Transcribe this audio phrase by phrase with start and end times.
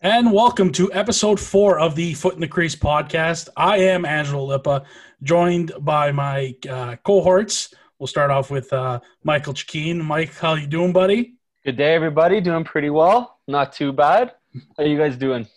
[0.00, 3.48] And welcome to episode four of the Foot in the Crease podcast.
[3.56, 4.84] I am Angelo Lippa,
[5.24, 7.74] joined by my uh, cohorts.
[7.98, 10.00] We'll start off with uh, Michael Chikeen.
[10.00, 11.34] Mike, how you doing, buddy?
[11.64, 12.40] Good day, everybody.
[12.40, 13.40] Doing pretty well.
[13.48, 14.34] Not too bad.
[14.76, 15.48] How you guys doing?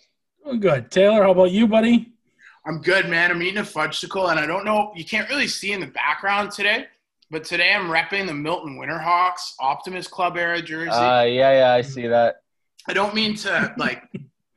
[0.44, 0.90] Doing good.
[0.90, 2.12] Taylor, how about you, buddy?
[2.66, 3.30] I'm good, man.
[3.30, 4.90] I'm eating a fudgesicle, and I don't know.
[4.96, 6.86] You can't really see in the background today,
[7.30, 10.90] but today I'm repping the Milton Winterhawks Optimist Club era jersey.
[10.90, 12.42] Uh, yeah, yeah, I see that.
[12.88, 14.02] I don't mean to like,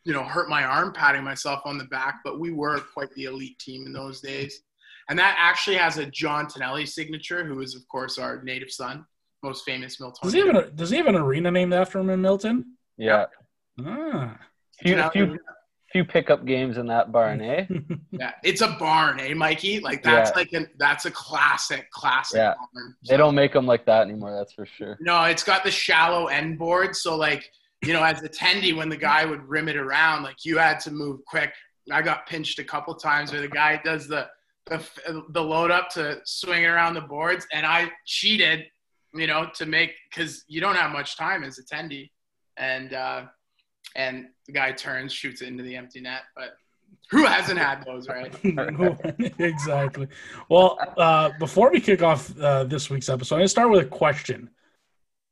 [0.05, 3.25] you know, hurt my arm patting myself on the back, but we were quite the
[3.25, 4.61] elite team in those days.
[5.09, 9.05] And that actually has a John Tonelli signature, who is, of course, our native son,
[9.43, 10.19] most famous Milton.
[10.23, 12.77] Does he have, a, does he have an arena named after him in Milton?
[12.97, 13.25] Yeah.
[13.85, 14.37] Ah.
[14.81, 15.37] Few, few,
[15.91, 17.65] few pickup games in that barn, eh?
[18.11, 19.79] yeah, it's a barn, eh, Mikey?
[19.79, 20.35] Like that's Yeah.
[20.35, 22.53] like an that's a classic, classic Yeah.
[22.73, 22.95] barn.
[23.07, 24.97] They don't make them like that anymore, that's for sure.
[24.99, 26.95] No, it's got the shallow end board.
[26.95, 27.49] So like,
[27.83, 30.79] you know, as a tendy, when the guy would rim it around, like you had
[30.81, 31.53] to move quick.
[31.91, 34.27] I got pinched a couple times where the guy does the
[34.67, 38.65] the, the load up to swing around the boards, and I cheated,
[39.13, 42.09] you know, to make because you don't have much time as a tendy,
[42.57, 43.25] and uh,
[43.95, 46.55] and the guy turns, shoots it into the empty net, but.
[47.11, 48.33] Who hasn't had those, right?
[49.39, 50.07] exactly.
[50.49, 53.85] Well, uh, before we kick off uh, this week's episode, I'm going to start with
[53.85, 54.49] a question.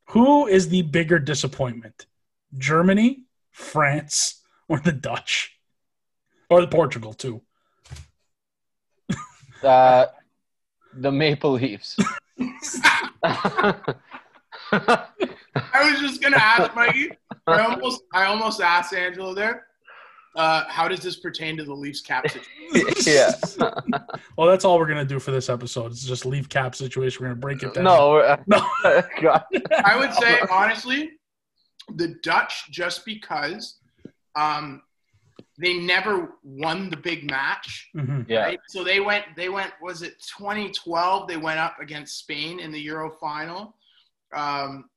[0.10, 2.06] Who is the bigger disappointment?
[2.58, 5.58] Germany, France, or the Dutch?
[6.50, 7.42] Or the Portugal, too?
[9.64, 10.08] Uh,
[10.94, 11.96] the Maple Leafs.
[13.24, 13.76] I
[14.74, 17.12] was just gonna ask Mikey.
[17.48, 19.68] I almost, I almost asked Angela there.
[20.36, 22.94] Uh, how does this pertain to the Leafs cap situation?
[23.14, 23.32] yeah.
[24.36, 25.92] Well, that's all we're going to do for this episode.
[25.92, 27.22] It's just leave cap situation.
[27.22, 27.84] We're going to break it down.
[27.84, 28.12] No.
[28.14, 28.66] we're- No.
[29.22, 29.44] God.
[29.86, 31.12] I would say honestly,
[31.96, 33.80] the Dutch just because
[34.36, 34.82] um,
[35.58, 37.90] they never won the big match.
[37.96, 38.26] Mhm.
[38.28, 38.44] Yeah.
[38.44, 38.60] Right?
[38.68, 39.26] So they went.
[39.36, 39.72] They went.
[39.82, 41.28] Was it 2012?
[41.28, 43.76] They went up against Spain in the Euro final,
[44.34, 44.90] um,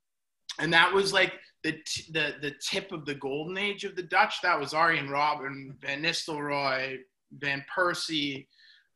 [0.58, 4.02] and that was like the, t- the the tip of the golden age of the
[4.02, 4.40] Dutch.
[4.42, 6.98] That was Arjen Robben, Van Nistelrooy,
[7.32, 8.46] Van Persie.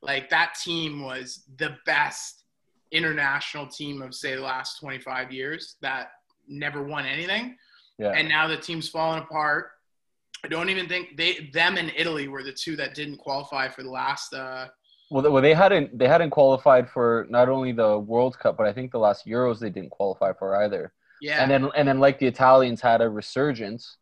[0.03, 2.45] Like that team was the best
[2.91, 6.13] international team of say the last 25 years that
[6.49, 7.57] never won anything.
[8.01, 8.13] Yeah.
[8.13, 9.73] And now the team's falling apart.
[10.43, 13.83] I don't even think they them and Italy were the two that didn't qualify for
[13.83, 14.69] the last uh
[15.11, 18.67] Well, they- well, they hadn't they hadn't qualified for not only the World Cup, but
[18.67, 20.93] I think the last Euros they didn't qualify for either.
[21.21, 21.43] yeah.
[21.43, 23.99] And then and then like the Italians had a resurgence,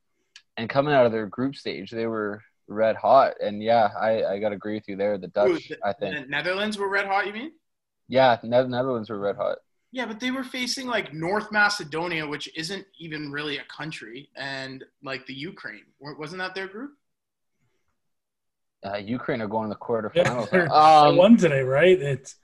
[0.57, 3.33] and coming out of their group stage, they were red hot.
[3.41, 5.19] And yeah, I I gotta agree with you there.
[5.19, 7.53] The Dutch, the- I think, the Netherlands were red hot, you mean?
[8.07, 9.59] yeah, Ne- Netherlands were red hot.
[9.91, 14.85] Yeah, but they were facing like North Macedonia, which isn't even really a country, and
[15.03, 15.85] like the Ukraine.
[16.01, 16.93] Wasn't that their group?
[18.85, 19.79] Uh, Ukraine are going to the
[20.15, 20.51] Yeah, quarterfinals.
[20.53, 22.01] they're- they um, won today, right?
[22.01, 22.37] It's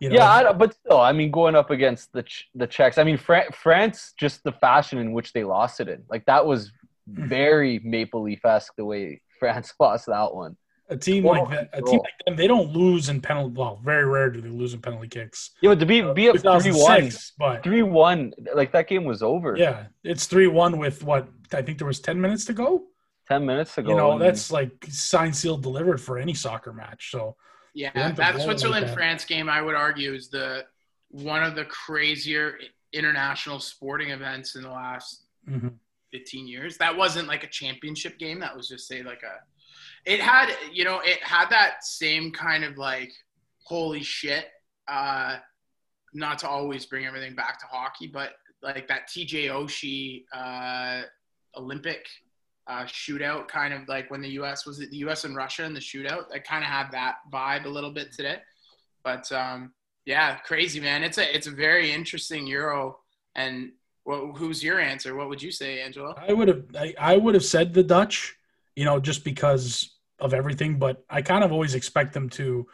[0.00, 2.98] you know, yeah, I, but still, I mean, going up against the Ch- the Czechs.
[2.98, 6.44] I mean, Fran- France, just the fashion in which they lost it in, like that
[6.46, 6.72] was
[7.16, 7.28] Hmm.
[7.28, 10.56] very Maple Leaf esque the way France lost that one.
[10.88, 13.54] A team total like that, a team like them, they don't lose in penalty.
[13.56, 15.50] Well, very rare do they lose in penalty kicks.
[15.60, 19.22] Yeah, but to be be up three one, but three one, like that game was
[19.22, 19.56] over.
[19.56, 22.84] yeah, it's three one with what I think there was ten minutes to go.
[23.26, 23.90] ten minutes ago.
[23.90, 27.10] You know, and- that's like sign sealed, delivered for any soccer match.
[27.10, 27.36] So
[27.74, 28.90] Yeah, They went to that blow like Switzerland.
[28.94, 30.64] France game, I would argue, is the
[31.10, 32.58] one of the crazier
[32.92, 35.74] international sporting events in the last mhm.
[36.12, 36.76] 15 years.
[36.78, 38.38] That wasn't like a championship game.
[38.40, 39.40] That was just say like a.
[40.06, 43.12] It had you know it had that same kind of like
[43.64, 44.46] holy shit.
[44.88, 45.38] Uh,
[46.14, 48.30] not to always bring everything back to hockey, but
[48.62, 51.02] like that TJ Oshie uh,
[51.56, 52.06] Olympic
[52.66, 54.66] uh, shootout, kind of like when the U.S.
[54.66, 55.24] was it the U.S.
[55.24, 56.24] and Russia in the shootout.
[56.32, 58.38] I kind of had that vibe a little bit today,
[59.04, 59.72] but um,
[60.04, 61.02] yeah, crazy man.
[61.02, 62.98] It's a it's a very interesting Euro.
[63.34, 63.72] And
[64.04, 65.14] well, who's your answer?
[65.16, 68.34] What would you say, angela I would have I, I would have said the Dutch,
[68.74, 70.78] you know, just because of everything.
[70.78, 72.66] But I kind of always expect them to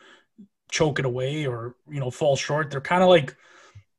[0.70, 2.70] choke it away or you know fall short.
[2.70, 3.36] They're kind of like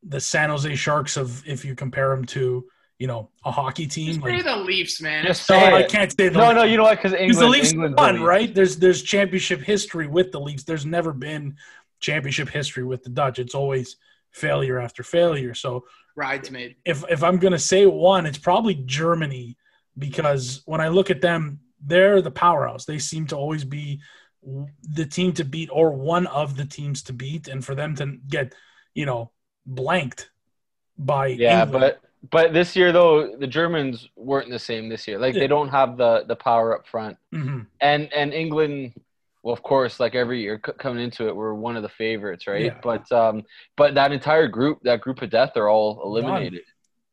[0.02, 2.66] the San Jose Sharks of if you compare them to
[3.00, 4.16] you know a hockey team.
[4.16, 5.26] Just say Like, the Leafs, man.
[5.26, 6.64] Just no, I can't say the no, no.
[6.64, 6.98] You know what?
[6.98, 8.28] Because because England, the Leafs England's won, the Leafs.
[8.28, 8.56] right?
[8.56, 10.64] There's there's championship history with the Leafs.
[10.64, 11.58] There's never been
[12.00, 13.40] championship history with the Dutch.
[13.40, 13.98] It's always
[14.32, 15.54] failure after failure.
[15.54, 15.86] So
[16.16, 16.76] Bridesmaid.
[16.86, 19.58] if if I'm gonna say one, it's probably Germany
[19.98, 22.86] because when I look at them, they're the powerhouse.
[22.86, 24.02] They seem to always be
[24.94, 28.18] the team to beat or one of the teams to beat, and for them to
[28.28, 28.54] get
[28.94, 29.32] you know
[29.66, 30.30] blanked
[30.98, 32.00] by Yeah, England, but
[32.32, 35.20] But this year, though, the Germans weren't the same this year.
[35.20, 35.42] Like Yeah.
[35.42, 38.94] they don't have the the power up front, hmm and and England,
[39.44, 42.48] well, of course, like every year c- coming into it, we're one of the favorites,
[42.48, 42.64] right?
[42.64, 42.80] Yeah.
[42.82, 43.44] But um,
[43.76, 46.64] but that entire group, that group of death, are all eliminated.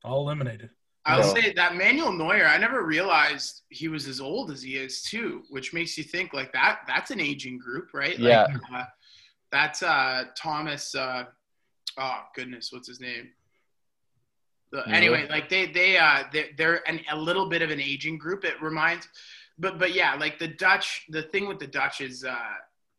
[0.05, 0.71] All eliminated.
[1.06, 4.76] I'll So- say that Manuel Neuer, I never realized he was as old as he
[4.76, 6.81] is too, which makes you think like that.
[6.87, 8.19] That's an aging group, right?
[8.19, 8.47] Like, Yeah.
[8.73, 8.85] Uh,
[9.50, 10.94] that's uh, Thomas.
[10.94, 11.25] Uh,
[11.99, 13.32] oh goodness, what's his name?
[14.73, 14.94] The, Mueller?
[14.94, 18.44] anyway, like they they uh they're, they're an, a little bit of an aging group.
[18.44, 19.08] It reminds,
[19.58, 21.06] but but yeah, like the Dutch.
[21.08, 22.37] The thing with the Dutch is, uh,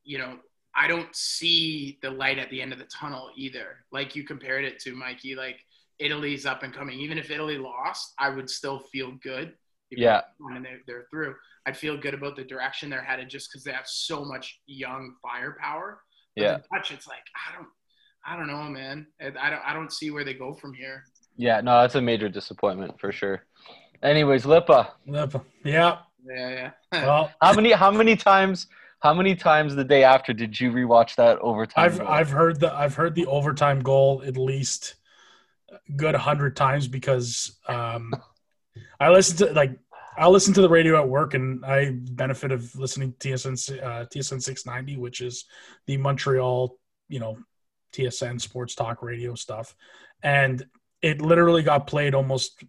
[0.04, 0.40] you know,
[0.76, 3.86] I don't see the light at the end of the tunnel either.
[3.92, 5.64] Like you compared it to Mikey, like
[6.02, 7.00] Italy's up and coming.
[7.00, 9.54] Even if Italy lost, I would still feel good.
[9.92, 10.22] Yeah.
[10.40, 11.36] and they're, they're through.
[11.66, 15.16] I'd feel good about the direction they're headed just because they have so much young
[15.22, 16.02] firepower.
[16.36, 17.68] But Yeah, the Dutch, it's like I don't,
[18.26, 19.08] I don't know, man.
[19.22, 21.04] I I don't, I don't see where they go from here.
[21.38, 21.60] yeah.
[21.62, 23.44] No, that's a major disappointment for sure.
[24.02, 25.46] Anyways, Lipa, Yep.
[25.66, 25.98] Yeah.
[26.26, 26.50] Yeah,
[26.94, 27.06] yeah.
[27.06, 28.68] Well, how many how many times
[29.02, 31.86] how many times the day after did you rewatch that overtime?
[31.86, 32.08] I've goal?
[32.08, 35.01] I've heard the I've heard the overtime goal at least a
[35.96, 38.14] good hundred times because um,
[39.00, 39.78] I listen to like
[40.18, 44.06] I listen to the radio at work and I benefit of listening to TSN uh,
[44.06, 45.46] TSN six ninety, which is
[45.88, 46.78] the Montreal
[47.08, 47.38] you know
[47.94, 49.76] TSN sports talk radio stuff,
[50.24, 50.66] and
[51.02, 52.64] it literally got played almost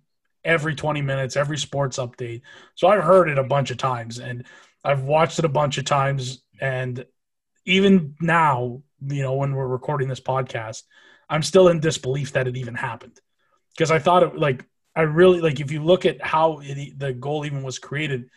[0.45, 2.43] every 20 minutes, every sports update.
[2.75, 4.45] So I've heard it a bunch of times and
[4.85, 6.43] I've watched it a bunch of times.
[6.61, 7.05] And
[7.65, 10.83] even now, you know, when we're recording this podcast,
[11.33, 13.19] I'm still in disbelief that it even happened
[13.75, 17.15] because I thought it like, I really like if you look at how it, the
[17.15, 18.29] goal even was created,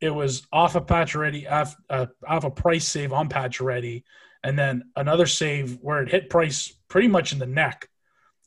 [0.00, 4.04] it was off of Pacioretty, off, uh, off a price save on Pacioretty,
[4.42, 7.90] and then another save where it hit Price pretty much in the neck,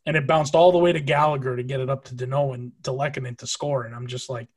[0.08, 2.72] and it bounced all the way to Gallagher to get it up to Danault and
[2.84, 3.84] to Lehkonen to score.
[3.84, 4.48] And I'm just like,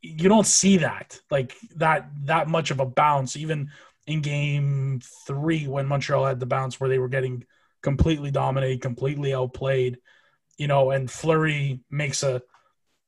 [0.00, 3.70] you don't see that like that that much of a bounce even
[4.06, 7.44] in game three when Montreal had the bounce where they were getting
[7.86, 9.98] completely dominated, completely outplayed,
[10.58, 12.42] you know, and Fleury makes a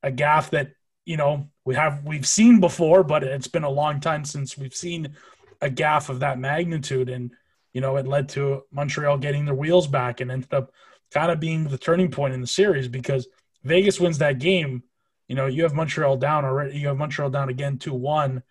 [0.04, 0.70] a gaff that
[1.04, 4.76] you know we have we've seen before, but it's been a long time since we've
[4.76, 5.16] seen
[5.60, 7.32] a gaff of that magnitude, and
[7.72, 10.70] you know it led to Montreal getting their wheels back and ended up
[11.10, 13.26] kind of being the turning point in the series because
[13.64, 14.84] Vegas wins that game.
[15.26, 16.78] You know, you have Montreal down already.
[16.78, 18.44] You have Montreal down again two one.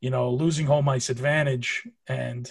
[0.00, 2.50] You know, losing home ice advantage, and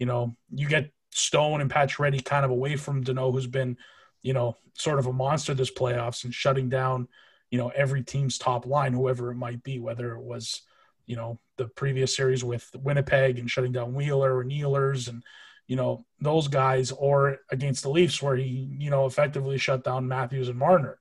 [0.00, 3.76] you know you get Stone and Pacioretty kind of away from Danault, who's been,
[4.22, 7.08] you know, sort of a monster this playoffs and shutting down,
[7.50, 10.62] you know, every team's top line, whoever it might be, whether it was,
[11.06, 15.22] you know, the previous series with Winnipeg and shutting down Wheeler or Nealers and,
[15.66, 20.08] you know, those guys, or against the Leafs where he, you know, effectively shut down
[20.08, 20.98] Matthews and Marner,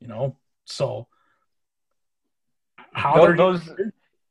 [0.00, 1.06] you know, so
[2.92, 3.70] how Tho- they're those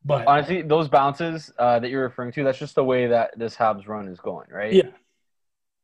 [0.04, 3.56] but honestly those bounces uh, that you're referring to that's just the way that this
[3.56, 4.74] Habs run is going, right?
[4.74, 4.90] yeah,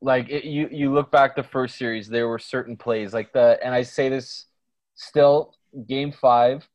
[0.01, 3.59] like it, you you look back the first series there were certain plays like the
[3.63, 4.45] and i say this
[4.95, 5.53] still
[5.87, 6.67] game five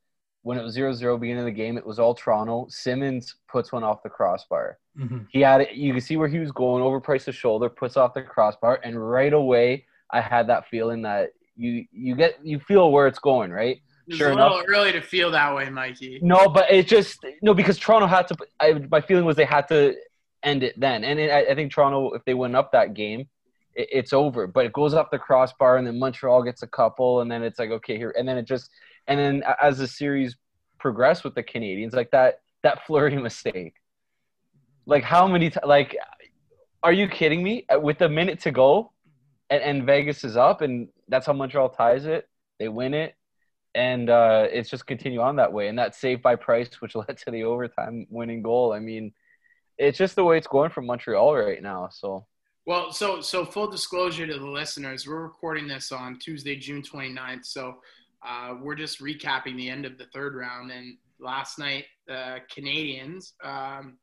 [0.42, 3.82] when it was 0-0 beginning of the game it was all toronto Simmonds puts one
[3.82, 5.26] off the crossbar mhm.
[5.30, 8.14] he had it you can see where he was going over price's shoulder puts off
[8.14, 12.92] the crossbar and right away i had that feeling that you you get you feel
[12.92, 14.66] where it's going right It's Sure a little enough.
[14.68, 16.20] early to feel that way, Mikey.
[16.22, 19.66] no but it just no because toronto had to I, my feeling was they had
[19.68, 19.96] to
[20.46, 23.28] end it then and it, I, think toronto if they win up that game
[23.74, 27.20] it, it's over but it goes off the crossbar and then montreal gets a couple
[27.20, 28.70] and then it's like okay here and then it just
[29.06, 30.36] and then as the series
[30.78, 33.74] progressed with the Canadiens like that that Fleury mistake
[34.86, 35.96] like how many ti like
[36.82, 38.92] are you kidding me Uh, with a minute to go
[39.50, 43.14] and, and vegas is up and that's how montreal ties it they win it
[43.76, 45.68] and uh, it's just continue on that way.
[45.68, 48.72] And that save by Price, which led to the overtime winning goal.
[48.72, 49.12] I mean,
[49.78, 51.88] it's just the way it's going for Montreal right now.
[51.90, 52.26] So
[52.66, 57.44] Well, so so full disclosure to the listeners, we're recording this on Tuesday, June 29th.
[57.44, 57.76] So
[58.26, 60.70] uh, we're just recapping the end of the third round.
[60.70, 63.98] And last night, the Canadiens um,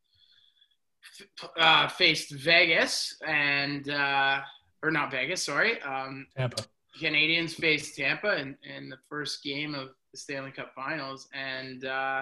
[1.41, 4.41] f- uh, faced Vegas and uh,
[4.81, 5.81] or not Vegas, sorry.
[5.81, 6.63] Um, Tampa.
[7.01, 12.21] Canadiens faced Tampa in, in the first game of the Stanley Cup Finals, and uh,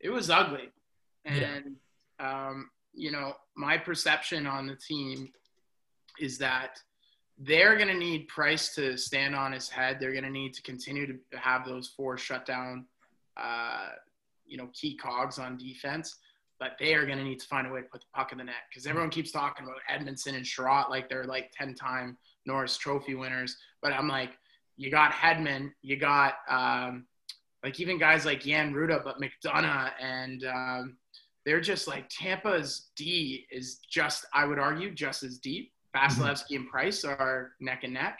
[0.00, 0.70] it was ugly.
[1.24, 1.76] And
[2.18, 5.30] um, you know, my perception on the team
[6.18, 6.80] is that
[7.38, 9.98] they're going to need Price to stand on his head.
[10.00, 12.86] They're going to need to continue to have those four shutdown,
[13.36, 13.90] uh,
[14.46, 16.16] you know, key cogs on defense.
[16.58, 18.38] But they are going to need to find a way to put the puck in
[18.38, 22.76] the net because everyone keeps talking about Edmundson and Chiarot like they're like ten-time Norris
[22.76, 23.56] Trophy winners.
[23.80, 24.32] But I'm like,
[24.76, 27.06] you got Hedman, you got um,
[27.62, 30.96] like even guys like Jan Rutta, but McDonagh and um,
[31.48, 35.72] they're just like Tampa's D is just, I would argue, just as deep.
[35.96, 38.18] Vasilevskiy and Price are neck and neck.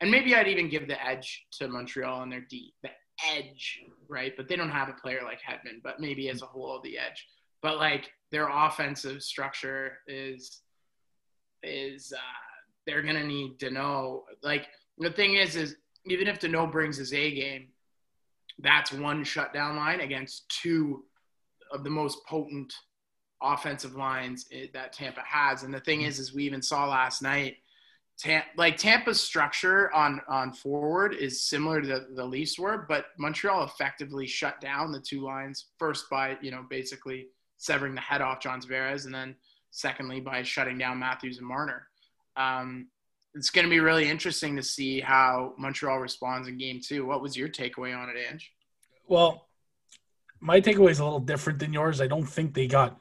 [0.00, 2.72] And maybe I'd even give the edge to Montreal and their D.
[2.84, 2.90] The
[3.28, 4.34] edge, right?
[4.36, 7.26] But they don't have a player like Hedman, but maybe as a whole, the edge.
[7.60, 10.60] But like their offensive structure is
[11.64, 12.20] is uh,
[12.86, 14.22] they're gonna need Danault.
[14.44, 15.74] Like the thing is, is
[16.06, 17.66] even if Danault brings his A game,
[18.60, 21.04] that's one shutdown line against two
[21.70, 22.72] of the most potent
[23.42, 25.62] offensive lines that Tampa has.
[25.62, 27.56] And the thing is, is we even saw last night,
[28.56, 33.64] like Tampa's structure on on forward is similar to the, the Leafs were, but Montreal
[33.64, 38.40] effectively shut down the two lines first by you know basically severing the head off
[38.40, 39.36] John Tavares, and then
[39.70, 41.86] secondly by shutting down Matthews and Marner.
[42.36, 42.88] Um,
[43.34, 47.06] it's going to be really interesting to see how Montreal responds in game two.
[47.06, 48.50] What was your takeaway on it, Ange?
[49.06, 49.46] Well,
[50.40, 52.00] my takeaway is a little different than yours.
[52.00, 52.98] I don't think they got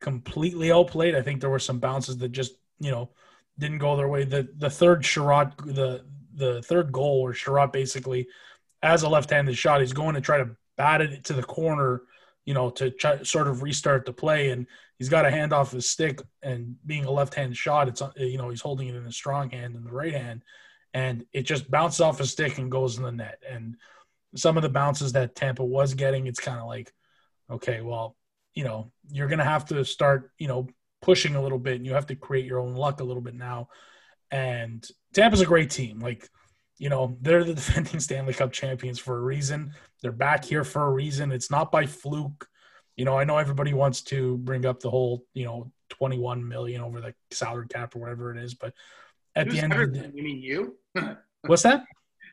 [0.00, 1.14] completely outplayed.
[1.14, 3.10] I think there were some bounces that just, you know,
[3.58, 4.24] didn't go their way.
[4.24, 6.04] The the third Chiarot, the
[6.34, 8.28] the third goal where Chiarot basically,
[8.82, 12.02] as a left-handed shot, he's going to try to bat it to the corner,
[12.46, 14.66] you know, to try, sort of restart the play, and
[14.98, 16.20] he's got a hand off his stick.
[16.42, 19.76] And being a left-handed shot, it's you know he's holding it in a strong hand
[19.76, 20.42] in the right hand,
[20.94, 23.42] and it just bounces off his stick and goes in the net.
[23.48, 23.76] And
[24.36, 26.92] some of the bounces that Tampa was getting, it's kind of like,
[27.50, 28.16] okay, well,
[28.54, 30.68] you know, you're going to have to start, you know,
[31.02, 33.34] pushing a little bit and you have to create your own luck a little bit
[33.34, 33.68] now.
[34.30, 35.98] And Tampa's a great team.
[35.98, 36.28] Like,
[36.78, 39.72] you know, they're the defending Stanley Cup champions for a reason.
[40.02, 41.32] They're back here for a reason.
[41.32, 42.48] It's not by fluke.
[42.96, 46.82] You know, I know everybody wants to bring up the whole, you know, 21 million
[46.82, 48.74] over the salary cap or whatever it is, but
[49.34, 50.76] at Who's the end of the day, you mean you?
[51.46, 51.84] what's that?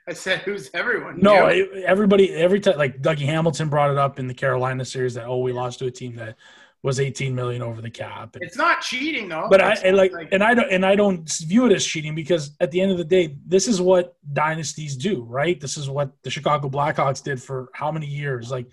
[0.07, 1.19] I said, who's everyone?
[1.19, 1.83] No, You?
[1.85, 5.39] everybody, every time, like Dougie Hamilton brought it up in the Carolina series that oh,
[5.39, 6.35] we lost to a team that
[6.83, 8.35] was 18 million over the cap.
[8.35, 9.47] And- it's not cheating though.
[9.49, 12.15] but I It's and like, and I don't, and I don't view it as cheating
[12.15, 15.59] because at the end of the day, this is what dynasties do, right?
[15.59, 18.49] This is what the Chicago Blackhawks did for how many years?
[18.51, 18.67] Like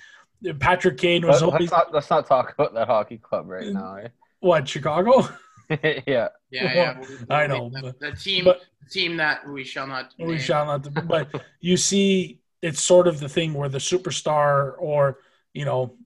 [0.61, 3.67] Patrick Kane was Let- always Let's not, let's not talk about that hockey club right
[3.73, 3.99] now.
[4.41, 5.27] what Chicago.
[5.71, 6.01] eh?
[6.07, 6.29] yeah.
[6.55, 7.05] Yeah, yeah.
[7.31, 10.15] I know, The, the team, but- team that we shall not.
[10.19, 10.39] we name.
[10.39, 10.87] shall not.
[11.09, 11.29] But
[11.61, 15.19] you see, it's sort of the thing where the superstar, or
[15.53, 15.97] you know,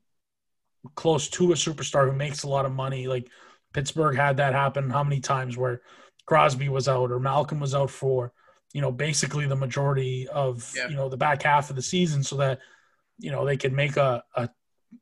[0.95, 3.29] close to a superstar who makes a lot of money, like
[3.73, 4.91] Pittsburgh had that happen.
[4.91, 5.83] How many times where
[6.27, 8.33] Crosby was out or Malkin was out for,
[8.73, 10.89] you know, basically the majority of Yeah.
[10.89, 12.61] you know the back half of the season, so that
[13.19, 14.49] you know they could make a a,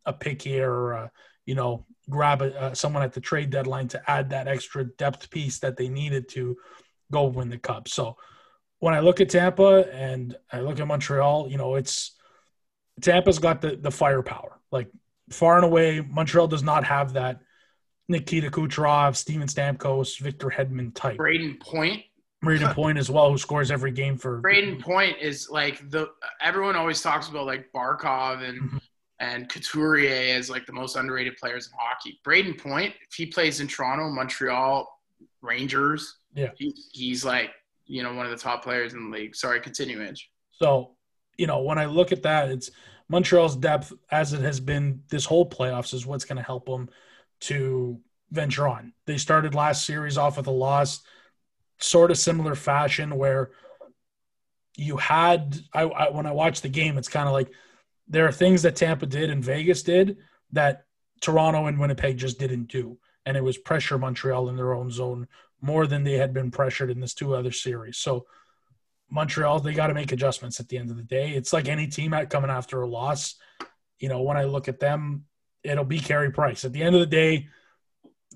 [0.06, 1.10] a pick here or a,
[1.44, 5.30] you know grab a, uh, someone at the trade deadline to add that extra depth
[5.30, 6.56] piece that they needed to
[7.10, 7.88] go win the cup.
[7.88, 8.16] So
[8.78, 12.12] when I look at Tampa and I look at Montreal, you know, it's
[13.00, 14.60] Tampa's got the the firepower.
[14.70, 14.88] Like
[15.30, 17.40] far and away, Montreal does not have that
[18.08, 21.18] Nikita Kucherov, Steven Stamkos, Victor Hedman type.
[21.18, 22.02] Brayden Point.
[22.44, 26.10] Brayden Point as well, who scores every game for Brayden Point is like the
[26.40, 28.80] everyone always talks about like Barkov and Mhm.
[29.18, 32.20] And Couturier as like the most underrated players in hockey.
[32.24, 34.86] Brayden Point, if he plays in Toronto, Montreal,
[35.40, 36.50] Rangers, Yeah.
[36.56, 37.50] he, he's like
[37.86, 39.34] you know one of the top players in the league.
[39.34, 40.30] Sorry, continue, Edge.
[40.50, 40.96] So,
[41.38, 42.70] you know, when I look at that, it's
[43.08, 46.88] Montreal's depth as it has been this whole playoffs is what's going to help them
[47.40, 48.00] to
[48.32, 48.92] venture on.
[49.06, 51.02] They started last series off with a loss,
[51.78, 53.50] sort of similar fashion where
[54.76, 57.50] you had I, I when I watched the game, it's kind of like
[58.08, 60.18] there are things that Tampa did and Vegas did
[60.52, 60.84] that
[61.20, 65.26] Toronto and Winnipeg just didn't do, and it was pressure Montreal in their own zone
[65.60, 67.96] more than they had been pressured in this two other series.
[67.96, 68.26] So
[69.10, 71.30] Montreal, they got to make adjustments at the end of the day.
[71.30, 73.36] It's like any team at coming after a loss.
[73.98, 75.24] You know, when I look at them,
[75.62, 76.64] it'll be Carey Price.
[76.64, 77.48] At the end of the day,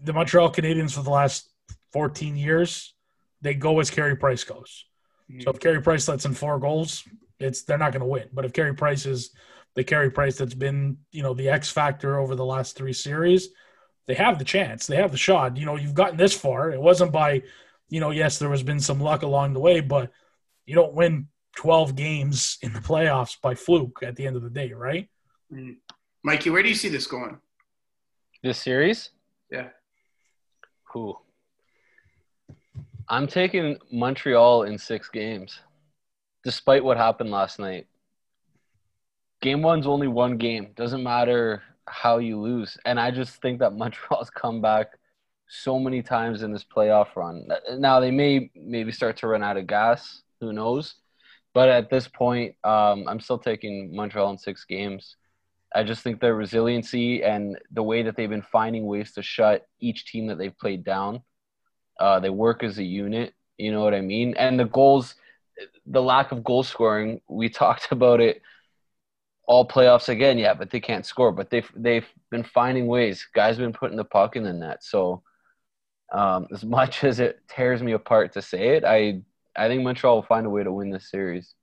[0.03, 1.51] the Montreal Canadiens for the last
[1.93, 2.95] 14 years,
[3.43, 4.87] they go as Carey Price goes.
[5.41, 5.61] So if mm.
[5.61, 7.05] Carey Price lets in four goals,
[7.39, 8.29] it's they're not going to win.
[8.33, 9.31] But if Carey Price is
[9.75, 13.49] the Carey Price that's been, you know, the X factor over the last three series,
[14.07, 14.87] they have the chance.
[14.87, 15.57] They have the shot.
[15.57, 16.71] You know, you've gotten this far.
[16.71, 17.43] It wasn't by,
[17.89, 20.11] you know, yes, there has been some luck along the way, but
[20.67, 24.51] you don't win 12 games in the playoffs by fluke at the end of the
[24.51, 25.09] day, right?
[25.53, 25.77] Mm.
[26.23, 27.39] Mikey, where do you see this going?
[28.43, 29.11] This series?
[29.51, 29.69] Yeah.
[30.93, 31.17] Who?
[33.09, 35.61] I'm taking Montreal in six games,
[36.45, 37.87] despite what happened last night.
[39.41, 40.69] Game one's only one game.
[40.77, 42.77] Doesn't matter how you lose.
[42.85, 44.99] And I just think that Montreal's come back
[45.49, 47.49] so many times in this playoff run.
[47.79, 50.23] Now they may maybe start to run out of gas.
[50.41, 50.95] Who knows?
[51.53, 55.17] But at this point, um, I'm still taking Montreal in six games.
[55.75, 59.67] I just think their resiliency and the way that they've been finding ways to shut
[59.81, 61.23] each team that they've played down.
[61.99, 63.35] Uh, they work as a unit.
[63.59, 64.35] You know what I mean?
[64.37, 65.17] And the goals,
[65.87, 68.43] the lack of goal scoring, we talked about it
[69.51, 70.39] all playoffs again.
[70.39, 71.33] Yeah, but they can't score.
[71.33, 73.27] But they've they've been finding ways.
[73.35, 74.85] Guys been putting the puck in the net.
[74.85, 75.25] So
[76.13, 79.23] um, as much as it tears me apart to say it, I
[79.57, 81.55] I think Montreal will find a way to win this series.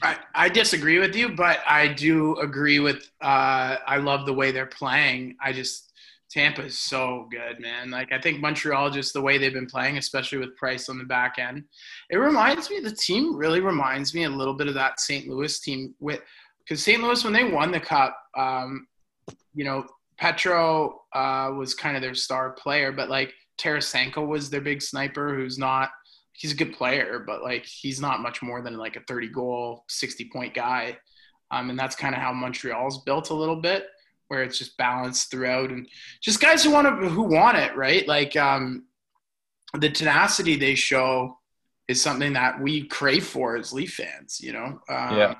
[0.00, 3.10] I, I disagree with you, but I do agree with.
[3.20, 5.36] Uh, I love the way they're playing.
[5.42, 5.92] I just
[6.30, 7.90] Tampa is so good, man.
[7.90, 11.04] Like I think Montreal, just the way they've been playing, especially with Price on the
[11.04, 11.64] back end,
[12.10, 12.78] it reminds me.
[12.78, 15.28] The team really reminds me a little bit of that St.
[15.28, 16.20] Louis team with
[16.64, 17.02] because St.
[17.02, 18.86] Louis when they won the cup, um,
[19.54, 19.86] you know,
[20.18, 25.34] Petro uh, was kind of their star player, but like Tarasenko was their big sniper,
[25.34, 25.90] who's not
[26.34, 29.84] he's a good player, but like he's not much more than like a 30 goal,
[29.88, 30.98] 60 point guy.
[31.50, 33.86] Um, and that's kind of how Montreal's built a little bit,
[34.28, 35.88] where it's just balanced throughout and
[36.20, 38.06] just guys who want to who want it, right?
[38.08, 38.86] Like um,
[39.74, 41.38] the tenacity they show
[41.86, 44.40] is something that we crave for as Leaf fans.
[44.40, 45.34] You know, um, Yeah.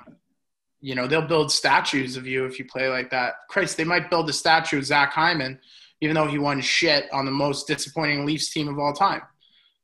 [0.85, 3.33] You know, they'll build statues of you if you play like that.
[3.49, 5.59] Christ, they might build a statue of Zach Hyman,
[6.01, 9.21] even though he won shit on the most disappointing Leafs team of all time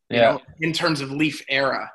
[0.09, 0.33] you Yeah.
[0.33, 1.89] know, in terms of Leaf era.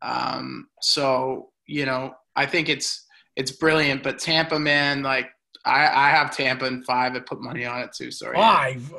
[0.00, 3.04] Um, so you know, I think it's
[3.34, 4.02] it's brilliant.
[4.04, 5.30] But Tampa, man, like
[5.64, 7.14] I, I have Tampa in five.
[7.16, 8.10] I put money on it too.
[8.12, 8.36] Sorry.
[8.36, 8.92] Five.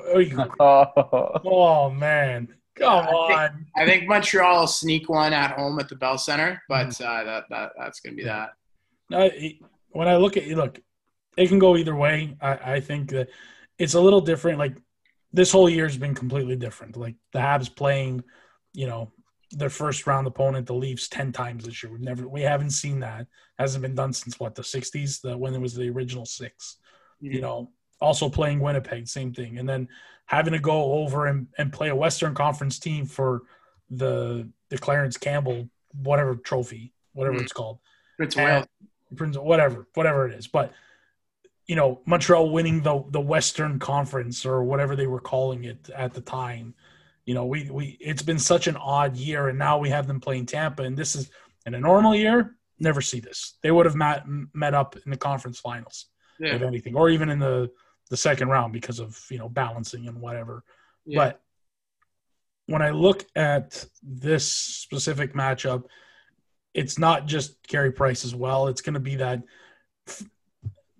[0.59, 3.65] Oh, Oh man, come I think- on.
[3.77, 7.43] I think Montreal will sneak one at home at the Bell Center, but uh, that
[7.49, 8.49] that that's gonna be that.
[9.13, 9.57] I,
[9.89, 10.79] when I look at you, look,
[11.37, 12.35] it can go either way.
[12.41, 13.29] I, I think that
[13.77, 14.59] it's a little different.
[14.59, 14.75] Like
[15.31, 16.97] this whole year has been completely different.
[16.97, 18.23] Like the Habs playing,
[18.73, 19.11] you know,
[19.51, 21.91] their first round opponent, the Leafs, ten times this year.
[21.91, 23.27] We've never, we haven't seen that.
[23.59, 26.77] Hasn't been done since what the '60s, the when it was the original six.
[27.19, 29.87] You know, also playing Winnipeg, same thing, and then
[30.25, 33.43] having to go over and, and play a Western Conference team for
[33.89, 35.69] the the Clarence Campbell
[36.01, 37.41] whatever trophy, whatever Mhm.
[37.43, 37.77] it's called.
[38.17, 38.65] Prince And- Wales.
[38.79, 40.47] Prince, whatever, whatever it is.
[40.47, 40.73] But
[41.67, 46.13] you know, Montreal winning the the Western Conference or whatever they were calling it at
[46.13, 46.73] the time.
[47.25, 50.19] You know, we we it's been such an odd year, and now we have them
[50.19, 51.29] playing Tampa, and this is
[51.65, 52.55] in a normal year.
[52.79, 53.57] Never see this.
[53.61, 54.23] They would have met
[54.53, 56.07] met up in the conference finals,
[56.39, 56.55] Yeah.
[56.55, 57.71] if anything, or even in the
[58.09, 60.63] the second round because of you know balancing and whatever.
[61.05, 61.17] Yeah.
[61.17, 61.41] But
[62.65, 65.85] when I look at this specific matchup,
[66.73, 68.67] it's not just Carey Price as well.
[68.67, 69.43] It's going to be that
[70.07, 70.23] f-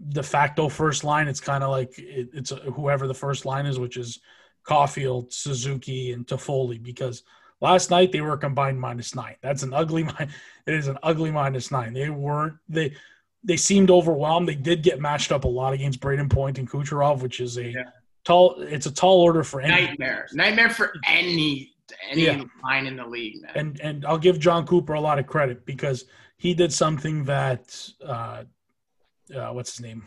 [0.09, 1.27] de facto first line.
[1.27, 4.19] It's kind of like it, it's whoever the first line is, which is
[4.67, 6.81] Caufield, Suzuki, and Toffoli.
[6.81, 7.23] Because
[7.61, 9.35] last night they were combined minus nine.
[9.41, 10.07] That's an ugly.
[10.65, 11.91] It is an ugly minus nine.
[11.93, 12.95] They weren't they.
[13.45, 14.47] They seemed overwhelmed.
[14.47, 17.65] They did get matched up a lot against Brayden Point and Kucherov, which is a
[17.65, 17.83] Yeah.
[18.23, 18.55] tall.
[18.61, 20.29] It's a tall order for any Nightmare.
[20.31, 21.72] Nightmare for any
[22.09, 22.43] any Yeah.
[22.63, 23.51] line in the league, man.
[23.55, 26.05] and and I'll give Jon Cooper a lot of credit because
[26.37, 28.43] he did something that uh,
[29.35, 30.05] uh, what's his name,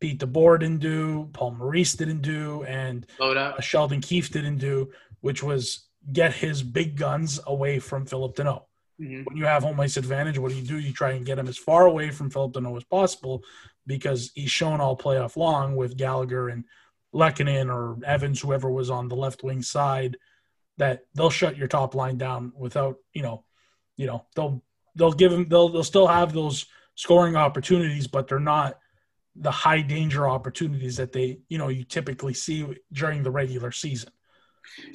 [0.00, 3.60] Pete DeBoer didn't do, Paul Maurice didn't do, and uh.
[3.60, 8.64] Sheldon Keefe didn't do, which was get his big guns away from Philip Danault.
[9.00, 9.24] Mhm.
[9.26, 10.78] When you have home ice advantage, what do you do?
[10.78, 13.42] You try and get him as far away from Philip Danault as possible
[13.86, 16.64] because he's shown all playoff long with Gallagher and
[17.14, 20.16] Lehkonen or Evans, whoever was on the left wing side,
[20.78, 23.44] that they'll shut your top line down without, you know,
[23.96, 24.62] you know, they'll
[24.96, 28.78] they'll give them they'll they'll still have those scoring opportunities, but they're not
[29.36, 34.10] the high danger opportunities that they, you know, you typically see during the regular season.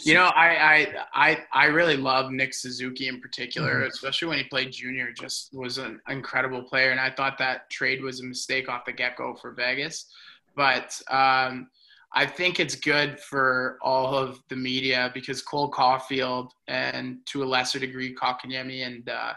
[0.04, 3.88] You know, I, I I I really love Nick Suzuki in particular, Mhm.
[3.88, 5.12] especially when he played junior.
[5.12, 8.94] Just was an incredible player, and I thought that trade was a mistake off the
[8.94, 10.12] get go for Vegas.
[10.56, 11.70] But um,
[12.18, 17.46] I think it's good for all of the media because Cole Caufield and to a
[17.46, 19.34] lesser degree Kotkaniemi and uh,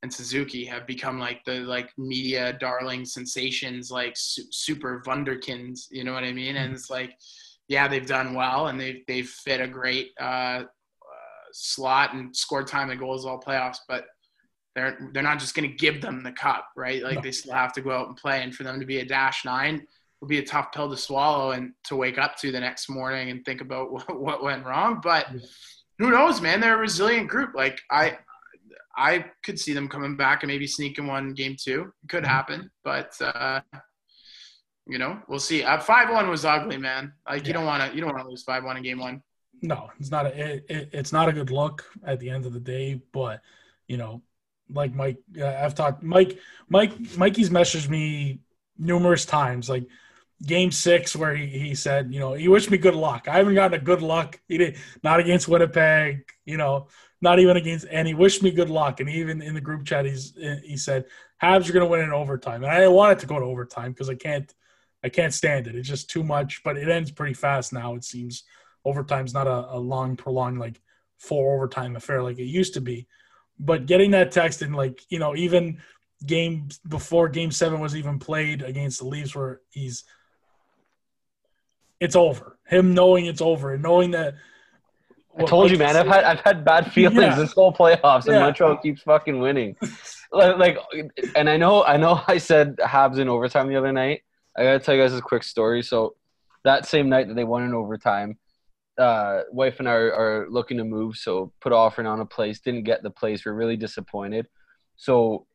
[0.00, 5.88] and Suzuki have become like the like media darling sensations, like su- super wunderkinds.
[5.90, 6.54] You know what I mean?
[6.54, 7.18] And it's like
[7.66, 10.64] yeah, they've done well and they've they've fit a great uh, uh,
[11.50, 14.04] slot and scored time and goals all playoffs, but
[14.76, 17.02] they're they're not just going to give them the cup, right?
[17.02, 19.04] Like they still have to go out and play, and for them to be a
[19.04, 19.84] dash nine
[20.24, 23.28] will be a tough pill to swallow and to wake up to the next morning
[23.28, 25.00] and think about what, what went wrong.
[25.02, 25.26] But
[25.98, 26.60] who knows, man?
[26.60, 27.50] They're a resilient group.
[27.54, 28.18] Like I.
[28.96, 31.90] I could see them coming back and maybe sneaking one game two.
[32.04, 32.28] It could Mhm.
[32.28, 33.60] happen, but uh,
[34.86, 35.64] you know, we'll see.
[35.64, 37.12] Uh, five one was ugly, man.
[37.28, 39.20] Like you don't want to, you don't want to lose five one in game one.
[39.62, 42.52] No, it's not a it, it, it's not a good look at the end of
[42.52, 43.40] the day, but
[43.88, 44.22] you know,
[44.70, 45.18] like Mike.
[45.36, 46.38] Uh, I've talked Mike.
[46.68, 46.92] Mike.
[47.18, 48.38] Mikey's messaged me
[48.78, 49.88] numerous times, like
[50.44, 53.28] game six, where he, he said, you know, he wished me good luck.
[53.28, 54.40] I haven't gotten a good luck.
[54.48, 56.88] He did not against Winnipeg, you know,
[57.20, 59.00] not even against, and he wished me good luck.
[59.00, 61.06] And even in the group chat, he's he said,
[61.42, 62.62] Habs are going to win in overtime.
[62.62, 64.52] And I didn't want it to go to overtime because I can't,
[65.02, 65.74] I can't stand it.
[65.74, 66.62] It's just too much.
[66.64, 67.94] But it ends pretty fast now.
[67.94, 68.44] It seems
[68.84, 70.80] overtime's not a, a long, prolonged like
[71.18, 73.06] four overtime affair like it used to be.
[73.58, 75.78] But getting that text and like you know even
[76.26, 80.04] game before game seven was even played against the Leafs where he's
[82.00, 82.58] it's over.
[82.66, 84.34] Him knowing it's over and knowing that
[85.38, 85.96] I told you, man.
[85.96, 87.34] I've had I've had bad feelings yeah.
[87.34, 88.40] this whole playoffs, and yeah.
[88.40, 89.76] Montreal keeps fucking winning.
[90.32, 90.78] like, like,
[91.34, 92.22] and I know, I know.
[92.26, 94.22] I said Habs in overtime the other night.
[94.56, 95.82] I gotta tell you guys a quick story.
[95.82, 96.14] So,
[96.64, 98.38] that same night that they won in overtime,
[98.96, 102.60] uh, wife and I are, are, looking to move, so put offering on a place.
[102.60, 103.44] Didn't get the place.
[103.44, 104.46] We're really disappointed.
[104.96, 105.46] So,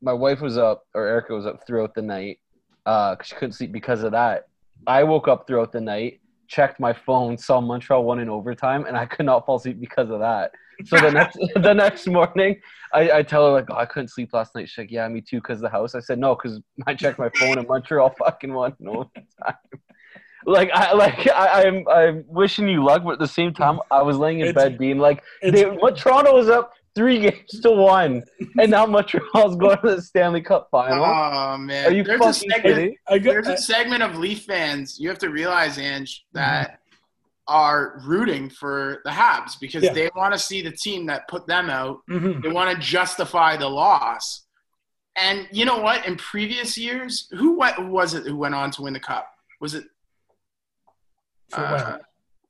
[0.00, 2.38] my wife was up, or Erica was up throughout the night.
[2.86, 4.46] Uh, cause she couldn't sleep because of that.
[4.86, 8.96] I woke up throughout the night checked my phone, saw Montreal won in overtime, and
[8.96, 10.50] I could not fall asleep because of that.
[10.84, 12.56] So the next the next morning,
[12.92, 14.68] I, I tell her like, oh, I couldn't sleep last night.
[14.68, 15.94] She's like, yeah, me too, because the house.
[15.94, 19.54] I said no, because I checked my phone and Montreal fucking won in overtime.
[20.44, 23.78] like I like I, am I'm, I'm wishing you luck, but at the same time,
[23.90, 27.60] I was laying in it's, bed being like, they, what Toronto was up three games
[27.62, 28.22] to one,
[28.58, 31.04] and now Montreal's going to the Stanley Cup final.
[31.04, 33.22] Oh man, are you there's fucking a segment, kidding?
[33.22, 37.54] There's a segment of Leaf fans you have to realize, Ange, that mm-hmm.
[37.54, 39.92] are rooting for the Habs because yeah.
[39.92, 42.00] they want to see the team that put them out.
[42.08, 42.40] Mm-hmm.
[42.40, 44.44] They want to justify the loss.
[45.16, 46.06] And you know what?
[46.06, 49.30] In previous years, who, went, was it who went on to win the cup?
[49.60, 49.84] Was it?
[51.50, 51.98] For uh,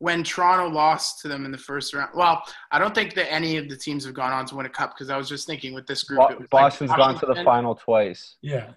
[0.01, 2.11] when Toronto lost to them in the first round.
[2.15, 4.71] Well, I don't think that any of the teams have gone on to win a
[4.71, 6.49] cup because I was just thinking with this group.
[6.51, 8.37] Boston's like, gone to the final twice.
[8.41, 8.71] Yeah.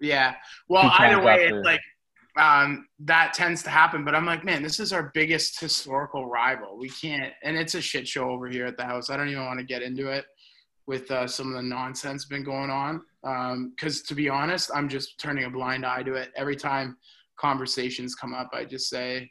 [0.00, 0.34] Yeah.
[0.68, 1.80] Well, either way, it's like
[2.38, 4.02] um, that tends to happen.
[4.02, 6.78] But I'm like, man, this is our biggest historical rival.
[6.78, 9.10] We can't, and it's a shit show over here at the house.
[9.10, 10.24] I don't even want to get into it
[10.86, 13.02] with uh, some of the nonsense been going on.
[13.22, 16.96] Because um, to be honest, I'm just turning a blind eye to it every time
[17.36, 18.48] conversations come up.
[18.54, 19.30] I just say,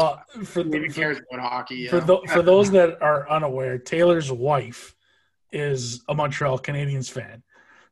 [0.00, 1.88] well, for the, cares about hockey.
[1.88, 4.94] For, the, for those that are unaware, Taylor's wife
[5.52, 7.42] is a Montreal Canadiens fan.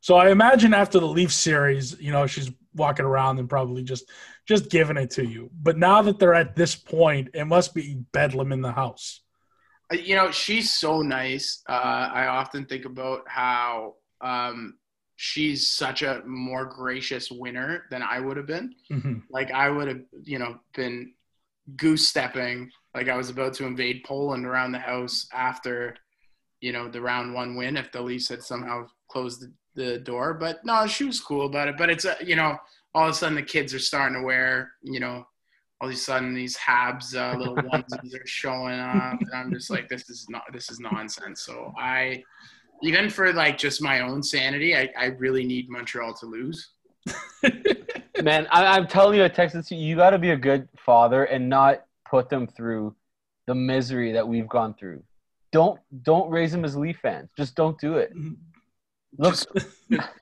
[0.01, 4.11] So I imagine after the Leaf series, you know, she's walking around and probably just
[4.47, 5.51] just giving it to you.
[5.61, 9.21] But now that they're at this point, it must be bedlam in the house.
[9.93, 11.63] Uh, you know, she's so nice.
[11.69, 11.73] Uh,
[12.13, 14.79] I often think about how um,
[15.17, 18.75] she's such a more gracious winner than I would have been.
[18.91, 19.15] Mm-hmm.
[19.31, 21.13] Like I would have, you know, been
[21.77, 25.97] goose stepping like I was about to invade Poland around the house after,
[26.61, 30.35] you know, the round one win if the Leafs had somehow closed the, the door.
[30.35, 31.77] But no, she was cool about it.
[31.79, 32.57] But it's, a, you know,
[32.95, 35.25] all of a sudden the kids are starting to wear, you know,
[35.81, 39.21] all of a sudden these Habs uh, little onesies are showing up.
[39.21, 41.43] And I'm just like, this is not, this is nonsense.
[41.43, 42.25] So I,
[42.83, 46.71] even for like just my own sanity, I, I really need Montreal to lose.
[48.23, 49.77] Man, I, am telling you, I texted you.
[49.77, 52.97] You got to be a good father and not put them through
[53.47, 55.03] the misery that we've gone through.
[55.53, 57.29] Don't don't raise them as Leaf fans.
[57.37, 58.11] Just don't do it.
[58.17, 58.33] Mm-hmm.
[59.19, 59.37] Look,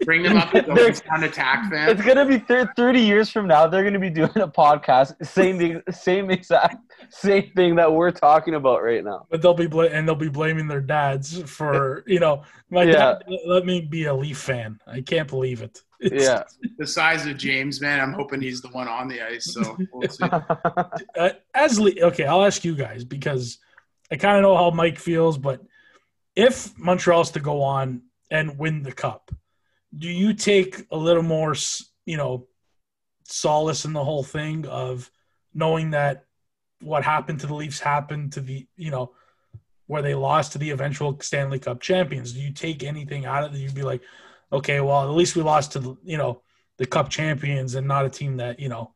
[0.05, 1.93] bring them up as on attack fans.
[1.93, 3.69] It's gonna be th- thirty years from now.
[3.69, 6.79] They're gonna be doing a podcast, same same exact
[7.11, 9.27] same thing that we're talking about right now.
[9.31, 12.93] But they'll be bl- and they'll be blaming their dads for you know my yeah.
[12.93, 14.81] dad let me be a Leaf fan.
[14.87, 15.81] I can't believe it.
[16.01, 16.43] It's, yeah,
[16.79, 18.01] the size of James, man.
[18.01, 19.53] I'm hoping he's the one on the ice.
[19.53, 20.09] So we'll
[21.17, 23.59] uh, as Le- okay, I'll ask you guys because
[24.11, 25.61] I kind of know how Mike feels, but
[26.35, 29.31] if Montreal's to go on and win the cup,
[29.97, 31.55] do you take a little more,
[32.05, 32.47] you know,
[33.25, 35.11] solace in the whole thing of
[35.55, 36.26] knowing that
[36.87, 39.13] what happened to the Leafs happened to the, you know,
[39.89, 42.33] where they lost to the eventual Stanley Cup champions?
[42.33, 43.59] Do you take anything out of it?
[43.59, 44.03] You'd be like,
[44.53, 46.43] okay, well, at least we lost to the, you know,
[46.79, 48.93] the cup champions and not a team that, you know,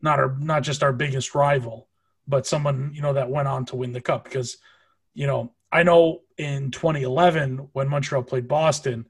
[0.00, 1.88] not our, not just our biggest rival,
[2.26, 4.56] but someone, you know, that went on to win the cup because,
[5.12, 9.06] you know, I know in 2011 when Montreal played Boston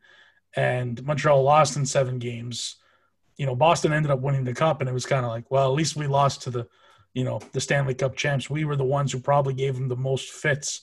[0.57, 2.77] and Montreal lost in seven games,
[3.37, 5.71] you know, Boston ended up winning the cup and it was kind of like, well,
[5.71, 6.67] at least we lost to the,
[7.15, 8.51] you know, the Stanley Cup champs.
[8.51, 10.83] We were the ones who probably gave them the most fits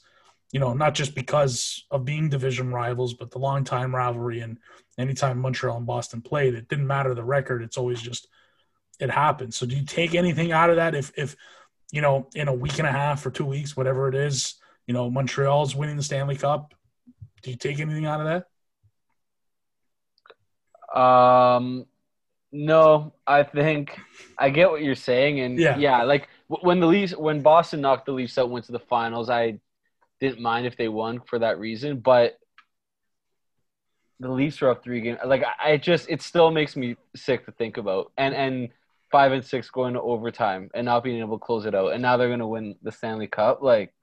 [0.51, 4.41] you know, not just because of being division rivals, but the long time rivalry.
[4.41, 4.57] And
[4.97, 7.61] anytime Montreal and Boston played, it didn't matter the record.
[7.61, 8.27] It's always just
[8.99, 9.55] it happens.
[9.55, 11.35] So do you take anything out of that if if
[11.91, 14.55] you know in a week and a half or two weeks, whatever it is,
[14.87, 16.73] you know, Montreal's winning the Stanley Cup?
[17.41, 18.43] Do you take anything out of
[20.93, 20.99] that?
[20.99, 21.85] Um,
[22.51, 23.99] no, I think
[24.37, 25.77] I get what you're saying, and Yeah.
[25.77, 29.29] yeah, like when the Leafs, when Boston knocked the Leafs out, went to the finals,
[29.29, 29.59] I
[30.19, 32.37] didn't mind if they won for that reason, but
[34.19, 35.19] the Leafs were up three games.
[35.25, 38.69] Like I, I just, it still makes me sick to think about, and and
[39.11, 42.01] five and six going to overtime and not being able to close it out, and
[42.01, 43.93] now they're gonna win the Stanley Cup, like.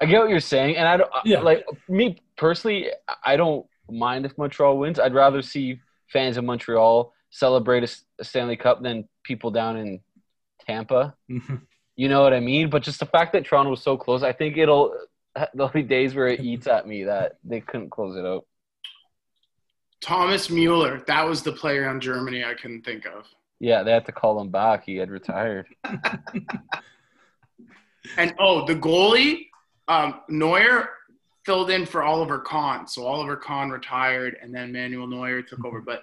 [0.00, 1.38] I get what you're saying, and I don't Yeah.
[1.42, 2.90] like me personally.
[3.24, 4.98] I don't mind if Montreal wins.
[4.98, 5.78] I'd rather see
[6.08, 10.00] fans in Montreal celebrate a Stanley Cup than people down in
[10.66, 11.14] Tampa.
[11.94, 12.70] You know what I mean?
[12.70, 14.96] But just the fact that Toronto was so close, I think it'll
[15.54, 18.46] there'll be days where it eats at me that they couldn't close it out.
[20.00, 23.26] Thomas Mueller, that was the player on Germany I couldn't think of.
[23.60, 24.84] Yeah, they had to call him back.
[24.86, 25.66] He had retired.
[28.16, 29.48] And oh, the goalie,
[29.88, 30.88] um, Neuer
[31.44, 32.86] filled in for Oliver Kahn.
[32.86, 35.80] So Oliver Kahn retired, and then Manuel Neuer took over.
[35.80, 36.02] But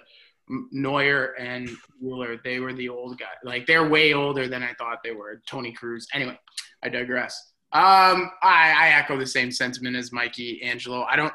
[0.72, 1.68] Neuer and
[2.00, 3.26] Mueller, they were the old guy.
[3.44, 5.40] Like they're way older than I thought they were.
[5.46, 6.04] Toni Kroos.
[6.12, 6.38] Anyway,
[6.82, 7.52] I digress.
[7.72, 11.04] Um, I, I echo the same sentiment as Mikey Angelo.
[11.08, 11.32] I don't.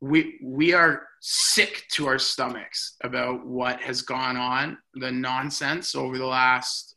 [0.00, 6.18] We we are sick to our stomachs about what has gone on, the nonsense over
[6.18, 6.96] the last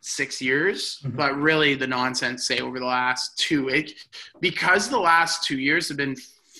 [0.00, 1.16] six years, Mhm.
[1.16, 3.68] but really the nonsense say over the last two.
[3.68, 3.92] It,
[4.40, 6.16] because the last two years have been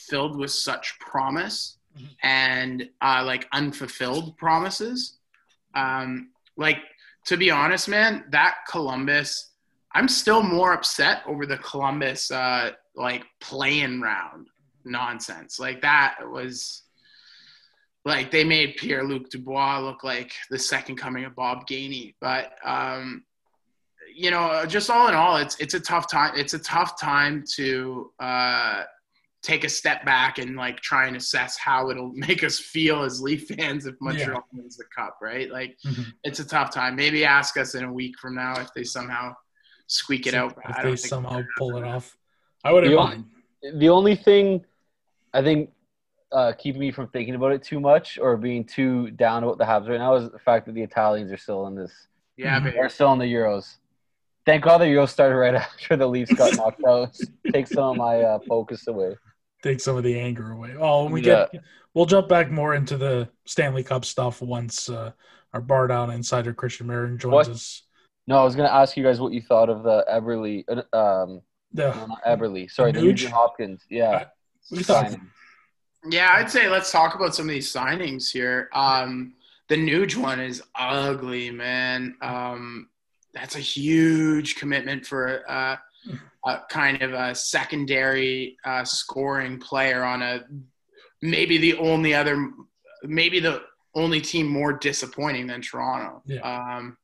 [0.08, 2.16] filled with such promise Mhm.
[2.22, 5.18] and uh, like unfulfilled promises.
[5.74, 6.78] Um, like
[7.26, 9.52] to be honest, man, that Columbus,
[9.94, 14.48] I'm still more upset over the Columbus uh, like playing round
[14.84, 15.58] nonsense.
[15.58, 16.82] Like that was
[18.04, 22.14] like they made Pierre Luc Dubois look like the second coming of Bob Gainey.
[22.20, 23.24] But um,
[24.14, 26.32] you know, just all in all, it's it's a tough time.
[26.36, 28.84] It's a tough time to uh,
[29.46, 33.20] take a step back and like try and assess how it'll make us feel as
[33.20, 35.18] Leaf fans if Montreal wins the cup.
[35.22, 35.50] Right?
[35.50, 36.06] Like Mhm.
[36.24, 36.96] it's a tough time.
[36.96, 39.34] Maybe ask us in a week from now if they somehow
[39.86, 40.56] squeak it So out.
[40.56, 42.16] but if I they somehow pull it off.
[42.64, 43.24] I wouldn't The mind.
[43.78, 44.64] The only thing
[45.32, 45.70] I think
[46.32, 49.64] uh, keeping me from thinking about it too much or being too down about the
[49.64, 51.92] Habs right now is the fact that the Italians are still in this
[52.36, 53.76] yeah, but are still in the Euros.
[54.44, 57.16] Thank God the Euros started right after the Leafs got knocked out.
[57.52, 59.16] Take some of my uh, focus away.
[59.62, 60.74] Take some of the anger away.
[60.78, 61.46] Oh, when we Yeah.
[61.52, 61.62] get
[61.94, 65.12] we'll jump back more into the Stanley Cup stuff once uh,
[65.54, 67.48] our Bardown insider Christian Marin joins What?
[67.48, 67.82] us.
[68.26, 70.96] No, I was going to ask you guys what you thought of the Everly, uh,
[70.96, 71.40] um,
[71.72, 73.04] The, no, not Eberly, sorry, the Nuge?
[73.04, 73.82] Nugent Hopkins.
[73.88, 74.24] Yeah.
[74.70, 75.14] we thought.
[76.08, 78.68] Yeah, I'd say let's talk about some of these signings here.
[78.72, 79.34] Um,
[79.68, 82.16] the Nuge one is ugly, man.
[82.20, 82.88] Um,
[83.32, 85.76] that's a huge commitment for uh,
[86.44, 90.44] a kind of a secondary uh, scoring player on a
[91.22, 92.50] maybe the only other,
[93.02, 93.62] maybe the
[93.94, 96.22] only team more disappointing than Toronto.
[96.26, 96.40] Yeah.
[96.40, 96.96] Um,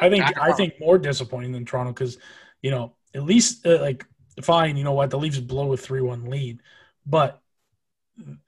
[0.00, 2.18] I think I I think more disappointing than Toronto because
[2.62, 4.06] you know at least uh, like
[4.42, 6.60] fine you know what the Leafs blow a three one lead,
[7.04, 7.40] but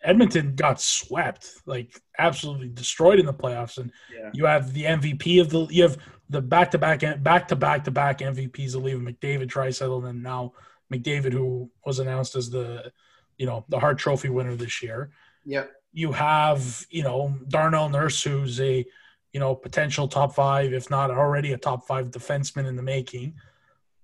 [0.03, 4.31] Edmonton got swept like absolutely destroyed in the playoffs and yeah.
[4.33, 5.99] you have the MVP of the you have
[6.31, 10.23] the back to back back to back to back MVPs of leaving McDavid, Draisaitl, and
[10.23, 10.53] now
[10.93, 12.91] McDavid who was announced as the
[13.37, 15.11] you know the Hart Trophy winner this year
[15.45, 15.71] Yep.
[15.93, 18.85] you have you know Darnell Nurse, who's a
[19.33, 23.35] you know potential top five, if not already a top five defenseman in the making.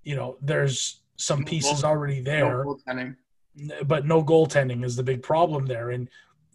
[0.03, 3.17] You know, there's some pieces already there, No goaltending.
[3.87, 5.91] but no goaltending is the big problem there.
[5.91, 6.09] And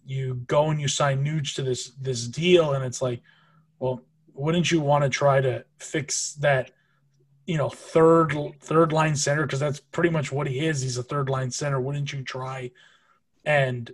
[0.06, 3.20] you go and you sign Nuge to this this deal, and it's like,
[3.78, 4.02] well,
[4.34, 6.70] wouldn't you want to try to fix that?
[7.46, 10.80] You know, third third line center because that's pretty much what he is.
[10.80, 11.80] He's a third line center.
[11.80, 12.70] Wouldn't you try
[13.44, 13.90] and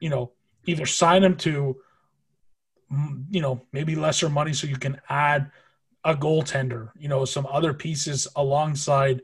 [0.00, 0.32] you know
[0.66, 1.76] either sign him to
[3.30, 5.50] you know maybe lesser money so you can add
[6.04, 9.22] a goaltender, you know, some other pieces alongside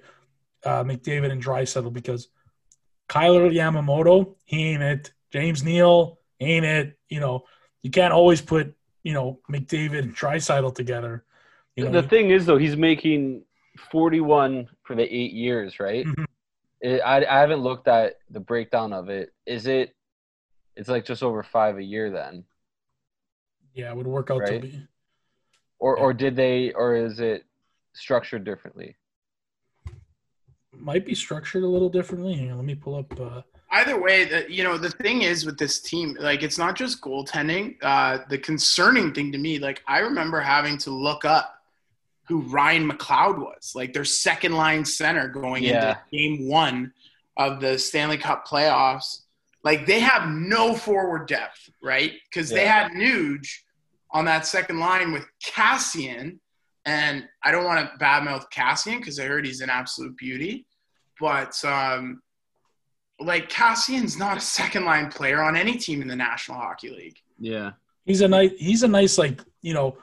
[0.65, 2.29] uh, McDavid and Draisaitl because
[3.09, 5.13] Kailer Yamamoto, he ain't it.
[5.33, 6.99] James Neal ain't it.
[7.09, 7.45] You know,
[7.83, 8.76] you can't always put
[9.07, 11.23] you know McDavid and Draisaitl together.
[11.77, 13.43] You know, the thing is, though, he's making
[13.93, 16.05] 41 for the eight years, right?
[16.05, 16.25] Mhm.
[16.81, 19.33] It, I, I haven't looked at the breakdown of it.
[19.47, 19.95] Is it?
[20.75, 22.45] It's like just over five a year then,
[23.75, 24.89] yeah, it would work out to be.
[25.79, 26.03] or Yeah.
[26.03, 27.45] or did they, or is it
[27.93, 28.97] structured differently?
[30.73, 32.35] Might be structured a little differently.
[32.35, 33.21] Hang on, let me pull up.
[33.21, 33.43] Uh,
[33.79, 37.01] either way the you know the thing is with this team like it's not just
[37.01, 41.47] goaltending uh the concerning thing to me like i remember having to look up
[42.29, 45.75] who ryan mcleod was like their second line center going Yeah.
[45.75, 46.93] into game one
[47.37, 49.23] of the stanley cup playoffs
[49.65, 52.13] like they have no forward depth, right?
[52.31, 53.49] Because they had Nuge
[54.13, 56.39] on that second line with Kassian,
[56.85, 60.67] and I don't want to badmouth Kassian because I heard he's an absolute beauty,
[61.19, 62.23] but um,
[63.19, 67.19] like Kassian's not a second line player on any team in the National Hockey League.
[67.39, 67.73] Yeah.
[68.05, 68.53] He's a nice.
[68.59, 69.97] He's a nice like you know,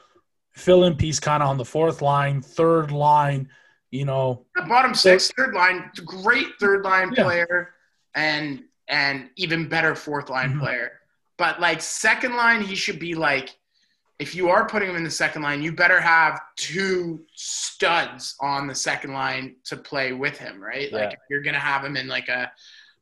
[0.53, 3.49] fill in piece kind of on the fourth line, third line.
[3.91, 7.23] You know, Bottom six, third line, great third line Yeah.
[7.23, 7.73] player,
[8.15, 10.59] and and even better fourth line Mhm.
[10.59, 10.99] player.
[11.37, 13.55] But like second line, he should be like,
[14.19, 18.67] if you are putting him in the second line, you better have two studs on
[18.67, 20.91] the second line to play with him, right?
[20.91, 21.17] Like Yeah.
[21.17, 22.51] if you're gonna have him in like a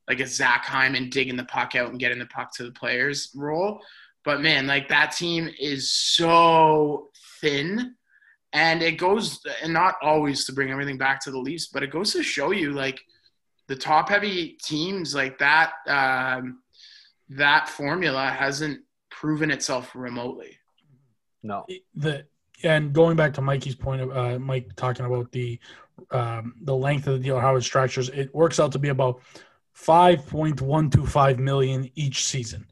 [0.07, 3.31] like a Zach Hyman digging the puck out and getting the puck to the players
[3.35, 3.81] role.
[4.23, 7.09] But man, like that team is so
[7.39, 7.95] thin
[8.53, 11.91] and it goes and not always to bring everything back to the Leafs, but it
[11.91, 13.01] goes to show you like
[13.67, 16.61] the top heavy teams like that um,
[17.29, 20.57] that formula hasn't proven itself remotely.
[21.43, 21.65] No.
[21.95, 22.25] the
[22.63, 25.59] and going back to Mikey's point of uh, Mike talking about the
[26.11, 29.21] um, the length of the deal, how it structures, it works out to be about
[29.73, 32.65] five point one two five million each season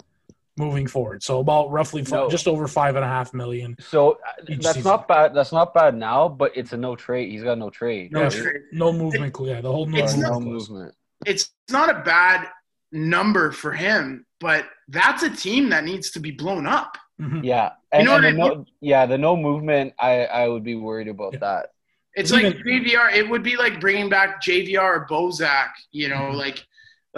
[0.58, 1.24] moving forward.
[1.24, 2.30] So about roughly fi- No.
[2.30, 3.78] just over five and a half million.
[3.80, 4.16] So uh,
[4.50, 4.90] Each that's season.
[4.92, 5.34] not bad.
[5.34, 7.32] That's not bad now, but it's a no trade.
[7.32, 8.12] He's got no trade.
[8.12, 8.32] No, right?
[8.32, 8.62] trade.
[8.74, 9.62] No movement, yeah.
[9.62, 10.96] The whole no It's movement no movement.
[11.26, 12.48] It's not a bad
[12.92, 16.98] number for him, but that's a team that needs to be blown up.
[17.22, 17.42] Mhm.
[17.44, 19.94] Yeah, and, know and what the I no, yeah, the no movement.
[20.00, 21.40] I I would be worried about Yeah.
[21.40, 21.72] that.
[22.16, 23.14] It's Even- like JVR.
[23.14, 25.70] It would be like bringing back JVR or Bozak.
[25.92, 26.36] You know, Mhm.
[26.36, 26.66] like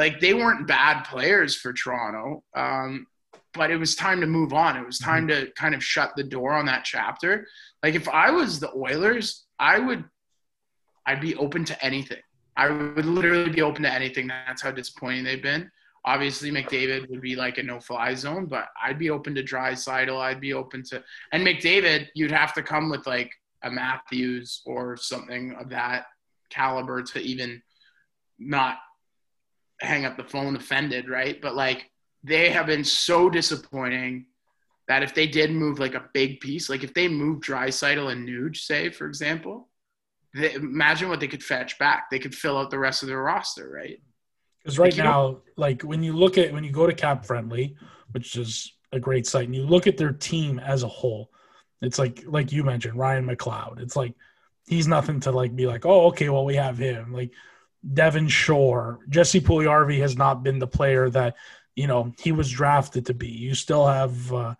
[0.02, 3.06] like they weren't bad players for Toronto, um,
[3.54, 4.76] but it was time to move on.
[4.76, 7.46] It was time to kind of shut the door on that chapter.
[7.84, 10.04] Like if I was the Oilers, I would,
[11.06, 12.18] I'd be open to anything.
[12.58, 14.26] I would literally be open to anything.
[14.26, 15.70] That's how disappointing they've been.
[16.04, 20.42] Obviously, McDavid would be like a no-fly zone, but I'd be open to Dry I'd
[20.42, 23.30] be open to, and McDavid, you'd have to come with like
[23.62, 26.06] a Matthews or something of that
[26.50, 27.62] caliber to even
[28.40, 28.78] not
[29.82, 31.42] hang up the phone offended, right?
[31.42, 31.90] But like
[32.24, 34.28] they have been so disappointing
[34.88, 38.28] that if they did move like a big piece, like if they moved Draisaitl and
[38.28, 39.70] Nuge, say for example,
[40.34, 42.10] they, imagine what they could fetch back.
[42.10, 44.02] They could fill out the rest of their roster, right?
[44.64, 47.76] Because right Like, now, like when you look at when you go to Cap Friendly,
[48.12, 51.32] which is a great site, and you look at their team as a whole,
[51.82, 53.82] it's like like you mentioned Ryan McLeod.
[53.82, 54.14] It's like
[54.68, 57.12] he's nothing to like be like, oh, okay, well we have him.
[57.14, 57.32] Like
[57.94, 61.36] Devin Shore, Jesse Puljujarvi has not been the player that
[61.76, 63.28] you know he was drafted to be.
[63.30, 64.56] You still have, uh,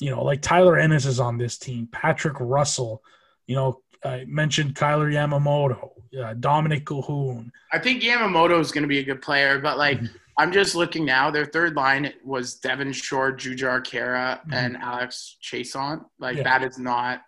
[0.00, 3.02] you know, like Tyler Ennis is on this team, Patrick Russell.
[3.46, 7.50] You know, I mentioned Kailer Yamamoto, uh, Dominik Kahun.
[7.72, 10.00] I think Yamamoto is going to be a good player, but like
[10.40, 11.30] I'm just looking now.
[11.32, 14.52] Their third line was Devin Shore, Jujhar Khaira, Mhm.
[14.52, 16.04] and Alex Chiasson.
[16.20, 16.42] Like Yeah.
[16.44, 17.22] that is not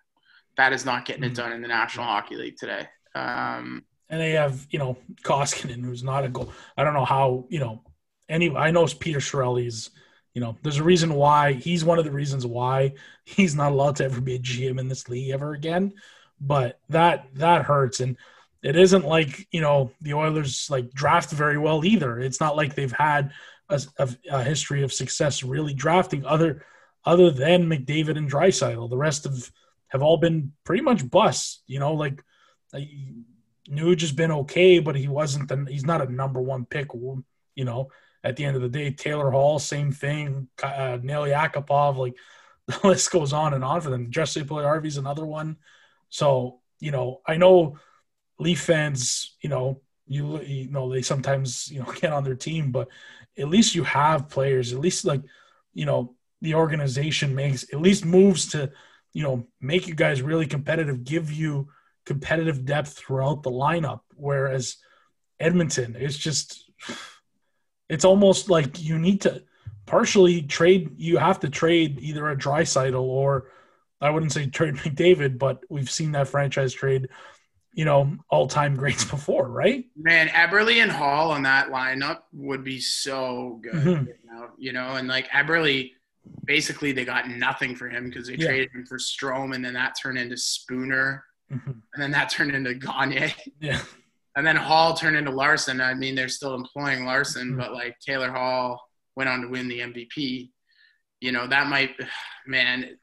[0.57, 1.37] that is not getting it Mhm.
[1.37, 2.87] done in the National Hockey League today.
[3.15, 6.53] Um, and they have you know Koskinen, who's not a goal.
[6.77, 7.83] I don't know how you know
[8.29, 8.55] any.
[8.55, 9.91] I know Peter Chiarelli's.
[10.35, 12.95] You know, there's a reason why he's one of the reasons why
[13.25, 15.93] he's not allowed to ever be a GM in this league ever again.
[16.41, 18.17] But that that hurts, and
[18.63, 22.21] it isn't like you know the Oilers like draft very well either.
[22.21, 23.33] It's not like they've had
[23.69, 26.65] a, a, a history of success really drafting other
[27.05, 28.91] other than McDavid and Draisaitl.
[28.91, 29.51] The rest of
[29.89, 31.63] have all been pretty much busts.
[31.67, 32.23] You know, like.
[32.73, 32.89] like
[33.69, 35.49] Nuge has been okay, but he wasn't.
[35.49, 36.93] The, he's not a number one pick.
[36.95, 37.91] You know,
[38.25, 40.49] at the end of the day, Taylor Hall, same thing.
[40.63, 42.15] Uh, Nail Yakupov, like
[42.67, 44.11] the list goes on and on for them.
[44.11, 45.57] Jesse Puljujarvi's another one.
[46.09, 47.79] So you know, I know
[48.39, 49.37] Leaf fans.
[49.43, 52.89] You know, you you know they sometimes you know get on their team, but
[53.39, 54.73] at least you have players.
[54.73, 55.23] At least like
[55.73, 58.73] you know the organization makes at least moves to
[59.13, 61.69] you know make you guys really competitive, give you
[62.15, 64.01] competitive depth throughout the lineup.
[64.17, 64.77] Whereas
[65.39, 66.69] Edmonton, it's just
[67.89, 69.43] it's almost like you need to
[69.87, 70.91] partially trade.
[70.97, 73.49] You have to trade either a Draisaitl or
[74.01, 77.09] I wouldn't say trade McDavid, but we've seen that franchise trade,
[77.75, 79.85] you know, all time greats before, right?
[79.97, 83.75] man, Eberle and Hall on that lineup would be so good.
[83.75, 84.07] Mhm.
[84.09, 85.93] right now, you know, and like Eberle,
[86.45, 88.47] basically they got nothing for him because they Yeah.
[88.47, 91.83] traded him for Strome, and then that turned into Spooner, Mhm.
[91.95, 93.35] and then that turned into Gagne.
[93.61, 93.81] Yeah.
[94.37, 95.81] And then Hall turned into Larsson.
[95.81, 97.59] I mean, they're still employing Larsson, Mhm.
[97.59, 98.81] but like Taylor Hall
[99.17, 100.53] went on to win the MVP.
[101.21, 101.97] You know, that might,
[102.47, 102.97] man,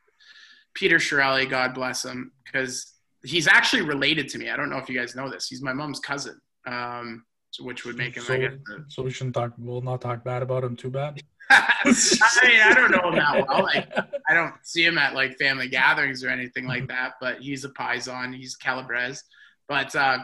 [0.74, 2.94] Peter Chiarelli, God bless him, because
[3.26, 4.50] he's actually related to me.
[4.50, 5.48] I don't know if you guys know this.
[5.48, 6.40] He's my mom's cousin.
[6.66, 8.54] Um, so, which would make him, so, I guess.
[8.66, 9.54] The, so we shouldn't talk.
[9.58, 11.22] We'll not talk bad about him too bad.
[11.50, 11.94] I
[12.44, 13.64] mean, I don't know him that well.
[13.64, 13.90] Like,
[14.30, 17.14] I don't see him at like family gatherings or anything like that.
[17.22, 18.36] But he's a Paisan.
[18.36, 19.24] He's Calabres.
[19.70, 20.20] But uh,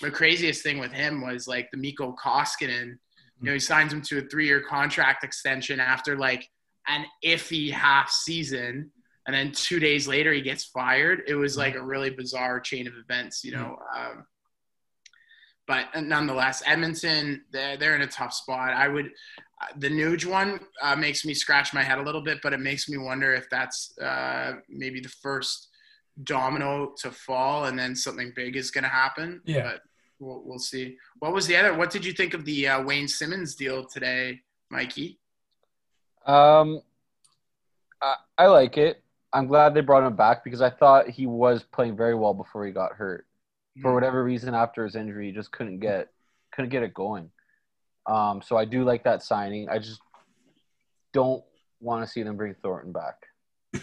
[0.00, 2.98] the craziest thing with him was like the Mikko Koskinen.
[3.40, 6.48] You know, he signs him to a three-year contract extension after like
[6.88, 8.90] an iffy half season,
[9.26, 11.22] and then two days later he gets fired.
[11.26, 13.44] It was like a really bizarre chain of events.
[13.44, 13.76] You know.
[13.96, 14.24] Um,
[15.68, 18.70] but nonetheless, Edmonton, they're, they're in a tough spot.
[18.70, 19.10] I would,
[19.76, 22.88] the Nuge one uh, makes me scratch my head a little bit, but it makes
[22.88, 25.68] me wonder if that's uh, maybe the first
[26.24, 29.42] domino to fall, and then something big is going to happen.
[29.44, 29.62] Yeah.
[29.62, 29.82] But
[30.18, 30.96] we'll, we'll see.
[31.18, 31.74] What was the other?
[31.74, 34.40] What did you think of the uh, Wayne Simmonds deal today,
[34.70, 35.18] Mikey?
[36.26, 36.80] Um,
[38.00, 39.02] I, I like it.
[39.34, 42.64] I'm glad they brought him back because I thought he was playing very well before
[42.64, 43.26] he got hurt.
[43.82, 46.08] For whatever reason, after his injury, he just couldn't get
[46.52, 47.30] couldn't get it going.
[48.06, 49.68] Um, so I do like that signing.
[49.68, 50.00] I just
[51.12, 51.44] don't
[51.80, 53.26] want to see them bring Thornton back.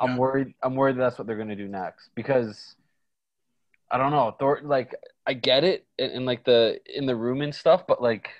[0.00, 0.54] I'm worried.
[0.62, 2.76] I'm worried that's what they're going to do next because
[3.90, 4.34] I don't know.
[4.38, 4.94] Thornton, like
[5.26, 8.30] I get it in, in like the in the room and stuff, but like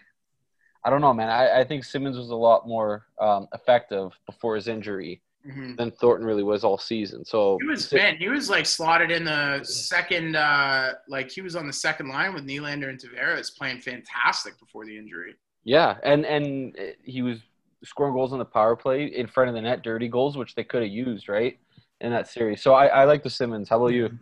[0.84, 1.28] I don't know, man.
[1.28, 5.76] I, I think Simmonds was a lot more um, effective before his injury Mhm.
[5.76, 7.24] than Thornton really was all season.
[7.24, 8.16] So He was man.
[8.16, 12.32] He was like slotted in the second, uh, like he was on the second line
[12.32, 15.34] with Nylander and Tavares, playing fantastic before the injury.
[15.64, 17.38] Yeah, and and he was
[17.84, 20.62] scoring goals on the power play in front of the net, dirty goals, which they
[20.64, 21.58] could have used right
[22.00, 22.62] in that series.
[22.62, 23.68] So I, I like the Simmonds.
[23.68, 24.16] How about you?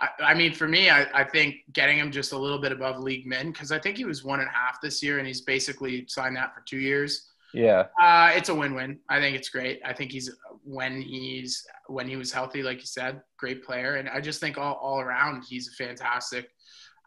[0.00, 3.00] I, I mean, for me, I, I think getting him just a little bit above
[3.00, 5.40] league min because I think he was one and a half this year, and he's
[5.40, 7.30] basically signed that for two years.
[7.54, 9.00] Yeah, Uh, it's a win-win.
[9.08, 9.80] I think it's great.
[9.84, 10.30] I think he's
[10.64, 14.58] when he's when he was healthy, like you said, great player, and I just think
[14.58, 16.50] all, all around he's a fantastic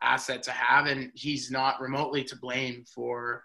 [0.02, 3.44] asset to have, and he's not remotely to blame for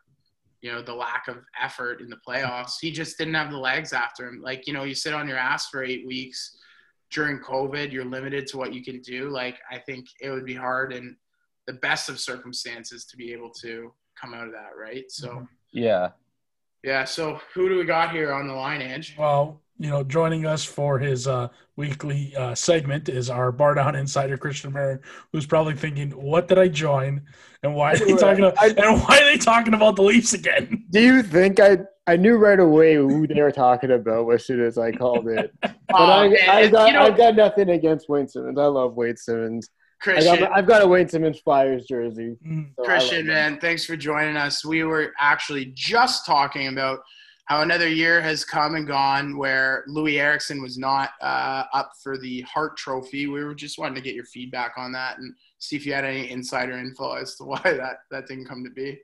[0.62, 2.74] you know the lack of effort in the playoffs.
[2.80, 4.40] He just didn't have the legs after him.
[4.40, 6.56] Like you know, you sit on your ass for eight weeks
[7.12, 9.28] during COVID, you're limited to what you can do.
[9.28, 11.16] Like I think it would be hard in
[11.66, 15.04] the best of circumstances to be able to come out of that, right?
[15.10, 15.46] So.
[15.72, 16.10] yeah.
[16.86, 17.04] Yeah.
[17.04, 19.16] So who do we got here on the line, Ange?
[19.18, 24.38] Well, you know, joining us for his uh, weekly uh, segment is our Bardown insider
[24.38, 25.00] Christian Marin,
[25.32, 27.22] who's probably thinking, "What did I join?
[27.64, 28.44] And why are they talking?
[28.44, 31.78] About, I- and why are they talking about the Leafs again?" Do you think I
[32.06, 35.52] I knew right away who they were talking about as soon as I called it?
[35.88, 38.58] But Oh, I, I, got, you know, I've got nothing against Wayne Simmonds.
[38.58, 39.70] I love Wayne Simmonds.
[40.00, 42.36] I Christian, got, I've got a Wayne Simmonds Flyers jersey.
[42.76, 44.64] So Christian, man, thanks for joining us.
[44.64, 47.00] We were actually just talking about
[47.46, 52.18] how another year has come and gone where Loui Eriksson was not uh, up for
[52.18, 53.28] the Hart Trophy.
[53.28, 56.04] We were just wanting to get your feedback on that and see if you had
[56.04, 59.00] any insider info as to why that that didn't come to be.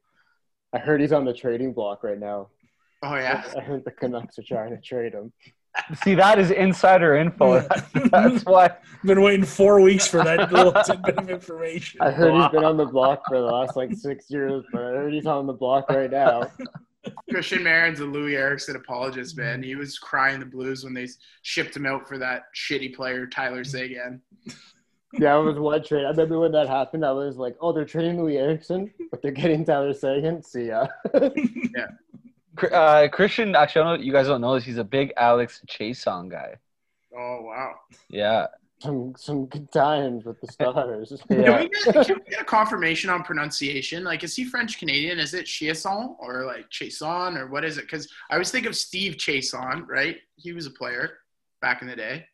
[0.73, 2.49] I heard he's on the trading block right now.
[3.03, 5.33] Oh yeah, I heard the Canucks are trying to trade him.
[6.03, 7.61] See, that is insider info.
[8.11, 8.65] That's why.
[8.67, 12.01] I've been waiting four weeks for that little tidbit of information.
[12.01, 14.89] I heard he's been on the block for the last like six years, but I
[14.89, 16.51] heard he's on the block right now.
[17.31, 19.61] Christian Marin's a Loui Eriksson apologist, man.
[19.61, 21.09] He was crying the blues when they
[21.43, 24.21] shipped him out for that shitty player Tyler Seguin.
[25.15, 26.05] Yeah, it was one trade.
[26.05, 27.05] I remember when that happened.
[27.05, 30.87] I was like, "Oh, they're trading Loui Eriksson, but they're getting Tyler Seguin." See ya.
[32.71, 34.65] Uh, Christian, actually, I don't know, you guys don't know this.
[34.65, 36.57] He's a big Alex Chason guy.
[37.17, 37.75] Oh wow.
[38.09, 38.47] Yeah.
[38.81, 41.13] some some good times with the Stars.
[41.29, 41.61] Can, Yeah.
[41.61, 44.03] we get, can we get a confirmation on pronunciation?
[44.05, 45.19] Like, is he French Canadian?
[45.19, 47.83] Is it Chiasson or like Chason or what is it?
[47.83, 50.17] Because I always think of Steve Chason, right?
[50.37, 51.19] He was a player
[51.61, 52.27] back in the day.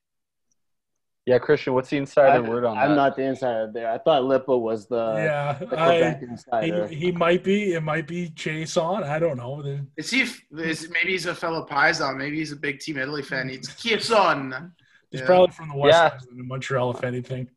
[1.28, 2.88] Yeah, Christian, what's the insider I, word on that?
[2.88, 3.90] I'm not the insider there.
[3.92, 6.86] I thought Lipa was the, yeah, the I, Quebec he, insider.
[6.86, 7.74] he might be.
[7.74, 9.04] It might be Chase on.
[9.04, 9.60] I don't know.
[9.60, 10.22] The- Is he?
[10.22, 12.16] Is, maybe he's a fellow Paisan.
[12.16, 13.50] Maybe he's a big Team Italy fan.
[13.50, 14.72] He's Chiasson.
[15.10, 15.26] He's Yeah.
[15.26, 16.08] probably from the West Yeah.
[16.08, 17.50] Coast in Montreal, if anything.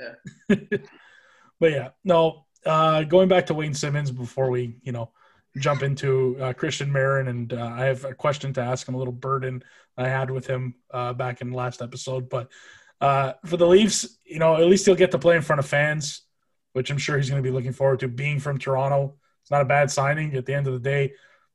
[0.00, 0.56] Yeah.
[1.60, 2.46] but yeah, no.
[2.64, 5.10] Uh, going back to Wayne Simmonds before we, you know,
[5.58, 8.94] jump into uh, Christian Marin, and uh, I have a question to ask him.
[8.94, 9.62] A little burden
[9.98, 12.48] I had with him uh, back in the last episode, but
[13.00, 15.66] uh, for the Leafs, you know, at least he'll get to play in front of
[15.66, 16.22] fans,
[16.72, 18.08] which I'm sure he's going to be looking forward to.
[18.08, 20.34] Being from Toronto, it's not a bad signing.
[20.34, 21.12] At the end of the day,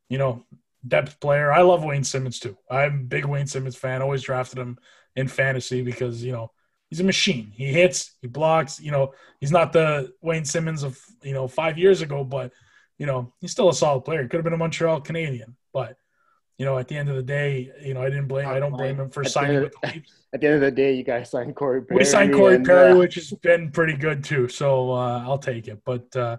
[0.09, 0.43] you know,
[0.87, 1.51] depth player.
[1.51, 2.57] I love Wayne Simmonds too.
[2.69, 4.01] I'm a big Wayne Simmonds fan.
[4.01, 4.77] Always drafted him
[5.15, 6.51] in fantasy because you know
[6.89, 7.51] he's a machine.
[7.55, 8.79] He hits, he blocks.
[8.79, 12.51] You know, he's not the Wayne Simmonds of you know five years ago, but
[12.97, 14.27] you know he's still a solid player.
[14.27, 15.97] Could have been a Montreal Canadien, but
[16.57, 18.47] you know at the end of the day, you know I didn't blame.
[18.47, 20.13] I don't blame him for At signing end with the Leafs.
[20.33, 21.99] At the end of the day, you guys signed Corey Perry.
[21.99, 24.47] We signed Corey and, Perry, uh, which has been pretty good too.
[24.47, 25.81] So uh, I'll take it.
[25.85, 26.37] But uh,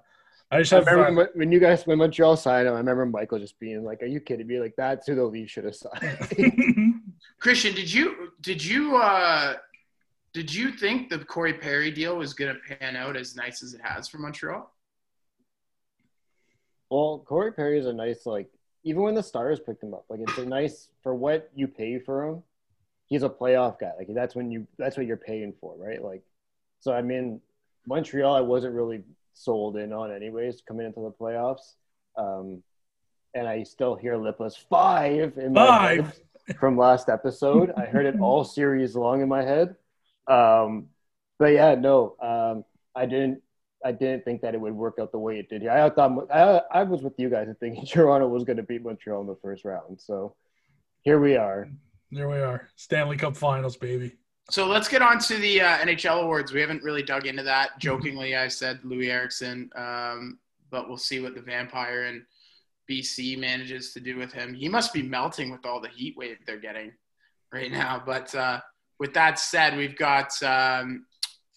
[0.51, 2.75] I just I have remember uh, when, when you guys when Montreal signed him.
[2.75, 4.61] I remember Michael just being like, "Are you kidding me?
[4.61, 7.03] Like that's who the Leafs should have signed."
[7.41, 9.55] Christian, did you did you uh
[10.33, 13.81] did you think the Corey Perry deal was gonna pan out as nice as it
[13.83, 14.71] has for Montreal?
[16.91, 18.49] well, Corey Perry is a nice like.
[18.85, 21.99] Even when the Stars picked him up, like it's a nice for what you pay
[21.99, 22.43] for him.
[23.07, 23.93] He's a playoff guy.
[23.99, 26.03] Like that's when you that's what you're paying for, right?
[26.03, 26.23] Like,
[26.81, 27.41] so I mean,
[27.87, 31.75] Montreal, I wasn't really sold in on anyways coming into the playoffs.
[32.17, 32.63] Um,
[33.35, 36.07] and I still hear Lipless five in my Five.
[36.47, 37.73] head from last episode.
[37.77, 39.77] I heard it all series long in my head.
[40.29, 40.87] Um,
[41.39, 42.65] but yeah, no, um,
[42.95, 43.43] I didn't.
[43.85, 45.71] I didn't think that it would work out the way it did here.
[45.71, 49.21] I thought I, I was with you guys thinking Toronto was going to beat Montreal
[49.21, 50.01] in the first round.
[50.01, 50.35] So
[51.03, 51.69] here we are.
[52.11, 52.69] there we are.
[52.77, 54.17] Stanley Cup Finals, baby.
[54.51, 56.53] So let's get on to the uh, NHL awards.
[56.53, 57.79] We haven't really dug into that.
[57.79, 60.39] Jokingly, I said Loui Eriksson, um,
[60.71, 62.27] but we'll see what the vampire in
[62.91, 64.53] BC manages to do with him.
[64.53, 66.93] He must be melting with all the heat wave they're getting
[67.53, 68.03] right now.
[68.05, 68.61] But uh,
[68.99, 71.07] with that said, we've got um,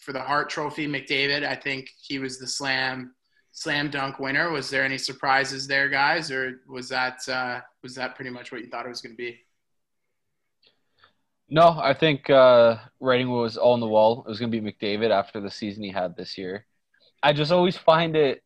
[0.08, 1.46] for the Hart Trophy, McDavid.
[1.46, 3.14] I think he was the slam
[3.52, 4.50] slam dunk winner.
[4.50, 8.62] Was there any surprises there, guys, or was that uh, was that pretty much what
[8.62, 9.38] you thought it was going to be?
[11.50, 14.24] No, I think uh, writing was all on the wall.
[14.26, 16.64] It was going to be McDavid after the season he had this year.
[17.22, 18.42] I just always find it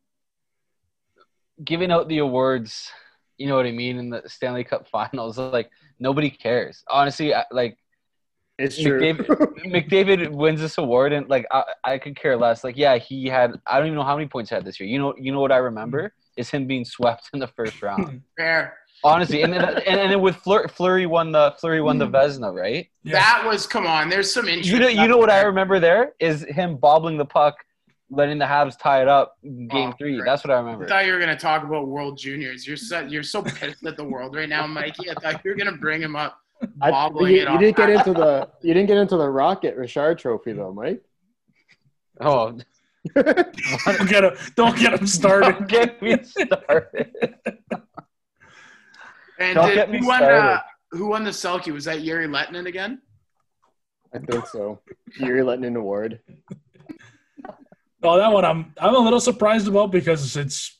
[1.63, 2.91] giving out the awards.
[3.37, 5.37] You know what I mean in the Stanley Cup Finals.
[5.37, 6.83] Like nobody cares.
[6.89, 7.77] Honestly, I- like
[8.59, 8.99] It's true.
[8.99, 12.63] McDavid, McDavid wins this award, and like I, I could care less.
[12.63, 13.59] Like, yeah, he had.
[13.65, 14.87] I don't even know how many points he had this year.
[14.87, 16.39] You know, you know what I remember mm-hmm.
[16.41, 18.21] is him being swept in the first round.
[18.37, 18.77] Fair.
[19.05, 22.11] Honestly, and then, and, and then with Fleur, Fleury won the Fleury won the mm.
[22.11, 22.87] Vezina, right?
[23.03, 23.15] Yes.
[23.15, 24.07] That was come on.
[24.07, 24.69] There's some interest.
[24.69, 27.55] You know, you know what I remember there is him bobbling the puck,
[28.09, 29.37] letting the Habs tie it up.
[29.45, 30.15] Oh, game Oh, three.
[30.15, 30.25] great.
[30.25, 30.69] That's what I remember.
[30.69, 30.87] I remember.
[30.87, 32.65] thought you were gonna talk about World Juniors.
[32.65, 35.09] You're so you're so pissed at the world right now, Mikey.
[35.09, 36.39] I thought you were gonna bring him up,
[36.81, 37.59] I, you, it you off.
[37.59, 41.03] didn't get into the you didn't get into the Rocket Richard Trophy though, Mike.
[42.21, 42.57] Oh,
[43.15, 44.33] don't get him.
[44.55, 45.57] Don't get him started.
[45.57, 47.11] don't get me started.
[49.39, 50.19] And Don't did, get me who won?
[50.19, 50.39] started.
[50.39, 50.61] Uh,
[50.91, 51.73] who won the Selke?
[51.73, 53.01] Was that Jere Lehtinen again?
[54.13, 54.79] I think so.
[55.19, 56.19] You're letting an award.
[58.03, 60.79] Oh, that one I'm I'm a little surprised about because it's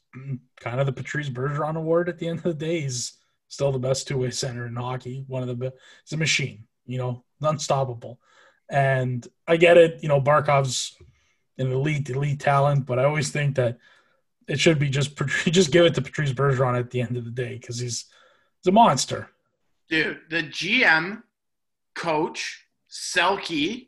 [0.59, 2.81] kind of the Patrice Bergeron Award at the end of the day.
[2.81, 3.13] He's
[3.53, 5.23] still the best two way center in hockey.
[5.27, 5.75] One of the best.
[6.03, 6.65] He's a machine.
[6.85, 8.19] You know, unstoppable.
[8.69, 10.01] And I get it.
[10.01, 10.97] You know, Barkov's
[11.57, 13.77] an elite elite talent, but I always think that
[14.47, 17.31] it should be just just give it to Patrice Bergeron at the end of the
[17.31, 18.05] day because he's
[18.61, 19.29] he's a monster.
[19.89, 21.21] Dude, the GM,
[21.95, 23.87] coach, Selke,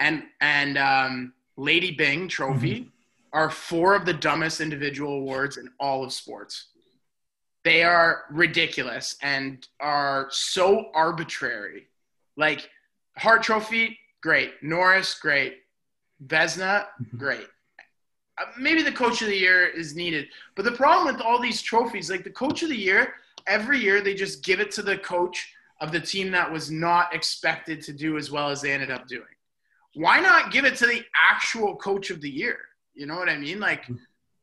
[0.00, 2.90] and and um, Lady Byng Trophy
[3.32, 6.68] are four of the dumbest individual awards in all of sports.
[7.68, 11.88] They are ridiculous and are so arbitrary.
[12.38, 12.70] Like
[13.18, 14.54] Hart Trophy, great.
[14.62, 15.58] Norris, great.
[16.26, 16.86] Vezina,
[17.18, 17.46] great.
[18.40, 20.28] Uh, maybe the coach of the year is needed.
[20.56, 23.12] But the problem with all these trophies, like the coach of the year,
[23.46, 25.52] every year they just give it to the coach
[25.82, 29.06] of the team that was not expected to do as well as they ended up
[29.06, 29.36] doing.
[29.92, 32.60] Why not give it to the actual coach of the year?
[32.94, 33.60] You know what I mean?
[33.60, 33.84] Like,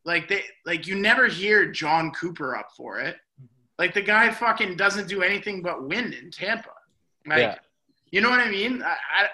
[0.05, 3.15] like they, like you never hear Jon Cooper up for it.
[3.15, 3.45] Mm-hmm.
[3.79, 6.69] Like the guy fucking doesn't do anything but win in Tampa.
[7.27, 7.55] Like, Yeah.
[8.11, 8.81] you know what I mean?
[8.83, 9.27] I, I,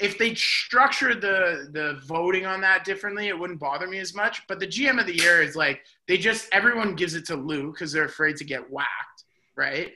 [0.00, 4.42] if they structured the the voting on that differently, it wouldn't bother me as much.
[4.48, 7.70] But the GM of the year is like they just everyone gives it to Lou
[7.70, 9.24] because they're afraid to get whacked,
[9.56, 9.92] right?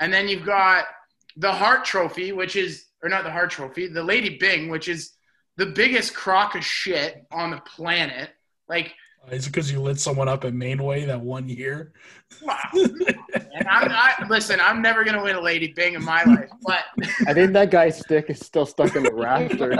[0.00, 0.84] And then you've got
[1.36, 5.12] the Hart Trophy, which is or not the Hart Trophy, the Lady Byng, which is
[5.56, 8.30] the biggest crock of shit on the planet.
[8.68, 8.94] Like,
[9.26, 11.92] Uh, is it because you lit someone up at Mainway that one year?
[12.42, 12.56] wow.
[12.74, 14.60] and I'm not listen.
[14.60, 16.84] I'm never gonna win a Lady Byng in my life, but
[17.26, 19.76] I think that guy's stick is still stuck in the rafter.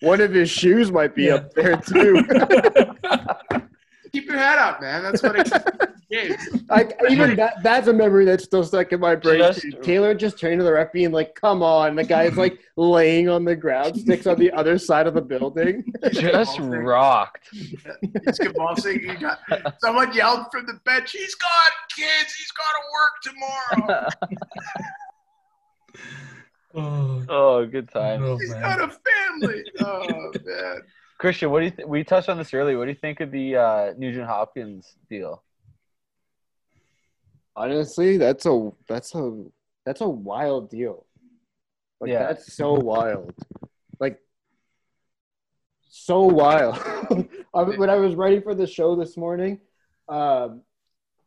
[0.00, 1.34] One of his shoes might be Yeah.
[1.36, 2.22] up there too.
[4.12, 5.02] keep your head up, man.
[5.02, 5.52] That's what it is.
[6.70, 9.38] Like even that that's a memory that's still stuck in my brain.
[9.40, 11.96] Just- Taylor just turning to the ref being like, come on.
[11.96, 15.84] The guy's like laying on the ground, sticks on the other side of the building.
[16.12, 17.48] Just rocked.
[17.52, 19.00] It's convulsing.
[19.02, 19.38] You got
[19.80, 21.12] someone yelled from the bench.
[21.12, 22.32] He's got kids.
[22.34, 24.08] He's got to work tomorrow.
[26.74, 28.22] Oh, Oh, good time.
[28.24, 28.62] oh, He's man.
[28.62, 29.64] got a family.
[29.80, 30.82] Oh man.
[31.18, 32.78] Christian, what do you th- we touched on this earlier?
[32.78, 35.42] What do you think of the uh, Nugent Hopkins deal?
[37.58, 39.44] Honestly, that's a that's a
[39.84, 41.06] that's a wild deal.
[42.00, 42.28] Like Yeah.
[42.28, 43.34] that's so wild.
[43.98, 44.20] Like
[45.88, 46.76] so wild.
[47.54, 49.58] I, when I was writing for the show this morning,
[50.08, 50.62] um,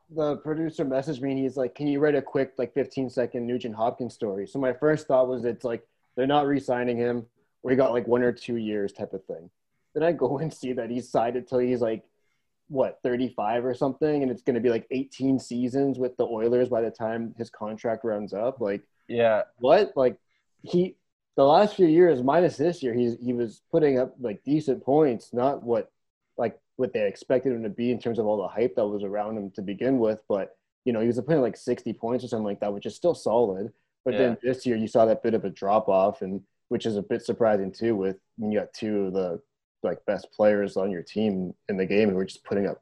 [0.09, 3.45] the producer messaged me and he's like, "Can you write a quick like 15 second
[3.45, 7.25] Nugent Hopkins story?" So my first thought was it's like they're not re-signing him,
[7.61, 9.49] or he got like one or two years type of thing.
[9.93, 12.05] Then I go and see that he's signed until he's like
[12.72, 16.69] what 35 or something, and it's going to be like 18 seasons with the Oilers
[16.69, 18.61] by the time his contract runs up.
[18.61, 19.91] Like Yeah, what?
[19.95, 20.17] Like
[20.61, 20.95] he
[21.36, 25.34] the last few years, minus this year, he's he was putting up like decent points,
[25.34, 25.91] not what
[26.38, 29.03] like what they expected him to be in terms of all the hype that was
[29.03, 30.19] around him to begin with.
[30.30, 30.55] But
[30.86, 33.13] you know, he was putting like 60 points or something like that, which is still
[33.13, 33.72] solid.
[34.03, 36.95] But then this year, you saw that bit of a drop off, and which is
[36.95, 37.95] a bit surprising too.
[37.95, 39.41] With when you got two of the
[39.84, 42.82] like best players on your team in the game, and we're just putting up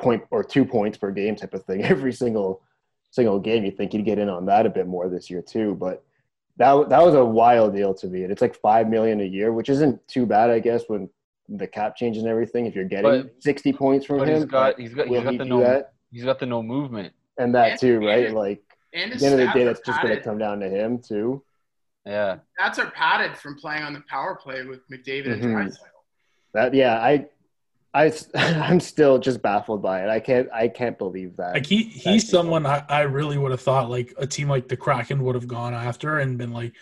[0.00, 2.62] point or two points per game type of thing every single
[3.10, 3.64] single game.
[3.64, 6.04] You think he'd get in on that a bit more this year too, but
[6.56, 8.22] that that was a wild deal to me.
[8.22, 11.08] And it's like five million a year, which isn't too bad, I guess, when
[11.48, 12.66] the cap changes and everything.
[12.66, 15.22] If you're getting But- sixty points from but him, he's got he's got he's will
[15.22, 15.92] got he the no that?
[16.10, 17.12] he's got the no movement.
[17.38, 18.26] And that And- too, right?
[18.26, 20.60] and- Like And at the end of the day, that's just going to come down
[20.60, 21.42] to him too.
[22.06, 25.52] Yeah, that's are padded from playing on the power play with McDavid and Mhm.
[26.54, 27.26] That yeah, I.
[27.94, 30.10] I, I'm still just baffled by it.
[30.10, 31.54] I can't I can't believe that.
[31.54, 34.76] Like he he's someone I, I really would have thought like a team like the
[34.76, 36.74] Kraken would have gone after and been like,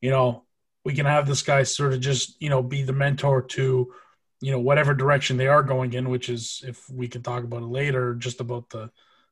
[0.00, 0.44] you know,
[0.84, 3.92] we can have this guy sort of just, you know, be the mentor to,
[4.40, 7.62] you know, whatever direction they are going in, which is if we can talk about
[7.62, 8.90] it later, just about the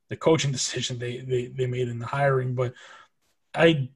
[0.09, 2.55] the coaching decision they they, they made in the hiring.
[2.55, 2.75] But
[3.55, 3.91] I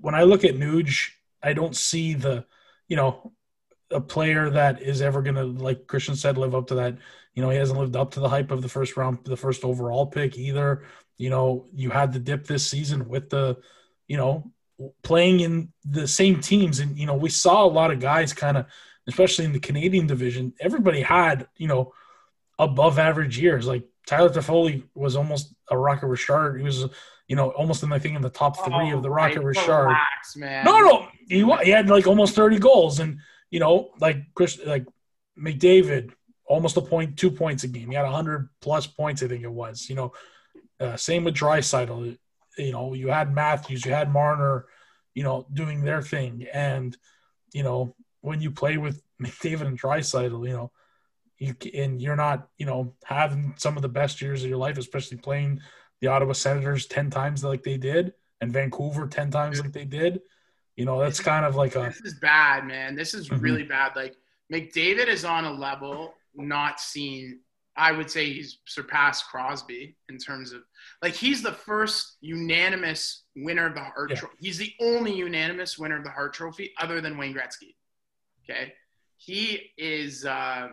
[0.00, 1.10] when I look at Nuge,
[1.42, 2.44] I don't see the,
[2.88, 3.32] you know,
[3.90, 6.98] a player that is ever gonna, like Christian said, live up to that
[7.38, 9.62] you know, he hasn't lived up to the hype of the first round, the first
[9.62, 10.82] overall pick either.
[11.18, 13.58] You know, you had the dip this season with the,
[14.08, 14.50] you know,
[15.04, 16.80] playing in the same teams.
[16.80, 18.66] And, you know, we saw a lot of guys kind of,
[19.06, 21.92] especially in the Canadian division, everybody had, you know,
[22.58, 23.68] above average years.
[23.68, 26.56] Like Tyler Toffoli was almost a Rocket Richard.
[26.58, 26.86] He was,
[27.28, 29.84] you know, almost in, I think, in the top three of the Oh, Rocket Richard.
[29.84, 30.64] Relax, man.
[30.64, 33.20] No, no, he he had like almost thirty goals, and
[33.50, 34.86] you know, like Chris, like
[35.38, 36.12] McDavid,
[36.46, 37.90] almost a point, two points a game.
[37.90, 39.88] He had hundred plus points, I think it was.
[39.88, 40.12] You know,
[40.80, 42.18] uh, same with Draisaitl.
[42.56, 44.66] You know, you had Matthews, you had Marner,
[45.14, 46.96] you know, doing their thing, and
[47.52, 50.72] you know, when you play with McDavid and Draisaitl, you know,
[51.38, 54.78] you and you're not, you know, having some of the best years of your life,
[54.78, 55.60] especially playing
[56.00, 60.20] the Ottawa Senators ten times like they did, and Vancouver ten times like they did.
[60.78, 62.94] You know, that's kind of like a This is bad, man.
[62.94, 63.42] This is Mhm.
[63.42, 63.96] really bad.
[63.96, 64.16] Like
[64.52, 67.40] McDavid is on a level not seen.
[67.76, 70.62] I would say he's surpassed Crosby in terms of
[71.02, 74.10] like he's the first unanimous winner of the Hart.
[74.10, 74.16] Yeah.
[74.20, 77.74] Tro- he's the only unanimous winner of the Hart Trophy other than Wayne Gretzky.
[78.44, 78.72] Okay,
[79.16, 80.24] he is.
[80.24, 80.68] Uh,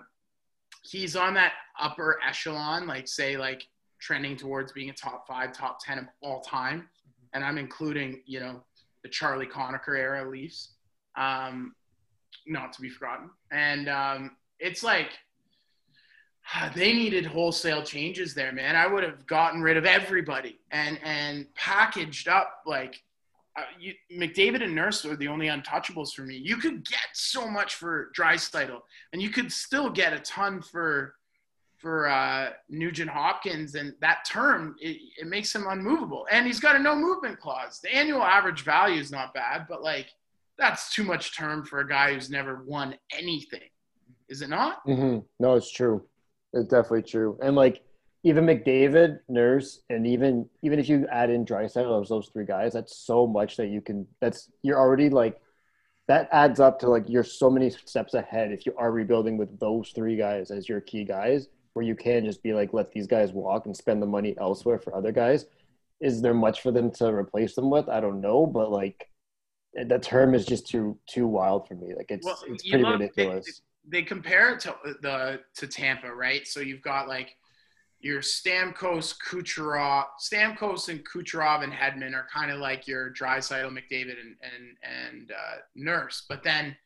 [0.84, 3.68] he's on that upper echelon, like say like
[3.99, 6.88] trending towards being a top five, top ten of all time,
[7.34, 8.64] and I'm including you know
[9.06, 10.70] the Charlie Conacher era Leafs,
[11.16, 11.76] um,
[12.47, 13.30] not to be forgotten.
[13.51, 15.12] And um, it's like
[16.76, 18.76] they needed wholesale changes there, man.
[18.76, 22.99] I would have gotten rid of everybody and and packaged up like
[23.56, 26.36] uh, you, McDavid and Nurse are the only untouchables for me.
[26.36, 28.80] You could get so much for Draisaitl,
[29.14, 31.14] and you could still get a ton for
[31.86, 36.26] for uh, Nugent Hopkins, and that term it, it makes him unmovable.
[36.32, 37.80] And he's got a no movement clause.
[37.80, 40.08] The annual average value is not bad, but like
[40.58, 43.70] that's too much term for a guy who's never won anything,
[44.30, 44.84] is it not?
[44.88, 45.20] Mm-hmm.
[45.40, 46.04] No, it's true.
[46.54, 47.38] It's definitely true.
[47.44, 47.84] And like
[48.24, 52.98] even McDavid, Nurse, and even even if you add in Draisaitl those three guys, that's
[52.98, 54.08] so much that you can.
[54.22, 55.40] That's you're already like
[56.08, 59.60] that adds up to like you're so many steps ahead if you are rebuilding with
[59.60, 63.05] those three guys as your key guys, where you can just be like let these
[63.05, 65.45] guys walk and spend the money elsewhere for other guys.
[65.99, 67.89] Is there much for them to replace them with?
[67.89, 69.09] I don't know, but like
[69.73, 71.93] the term is just too too wild for me.
[71.95, 73.61] Like it's Well, it's pretty ridiculous.
[73.88, 76.47] they compare it to the to Tampa, right?
[76.47, 77.36] So you've got like
[77.99, 84.15] your Stamkos, Kucherov, Stamkos and Kucherov and Hedman are kind of like your Draisaitl, McDavid,
[84.21, 86.23] and and and uh, Nurse.
[86.30, 86.78] But then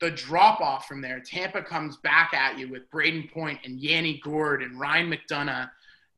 [0.00, 4.20] the drop off from there, Tampa comes back at you with Brayden Point and Yanni
[4.22, 5.70] Gourde and Ryan McDonagh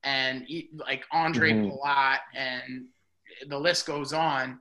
[0.05, 1.78] and like Ondrej Mhm.
[1.78, 2.87] Palat and
[3.47, 4.61] the list goes on.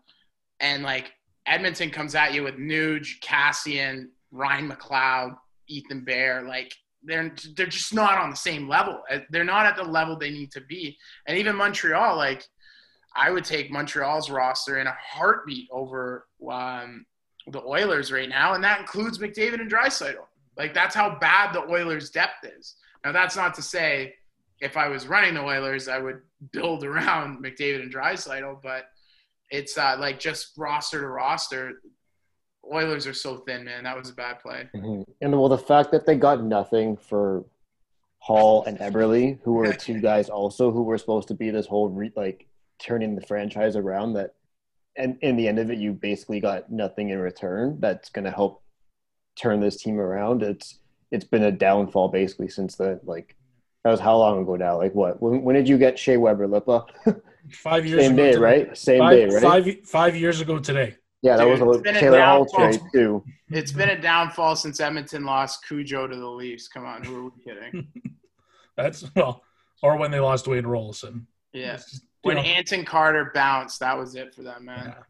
[0.60, 1.14] And like
[1.46, 6.44] Edmonton comes at you with Nuge, Kassian, Ryan McLeod, Ethan Bear.
[6.44, 9.02] Like they're they're just not on the same level.
[9.10, 10.98] Uh, They're not at the level they need to be.
[11.28, 12.44] And even Montreal, like
[13.16, 17.06] I would take Montreal's roster in a heartbeat over um,
[17.52, 20.26] the Oilers right now, and that includes McDavid and Draisaitl.
[20.58, 22.76] Like that's how bad the Oilers' depth is.
[23.06, 24.14] Now that's not to say
[24.62, 26.22] if I was running the Oilers, I would
[26.52, 28.86] build around McDavid and Draisaitl, but
[29.52, 31.82] it's uh, like just roster to roster.
[32.72, 33.84] Oilers are so thin, man.
[33.84, 34.70] That was a bad play.
[34.76, 35.06] Mhm.
[35.22, 37.45] And well, the fact that they got nothing for
[38.20, 41.89] Hall and Eberle, who were two guys also who were supposed to be this whole
[41.89, 42.47] re- like
[42.80, 44.14] turning the franchise around.
[44.14, 44.36] That,
[45.00, 47.78] and in the end of it, you basically got nothing in return.
[47.80, 48.62] That's going to help
[49.36, 50.43] turn this team around.
[50.43, 50.80] It's
[51.12, 53.36] it's been a downfall basically since the like
[53.84, 54.78] that was how long ago now?
[54.78, 55.22] Like what?
[55.22, 56.86] When, when did you get Shea Weber Lipa?
[57.52, 58.08] Five years ago.
[58.08, 58.43] Same ago day, today.
[58.43, 58.78] right?
[58.78, 59.41] Same Five, day, right?
[59.41, 60.95] five, five years ago today.
[61.24, 62.70] yeah, that Dude, was a a Taylor Hall downfall.
[62.70, 63.24] trade too.
[63.50, 66.68] It's been a downfall since Edmonton lost Cujo to the Leafs.
[66.68, 67.88] Come on, who are we kidding?
[68.78, 69.41] That's well,
[69.82, 71.26] or when they lost Wayne Roloson.
[71.54, 71.76] Yeah.
[71.76, 74.88] It's you When know, Anson Carter bounced, that was it for them, man.
[74.88, 75.04] yeah.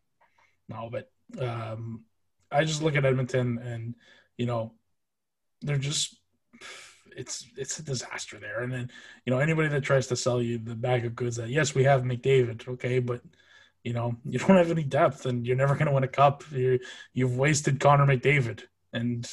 [0.67, 1.09] No, but
[1.41, 2.03] um,
[2.51, 3.95] I just look at Edmonton and
[4.37, 4.73] you know
[5.61, 6.15] they're just
[7.15, 8.61] it's it's a disaster there.
[8.61, 8.91] And then
[9.25, 11.83] you know anybody that tries to sell you the bag of goods that yes we
[11.83, 13.21] have McDavid, okay, but
[13.83, 16.43] you know you don't have any depth and you're never going to win a cup.
[16.51, 16.79] You
[17.13, 19.29] you've wasted Connor McDavid and.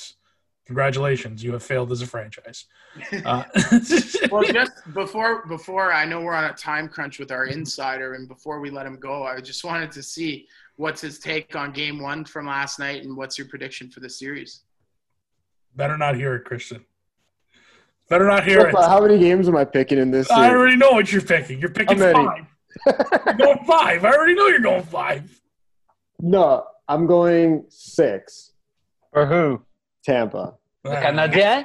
[0.66, 2.66] Congratulations, you have failed as a franchise.
[3.26, 3.44] Uh,
[4.30, 8.26] well, just before before I know we're on a time crunch with our insider, and
[8.26, 12.00] before we let him go, I just wanted to see what's his take on Game
[12.00, 14.62] One from last night, and what's your prediction for the series?
[15.74, 16.86] Better not hear it, Christian.
[18.08, 18.74] Better not hear it.
[18.74, 20.50] How many games am I picking in this I series?
[20.52, 21.58] already know what you're picking.
[21.60, 22.46] You're picking five.
[22.86, 24.04] You're going five.
[24.06, 25.38] I already know you're going five.
[26.20, 28.52] no, I'm going six.
[29.12, 29.65] For who?
[30.07, 30.54] Tampa.
[30.84, 31.64] The Canadien?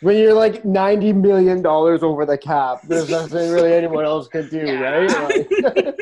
[0.00, 4.50] When you're like ninety million dollars over the cap, there's nothing really anyone else could
[4.50, 4.90] do, Yeah.
[4.90, 5.32] right?
[5.76, 5.98] Like,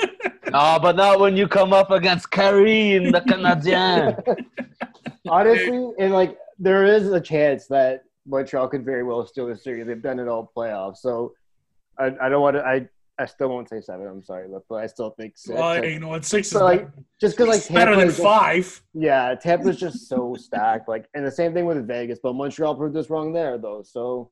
[0.53, 4.16] No, but not when you come up against Carey and the Canadien.
[5.29, 9.87] honestly, and like there is a chance that Montreal could very well steal the series.
[9.87, 11.33] They've done it all playoffs, so
[11.99, 12.62] I, I don't want to.
[12.64, 12.89] I
[13.19, 14.07] I still won't say seven.
[14.07, 15.55] I'm sorry, but I still think six.
[15.59, 16.25] Well, Like, you know what?
[16.25, 18.83] Six is like, better, just because like it's better than is just- five.
[18.93, 20.89] Yeah, Tampa's just so stacked.
[20.89, 23.83] Like, and the same thing with Vegas, but Montreal proved us wrong there, though.
[23.83, 24.31] So,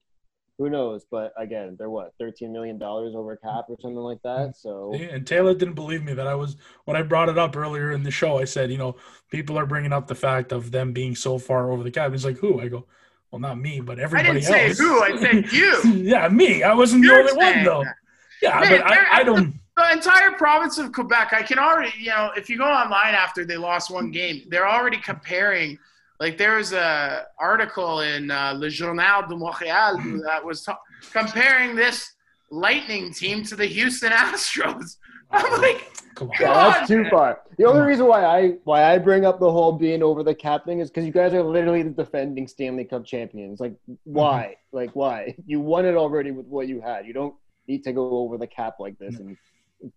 [0.59, 1.07] who knows?
[1.11, 4.55] But again, they're what thirteen million dollars over cap or something like that.
[4.57, 7.57] So, Yeah, And Taylor didn't believe me that I was when I brought it up
[7.57, 8.39] earlier in the show.
[8.39, 8.97] I said, you know,
[9.31, 12.13] people are bringing up the fact of them being so far over the cap.
[12.13, 12.61] He's like, who?
[12.61, 12.87] I go,
[13.31, 14.29] well, not me, but everybody.
[14.29, 15.03] I everybody didn't say who.
[15.03, 15.83] I said you.
[16.05, 16.63] yeah, me.
[16.63, 17.83] I wasn't You're the only one though.
[17.83, 17.95] that.
[18.43, 19.55] Yeah, Man, but I, they're- I don't.
[19.77, 23.45] The entire province of Quebec, I can already, you know, if you go online after
[23.45, 25.79] they lost one game, they're already comparing.
[26.21, 30.19] Like there was a article in uh, Le Journal de Montréal mm-hmm.
[30.21, 30.79] that was ta-
[31.13, 32.15] comparing this
[32.53, 34.99] Lightning team to the Houston Astros.
[35.33, 36.37] I'm like, Come on.
[36.39, 37.41] yeah, that's too far.
[37.59, 37.87] The only mm.
[37.87, 40.91] reason why I why I bring up the whole being over the cap thing is
[40.91, 43.59] because you guys are literally the defending Stanley Cup champions.
[43.61, 43.95] Like, mm-hmm.
[44.05, 44.57] why?
[44.73, 45.35] Like, why?
[45.47, 47.07] You won it already with what you had.
[47.07, 47.35] You don't
[47.69, 49.37] need to go over the cap like this and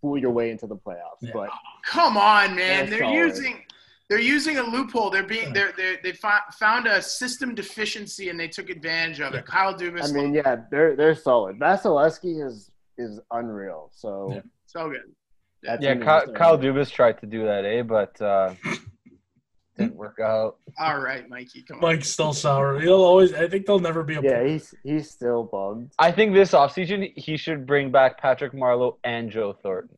[0.01, 1.21] fool your way into the playoffs.
[1.21, 1.31] Yeah.
[1.33, 1.49] But
[1.85, 2.89] come on, man.
[2.89, 3.13] They're solid.
[3.15, 3.63] using.
[4.09, 5.09] They're using a loophole.
[5.09, 5.51] They're being.
[5.51, 9.45] They're, they're, they fi- found a system deficiency and they took advantage of it.
[9.45, 11.59] Kyle Dubas, I mean, yeah, they're they're solid.
[11.59, 13.91] Vasilevskiy is is unreal.
[13.93, 14.41] So Yeah.
[14.65, 15.13] so good.
[15.63, 16.57] that Yeah, Kyle, just Kyle.
[16.57, 17.81] Dubas tried to do that, eh?
[17.81, 18.53] But uh,
[19.77, 20.57] didn't work out.
[20.79, 21.81] All right, Mikey, come on.
[21.81, 22.79] Mike's still sour.
[22.79, 23.33] He'll always.
[23.33, 24.21] I think there'll never be a.
[24.21, 25.91] Yeah, he's he's still bummed.
[25.99, 29.97] I think this offseason he should bring back Patrick Marleau and Joe Thornton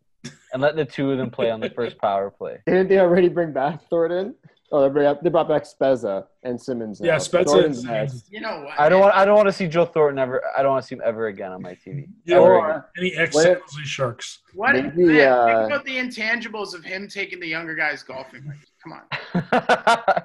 [0.53, 2.57] and let the two of them play on the first power play.
[2.65, 4.35] Didn't they already bring back Thornton?
[4.71, 7.01] Oh, they bring up, they brought back Spezza and Simmonds.
[7.01, 7.07] now.
[7.07, 7.53] yeah, Spencer.
[7.53, 8.31] Thornton's next.
[8.31, 8.79] You know what?
[8.79, 10.43] I don't want I don't want to see Joe Thornton ever.
[10.55, 12.07] I don't want to see him ever again on my TV.
[12.25, 14.39] Yeah, Ever Or Any ex What San Sharks.
[14.53, 14.75] What?
[14.75, 18.43] Maybe, man, uh, think about the intangibles of him taking the younger guys golfing.
[18.85, 19.03] Like,
[19.33, 20.23] come on.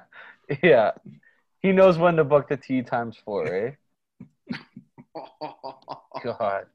[0.63, 0.91] yeah,
[1.61, 3.71] he knows when to book the tee times four, eh?
[6.23, 6.65] God.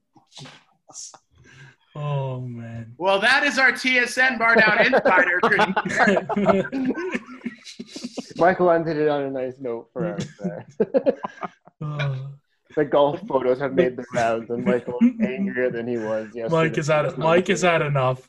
[1.95, 2.95] Oh man.
[2.99, 5.41] well, that is our TSN Bardown Insider.
[8.37, 10.67] Michael ended it on a nice note for us there.
[11.83, 12.31] Oh.
[12.77, 16.55] the golf photos have made the rounds, and Michael's angrier than he was yesterday.
[16.55, 18.29] Mike is at Mike is at enough.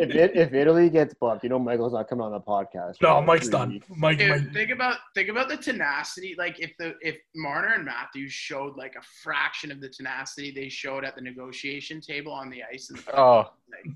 [0.00, 2.94] If, it, if Italy gets bumped, you know Michael's not coming on the podcast.
[3.02, 3.68] no, like Mike's three done.
[3.70, 3.86] weeks.
[3.96, 6.34] Mike, Dude, Mike think about think about the tenacity.
[6.38, 10.68] Like if the if Marner and Matthews showed like a fraction of the tenacity they
[10.68, 13.94] showed at the negotiation table on the ice, and Oh, like,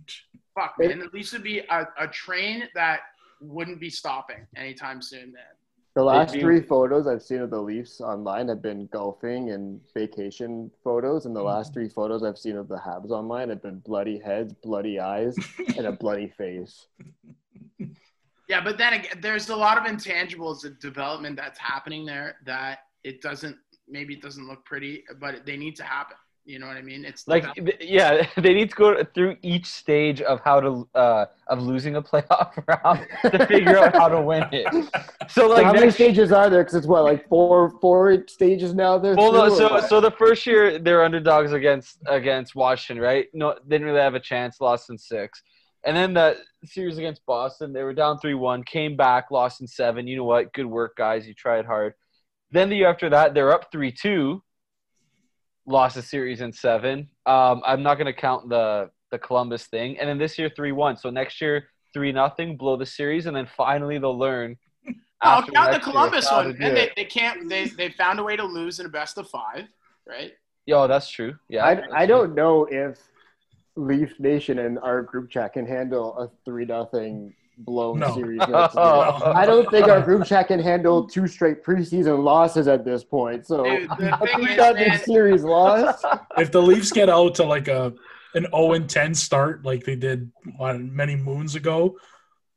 [0.55, 3.01] fuck man, at least it'd be a, a train that
[3.41, 5.33] wouldn't be stopping anytime soon.
[5.33, 5.43] Man,
[5.95, 10.69] The last three photos I've seen of the Leafs online have been golfing and vacation
[10.83, 11.49] photos, and the mm-hmm.
[11.49, 15.37] last three photos I've seen of the Habs online have been bloody heads, bloody eyes,
[15.77, 16.89] and a bloody face.
[18.49, 22.81] Yeah, but then again, there's a lot of intangibles of development that's happening there that
[23.05, 23.57] it doesn't
[23.89, 26.17] maybe it doesn't look pretty, but they need to happen.
[26.47, 27.07] You know what I mean?
[27.07, 31.27] It's Like, th- yeah, they need to go through each stage of how to uh,
[31.49, 32.53] of losing a playoff
[32.85, 34.71] round to figure out how to win it.
[35.31, 36.63] So So like how many stages are there?
[36.63, 38.99] Because it's what like four four stages now.
[38.99, 39.15] There.
[39.15, 43.27] well, no, so so the first year they're underdogs against against Washington, right?
[43.33, 45.43] No, didn't really have a chance, lost in six,
[45.85, 49.67] and then the series against Boston, they were down three one, came back, lost in
[49.67, 50.07] seven.
[50.07, 50.53] You know what?
[50.53, 51.27] Good work, guys.
[51.27, 51.95] You tried hard.
[52.51, 54.43] Then the year after that, they're up three two,
[55.67, 57.09] lost the series in seven.
[57.27, 60.73] Um, I'm not going to count the the Columbus thing, and then this year three
[60.73, 60.97] one.
[60.97, 64.57] So next year three nothing, blow the series, and then finally they'll learn.
[64.87, 64.93] Oh,
[65.23, 66.47] after count the next year Columbus one.
[66.61, 67.49] And they, they can't.
[67.49, 69.65] They they found a way to lose in a best of five,
[70.07, 70.33] right?
[70.67, 71.35] Yo, that's true.
[71.49, 72.99] Yeah, I I don't know if
[73.77, 78.15] Leaf Nation and our group chat can handle a three nothing blown No.
[78.15, 78.39] series.
[78.49, 78.75] next.
[78.77, 79.33] Oh.
[79.35, 83.47] I don't think our group chat can handle two straight preseason losses at this point.
[83.47, 86.03] So Dude, the a thing is, series loss.
[86.39, 87.93] if the Leafs get out to like a
[88.35, 91.97] an 0 and 10 start like they did what, many moons ago,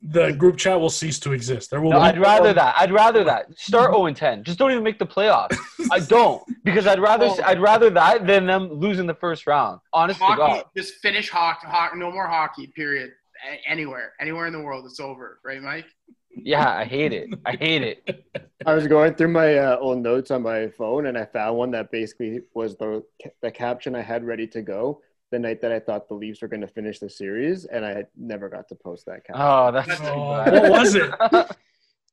[0.02, 1.70] the group chat will cease to exist.
[1.70, 2.76] There will No, be I'd rather that.
[2.78, 3.56] I'd rather that.
[3.58, 4.44] Start 0 and 10.
[4.44, 5.56] Just don't even make the playoffs.
[5.92, 7.40] I don't because I'd rather Oh.
[7.46, 9.80] I'd rather that than them losing the first round.
[9.94, 10.36] Honest to.
[10.36, 10.64] God.
[10.76, 11.98] Just finish hockey, hockey.
[11.98, 12.68] No more hockey.
[12.76, 13.12] Period.
[13.46, 15.86] A- Anywhere, anywhere in the world, it's over, right, Mike?
[16.36, 17.30] Yeah, I hate it.
[17.46, 18.26] I hate it.
[18.66, 21.72] I was going through my uh, old notes on my phone and I found one
[21.72, 23.04] that basically was the
[23.42, 26.48] the caption I had ready to go the night that I thought the Leafs were
[26.48, 29.42] going to finish the series, and I had never got to post that caption.
[29.46, 30.54] Oh, that's That's- too Oh, bad.
[30.70, 31.12] what was it?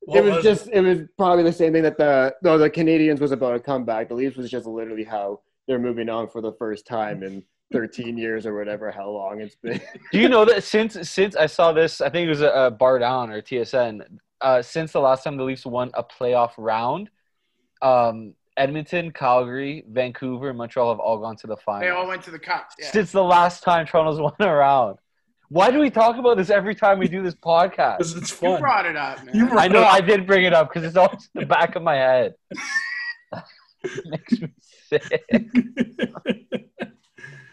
[0.06, 2.68] What it was, was just it was probably the same thing that the no the
[2.68, 4.08] Canadians was about a comeback.
[4.08, 7.42] The Leafs was just literally how they're moving on for the first time in
[7.72, 9.80] 13 years or whatever how long it's been.
[10.12, 12.70] Do you know that since since I saw this, I think it was a, a
[12.72, 14.02] Bardown or TSN.
[14.40, 17.08] Uh, since the last time the Leafs won a playoff round,
[17.80, 21.96] um, Edmonton, Calgary, Vancouver, and Montreal have all gone to the They final.
[21.96, 22.68] all went to the cup.
[22.78, 22.90] Yeah.
[22.90, 24.98] Since the last time Toronto's won a round.
[25.50, 27.98] Why do we talk about this every time we do this podcast?
[27.98, 29.34] Because it's You brought it up, man.
[29.36, 31.82] You I know I did bring it up because it's always in the back of
[31.82, 32.34] my head.
[34.06, 34.73] Makes me sick.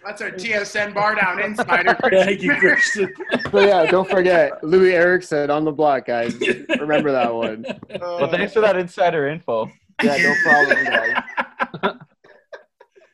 [0.04, 1.96] That's our TSN Bardown insider.
[2.24, 3.14] Thank you, Christian.
[3.52, 6.36] but yeah, don't forget Loui Eriksson on the block, guys.
[6.80, 7.64] Remember that one.
[8.00, 9.70] Well, thanks for that insider info.
[10.02, 11.98] Yeah, no problem, guys.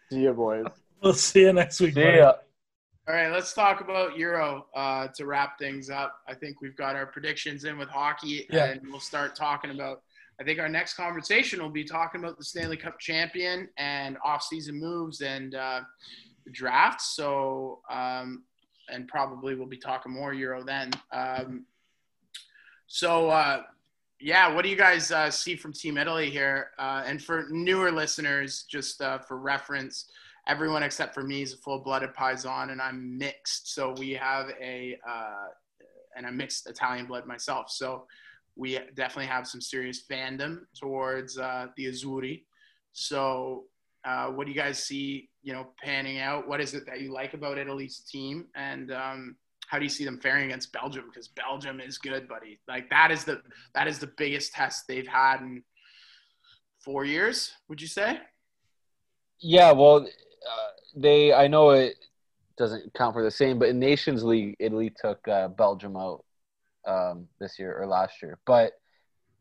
[0.10, 0.66] See ya, boys.
[1.04, 1.94] we'll see you next week.
[1.94, 2.18] See buddy.
[2.18, 2.34] ya.
[3.10, 6.16] All right, let's talk about Euro uh, to wrap things up.
[6.28, 8.66] I think we've got our predictions in with hockey, Yeah.
[8.66, 10.02] and we'll start talking about.
[10.40, 14.80] I think our next conversation will be talking about the Stanley Cup champion and off-season
[14.80, 15.82] moves and uh,
[16.52, 17.16] drafts.
[17.16, 18.44] So, um,
[18.90, 20.92] and probably we'll be talking more Euro then.
[21.12, 21.66] Um,
[22.86, 23.64] so, uh,
[24.20, 26.72] yeah, what do you guys uh, see from Team Italy here?
[26.80, 30.06] Uh, and for newer listeners, just uh, for reference,
[30.48, 33.74] everyone except for me is a full-blooded Paisan, and I'm mixed.
[33.74, 35.48] So we have a, uh,
[36.16, 37.70] and I'm mixed Italian blood myself.
[37.70, 38.08] So
[38.58, 42.44] we definitely have some serious fandom towards uh, the Azzurri.
[42.94, 43.66] So
[44.04, 46.48] uh, what do you guys see, you know, panning out?
[46.48, 49.36] What is it that you like about Italy's team, and um,
[49.68, 51.06] how do you see them faring against Belgium?
[51.10, 52.60] Because Belgium is good, buddy.
[52.68, 53.42] Like that is the
[53.76, 55.64] that is the biggest test they've had in
[56.84, 57.52] four years.
[57.70, 58.20] Would you say?
[59.40, 61.34] Yeah, well, uh, they.
[61.34, 61.96] I know it
[62.58, 66.24] doesn't count for the same, but in Nations League, Italy took uh, Belgium out
[66.88, 68.40] um, this year or last year.
[68.46, 68.74] But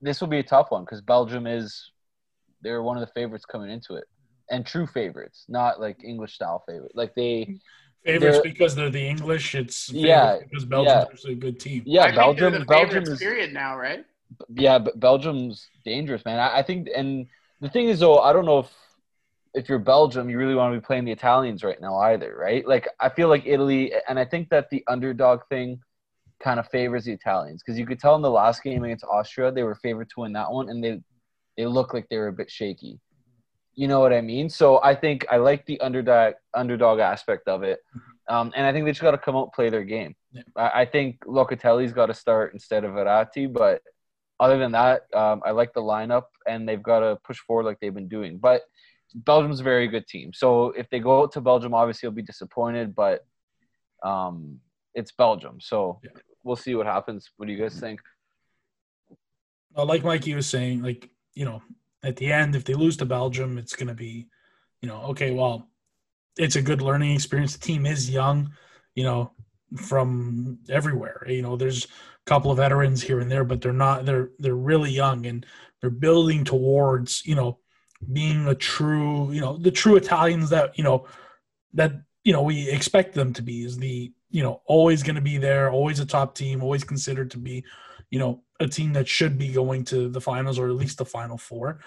[0.02, 1.90] this will be a tough one because Belgium is
[2.62, 4.04] they're one of the favorites coming into it,
[4.50, 6.92] and true favorites, not like English style favorite.
[6.94, 7.58] Like they,
[8.04, 9.54] Favorites They're- because they're the English.
[9.56, 11.02] It's Yeah, because Belgium's yeah.
[11.10, 11.82] actually a good team.
[11.86, 12.52] yeah, I think Belgium.
[12.52, 14.04] the Belgium is period now, right?
[14.54, 16.38] yeah, but Belgium's dangerous, man.
[16.38, 17.26] I, I think, and
[17.60, 18.70] the thing is, though, I don't know if
[19.54, 22.66] if you're Belgium, you really want to be playing the Italians right now either, right?
[22.68, 25.80] Like, I feel like Italy, and I think that the underdog thing
[26.40, 29.50] kind of favors the Italians because you could tell in the last game against Austria
[29.50, 31.00] they were favored to win that one, and they
[31.56, 32.98] they look like they were a bit shaky.
[33.74, 34.48] You know what I mean?
[34.48, 37.80] So I think I like the underdog underdog aspect of it,
[38.28, 40.14] um, and I think they just got to come out play their game.
[40.32, 40.42] Yeah.
[40.56, 43.82] I, I think Locatelli's got to start instead of Verratti, but
[44.38, 47.80] other than that, um, I like the lineup, and they've got to push forward like
[47.80, 48.38] they've been doing.
[48.38, 48.62] But
[49.14, 52.22] Belgium's a very good team, so if they go out to Belgium, obviously, they'll be
[52.22, 53.24] disappointed, but
[54.02, 54.60] um,
[54.96, 56.10] it's Belgium, so Yeah.
[56.42, 57.30] we'll see what happens.
[57.36, 58.00] What do you guys think?
[59.76, 61.62] Uh, like Mikey was saying, like you know,
[62.02, 64.26] at the end, if they lose to Belgium, it's going to be,
[64.80, 65.68] you know, okay, well,
[66.38, 67.52] it's a good learning experience.
[67.52, 68.52] The team is young,
[68.94, 69.32] you know,
[69.76, 71.26] from everywhere.
[71.28, 71.88] You know, there's a
[72.24, 74.06] couple of veterans here and there, but they're not.
[74.06, 75.44] They're they're really young and
[75.80, 77.58] they're building towards, you know,
[78.12, 81.06] being a true, you know, the true Italians that you know
[81.74, 81.92] that
[82.26, 85.38] you know we expect them to be is the you know always going to be
[85.38, 87.64] there, always a top team, always considered to be,
[88.10, 91.04] you know, a team that should be going to the finals or at least the
[91.04, 91.78] final four.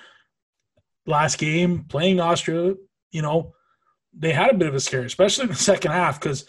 [1.06, 2.76] Last game playing Austria,
[3.12, 3.54] you know,
[4.18, 6.46] they had a bit of a scare, especially in the second half because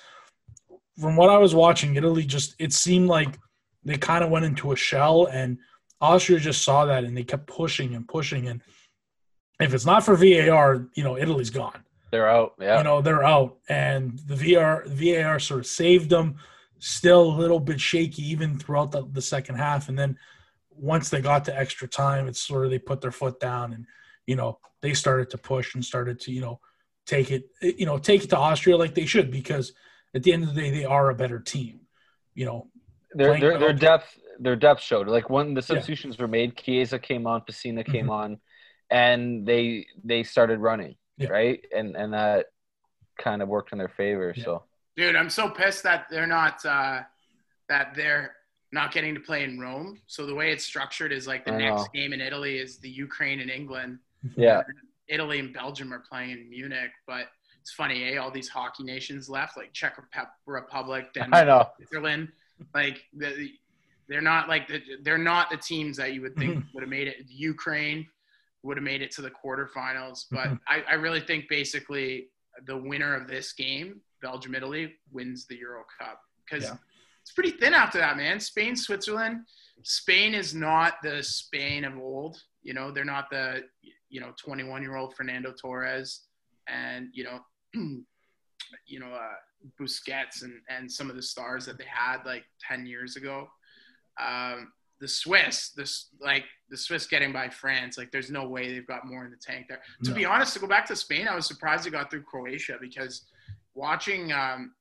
[0.97, 3.41] from what I was watching, Italy just it seemed like
[3.83, 5.59] they kind of went into a shell and
[6.01, 8.63] Austria just saw that and they kept pushing and pushing and
[9.59, 11.85] if it's not for VAR, you know, Italy's gone.
[12.11, 12.55] They're out.
[12.61, 12.79] Yeah.
[12.79, 13.59] You know, they're out.
[13.69, 16.37] And the VAR VAR sort of saved them.
[16.79, 19.89] Still a little bit shaky even throughout the, the second half.
[19.89, 20.17] And then
[20.71, 23.85] once they got to extra time, it's sort of they put their foot down and,
[24.27, 26.59] you know, they started to push and started to, you know,
[27.07, 29.73] take it, you know, take it to Austria like they should because
[30.15, 31.81] at the end of the day, they are a better team.
[32.35, 32.67] You know,
[33.13, 35.07] their their, their depth their depth showed.
[35.07, 35.67] Like when the Yeah.
[35.67, 38.11] substitutions were made, Chiesa came on, Pessina came Mhm.
[38.11, 38.41] on,
[38.91, 41.29] and they they started running Yeah.
[41.31, 42.47] right, and and that
[43.19, 44.33] kind of worked in their favor.
[44.37, 44.45] Yeah.
[44.45, 44.63] So
[44.97, 47.03] Dude, I'm so pissed that they're not uh,
[47.69, 48.33] that they're
[48.73, 50.01] not getting to play in Rome.
[50.07, 51.87] So the way it's structured is like the I next know.
[51.95, 53.99] game in Italy is the Ukraine and England.
[54.37, 54.63] yeah,
[55.09, 57.27] Italy and Belgium are playing in Munich, but
[57.61, 58.17] it's funny, eh?
[58.17, 61.71] All these hockey nations left, like Czech Rep- Republic, I Denmark, know.
[61.77, 62.29] Switzerland.
[62.75, 63.51] Like the,
[64.09, 67.09] they're not like the, they're not the teams that you would think would have made
[67.09, 67.17] it.
[67.29, 68.07] Ukraine
[68.63, 70.61] would have made it to the quarterfinals, but Mhm.
[70.69, 72.31] I, I really think basically
[72.65, 76.77] the winner of this game, Belgium Italy, wins the Euro Cup because Yeah.
[77.23, 78.39] it's pretty thin after that, man.
[78.41, 79.47] Spain, Switzerland.
[79.83, 82.43] Spain is not the Spain of old.
[82.63, 83.69] You know, they're not the
[84.11, 86.27] you know 21 year old Fernando Torres
[86.67, 87.41] and you know
[88.87, 89.35] you know uh,
[89.81, 93.49] Busquets and and some of the stars that they had like 10 years ago.
[94.21, 98.87] Um, the Swiss, this like the Swiss getting by France, like there's no way they've
[98.87, 99.81] got more in the tank there.
[100.05, 102.77] To be honest, to go back to Spain, I was surprised they got through Croatia
[102.81, 103.25] because
[103.75, 104.73] watching um,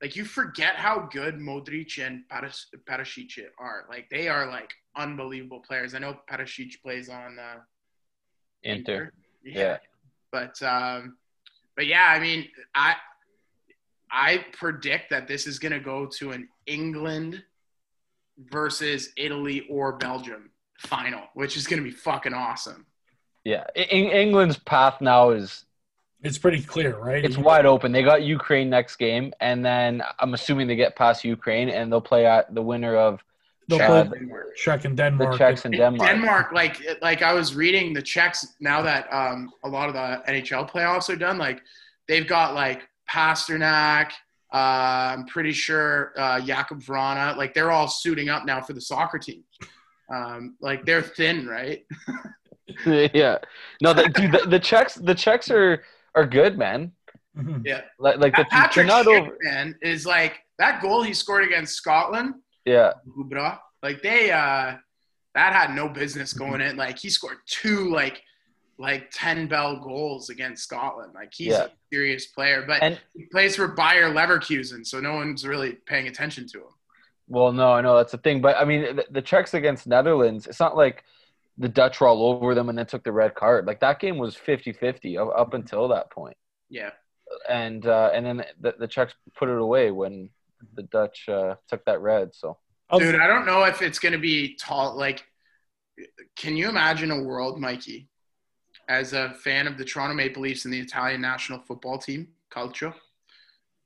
[0.00, 3.84] like you forget how good Modric and Paras- Perisic are.
[3.88, 5.94] Like they are like unbelievable players.
[5.94, 7.60] I know Perisic plays on uh,
[8.62, 9.12] Inter.
[9.44, 9.58] Yeah.
[9.58, 9.76] Yeah.
[10.32, 11.16] But um,
[11.76, 12.94] but yeah, I mean, I
[14.10, 17.42] I predict that this is going to go to an England
[18.50, 22.86] versus Italy or Belgium final, which is going to be fucking awesome.
[23.44, 25.64] Yeah, Eng- England's path now is
[26.22, 27.24] It's pretty clear, right?
[27.24, 27.92] it's wide open.
[27.92, 32.00] They got Ukraine next game, and then I'm assuming they get past Ukraine, and they'll
[32.00, 33.22] play at the winner of
[33.68, 34.10] They'll play
[34.56, 35.32] Czech and Denmark.
[35.32, 35.38] the Denmark.
[35.38, 36.10] Czechs and Denmark.
[36.10, 40.22] Denmark, like like I was reading the Czechs now that um, a lot of the
[40.32, 41.62] NHL playoffs are done, like
[42.08, 44.10] they've got like Pastrnak.
[44.52, 48.80] Uh, I'm pretty sure uh, Jakub Vrana, like they're all suiting up now for the
[48.80, 49.44] soccer team.
[50.12, 51.84] Um, like they're thin, right?
[52.86, 53.38] yeah,
[53.80, 55.84] no, the, dude, the, the Czechs, the Czechs are
[56.14, 56.92] are good, man.
[57.36, 57.62] Mhm.
[57.64, 57.82] Yeah.
[57.98, 59.36] Like, like the, they're Patrick not over.
[59.42, 62.34] man, is like that goal he scored against Scotland.
[62.64, 62.92] Yeah,
[63.82, 64.74] like they uh
[65.34, 66.76] that had no business going in.
[66.76, 68.20] Like he scored two like
[68.80, 71.12] like ten bell goals against Scotland.
[71.14, 71.64] Like he's Yeah.
[71.64, 76.08] a serious player, but and he plays for Bayer Leverkusen, so no one's really paying
[76.08, 76.72] attention to him.
[77.28, 80.46] Well, no, I know that's the thing, but I mean, the, the Czechs against Netherlands,
[80.46, 81.04] it's not like
[81.58, 83.66] the Dutch were all over them and then took the red card.
[83.66, 86.36] Like that game was 50-50 up, up until that point.
[86.70, 86.90] Yeah.
[87.48, 90.30] and uh, and then the, the Czechs put it away when
[90.74, 92.34] the Dutch uh, took that red.
[92.34, 92.56] So
[92.96, 95.22] Dude, I don't know if it's gonna be tall like
[96.34, 98.08] can you imagine a world, Mikey,
[98.90, 102.92] as a fan of the Toronto Maple Leafs and the Italian national football team, Calcio,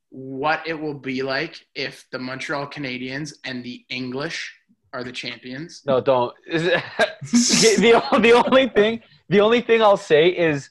[0.09, 4.53] what it will be like if the Montreal Canadiens and the English
[4.95, 5.83] are the champions?
[5.87, 6.33] no, don't.
[6.47, 10.71] Is the the only thing the only thing I'll say is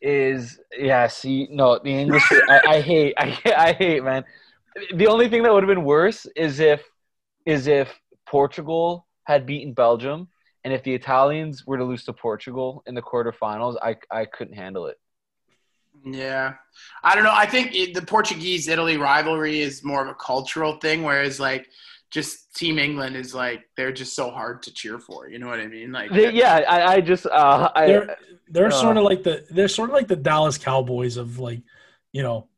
[0.00, 1.06] is yeah.
[1.06, 2.24] See, no, the English.
[2.48, 3.14] I, I hate.
[3.18, 4.24] I, I hate, man.
[4.94, 6.82] The only thing that would have been worse is if
[7.46, 7.92] is if
[8.26, 10.28] Portugal had beaten Belgium.
[10.64, 14.54] And if the Italians were to lose to Portugal in the quarterfinals, I, I couldn't
[14.54, 14.98] handle it.
[16.04, 16.54] Yeah,
[17.02, 17.34] I don't know.
[17.34, 21.68] I think it, the Portuguese Italy rivalry is more of a cultural thing, whereas like
[22.10, 25.28] just Team England is like they're just so hard to cheer for.
[25.28, 25.92] You know what I mean?
[25.92, 28.16] Like They, yeah, I, I just uh, I, they're
[28.48, 31.62] they're uh, sort of like the they're sort of like the Dallas Cowboys of like
[32.12, 32.48] you know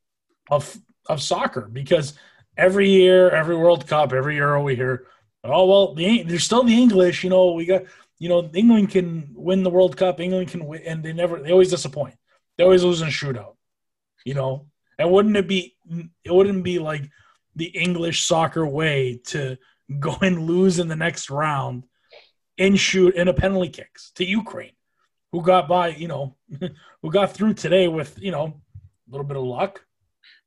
[0.50, 0.76] of
[1.06, 2.14] of soccer because
[2.56, 5.06] every year every World Cup every Euro we hear
[5.44, 7.82] oh well the, they're still the English you know we got
[8.18, 11.52] you know England can win the World Cup England can win and they never they
[11.52, 12.16] always disappoint
[12.56, 13.54] they always lose in shootout
[14.24, 14.66] you know
[14.98, 15.76] and wouldn't it be
[16.24, 17.08] it wouldn't be like
[17.56, 19.56] the English soccer way to
[20.00, 21.84] go and lose in the next round
[22.56, 24.72] in shoot in a penalty kicks to Ukraine
[25.34, 26.36] who got by, you know,
[27.02, 29.84] who got through today with, you know, a little bit of luck.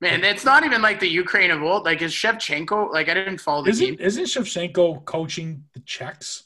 [0.01, 1.85] Man, it's not even like the Ukraine of old.
[1.85, 2.91] Like is Shevchenko?
[2.91, 3.97] Like I didn't follow the Isn't game.
[3.99, 6.43] isn't Shevchenko coaching the Czechs?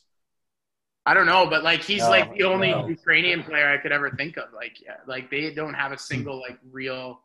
[1.05, 2.88] I don't know, but like he's No, like the only no.
[2.88, 4.53] Ukrainian player I could ever think of.
[4.53, 7.21] Like, yeah, like they don't have a single like real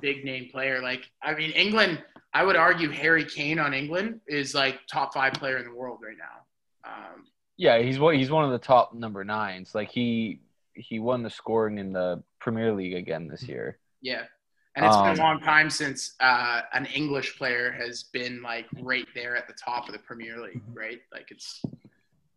[0.00, 0.82] big name player.
[0.82, 2.02] Like, I mean, England.
[2.34, 6.00] I would argue Harry Kane on England is like top five player in the world
[6.02, 6.90] right now.
[6.90, 7.24] Um,
[7.56, 8.16] Yeah, he's one.
[8.16, 9.74] He's one of the top number nines.
[9.74, 10.40] Like he
[10.74, 13.78] he won the scoring in the Premier League again this year.
[14.02, 14.24] yeah,
[14.78, 18.66] and it's been Um, a long time since uh, an English player has been like
[18.80, 21.00] right there at the top of the Premier League, right?
[21.12, 21.62] Like it's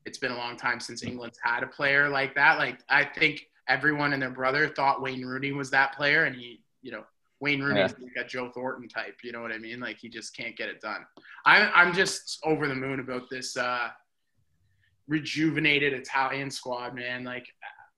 [0.07, 2.57] it's been a long time since England's had a player like that.
[2.57, 6.63] Like I think everyone and their brother thought Wayne Rooney was that player, and he,
[6.81, 7.03] you know,
[7.41, 9.17] Wayne Rooney's like a Joe Thornton type.
[9.23, 9.79] You know what I mean?
[9.79, 11.05] Like he just can't get it done.
[11.45, 13.89] I'm I'm just over the moon about this uh,
[15.07, 17.23] rejuvenated Italian squad, man.
[17.23, 17.47] Like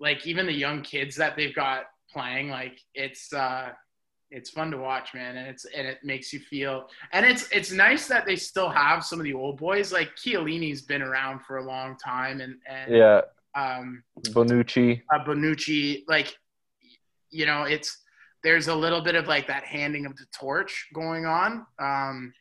[0.02, 3.70] like even the young kids that they've got playing, like it's uh,
[4.34, 7.72] it's fun to watch, man, and it's and it makes you feel and it's it's
[7.72, 9.94] nice that they still have some of the old boys.
[9.94, 13.22] Like Chiellini's been around for a long time, and and Yeah,
[13.56, 15.02] um, Bonucci.
[15.14, 16.36] uh, Bonucci, like
[17.30, 18.02] you know, it's
[18.44, 21.66] there's a little bit of like that handing of the torch going on.
[21.80, 22.34] Um,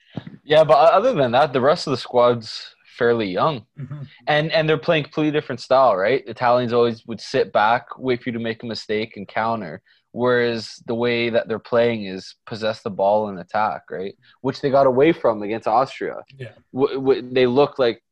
[0.45, 4.07] Yeah, but other than that, the rest of the squad's fairly young, Mhm.
[4.27, 6.23] and and they're playing completely different style, right?
[6.27, 9.83] Italians always would sit back, wait for you to make a mistake, and counter.
[10.13, 14.15] Whereas the way that they're playing is possess the ball and attack, right?
[14.43, 16.17] Which they got away from against Austria.
[16.39, 16.53] Yeah.
[16.75, 18.03] W- w- they look like,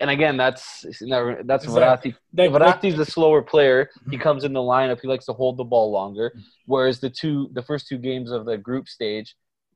[0.00, 0.82] and again, that's
[1.44, 2.14] that's Exactly.
[2.32, 2.50] Verratti.
[2.52, 3.90] Verratti's a slower player.
[4.08, 4.22] He mm-hmm.
[4.22, 5.00] comes in the lineup.
[5.02, 6.30] He likes to hold the ball longer.
[6.30, 6.40] Mm-hmm.
[6.66, 9.34] Whereas the two, the first two games of the group stage,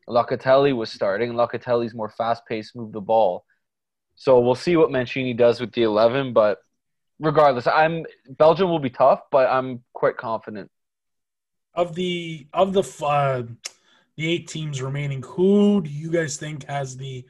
[0.08, 1.32] Locatelli was starting.
[1.32, 3.44] Locatelli's more fast paced, move the ball.
[4.14, 6.32] So we'll see what Mancini does with the eleven.
[6.32, 6.58] But
[7.18, 10.70] regardless, I'm Belgium will be tough, but I'm quite confident.
[11.74, 13.42] Of the of the uh,
[14.16, 17.24] the eight teams remaining, who do you guys think has the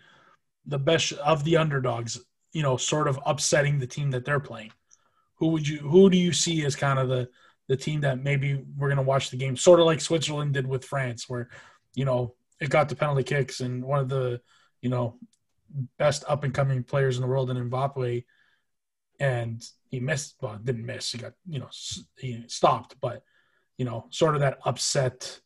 [0.66, 2.18] the best of the underdogs?
[2.53, 4.72] You know, sort of upsetting the team that they're playing.
[5.36, 5.78] Who would you?
[5.78, 7.28] Who do you see as kind of the
[7.68, 10.84] the team that maybe we're gonna watch the game, sort of like Switzerland did with
[10.84, 11.49] France, where
[11.95, 14.40] you know it got the penalty kicks and one of the
[14.80, 15.18] you know
[15.99, 18.24] best up and coming players in the world in Mbappe,
[19.20, 20.34] and he missed.
[20.40, 21.12] Well, didn't miss.
[21.12, 21.68] He got you know
[22.18, 23.22] he stopped, but
[23.79, 25.41] you know, sort of that upset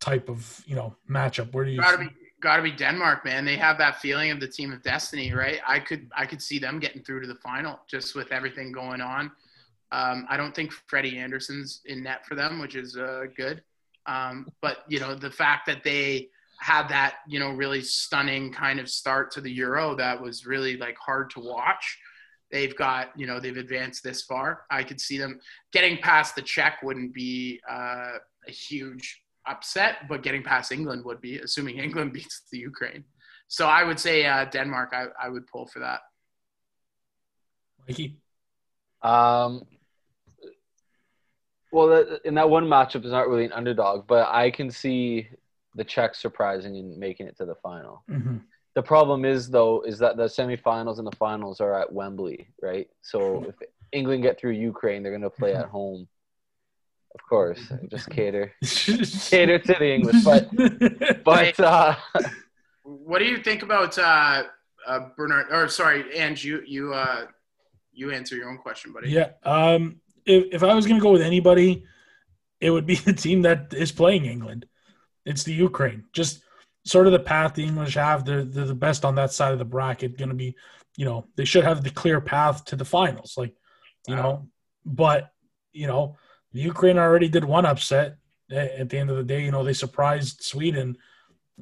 [0.00, 1.52] type of you know matchup.
[1.52, 1.80] Where do you?
[1.80, 2.10] gotta be
[2.40, 3.44] gotta be Denmark, man.
[3.44, 5.60] They have that feeling of the team of destiny, right?
[5.66, 9.00] I could I could see them getting through to the final just with everything going
[9.00, 9.32] on.
[9.92, 13.62] Um, I don't think Freddie Andersen's in net for them, which is uh, good.
[14.06, 16.28] Um, but you know the fact that they
[16.60, 20.76] had that you know really stunning kind of start to the Euro that was really
[20.76, 21.98] like hard to watch.
[22.54, 24.64] They've got you know they've advanced this far.
[24.70, 25.40] I could see them
[25.72, 31.20] getting past the Czech wouldn't be uh, a huge upset, but getting past England would
[31.20, 33.02] be, assuming England beats the Ukraine.
[33.48, 34.92] So I would say uh, Denmark.
[34.92, 35.98] I, I would pull for that.
[37.88, 38.18] Mikey?
[39.02, 39.62] Um,
[41.72, 45.28] well, that, in that one matchup is not really an underdog, but I can see
[45.74, 48.04] the czech surprising and making it to the final.
[48.08, 48.42] Mhm.
[48.74, 52.88] The problem is though is that the semifinals and the finals are at Wembley, right?
[53.02, 53.54] So if
[53.92, 56.08] England get through Ukraine, they're going to play at home.
[57.14, 58.52] Of course, just cater
[59.30, 60.48] cater to the English, but
[61.24, 61.94] but uh,
[62.82, 64.42] What do you think about uh,
[64.84, 65.46] uh, Bernard?
[65.52, 67.26] Or sorry, and you you uh,
[67.92, 69.10] you answer your own question, buddy.
[69.10, 69.30] yeah.
[69.44, 71.84] Um, if if I was gonna go with anybody,
[72.60, 74.66] it would be the team that is playing England.
[75.24, 76.04] It's the Ukraine.
[76.12, 76.42] Just
[76.84, 78.24] sort of the path the English have.
[78.24, 80.18] They're they're the best on that side of the bracket.
[80.18, 80.54] Going to be,
[80.96, 83.34] you know, they should have the clear path to the finals.
[83.36, 83.54] Like,
[84.06, 84.48] you know,
[84.84, 85.32] but
[85.72, 86.16] you know,
[86.52, 88.16] the Ukraine already did one upset.
[88.50, 90.96] At the end of the day, you know, they surprised Sweden.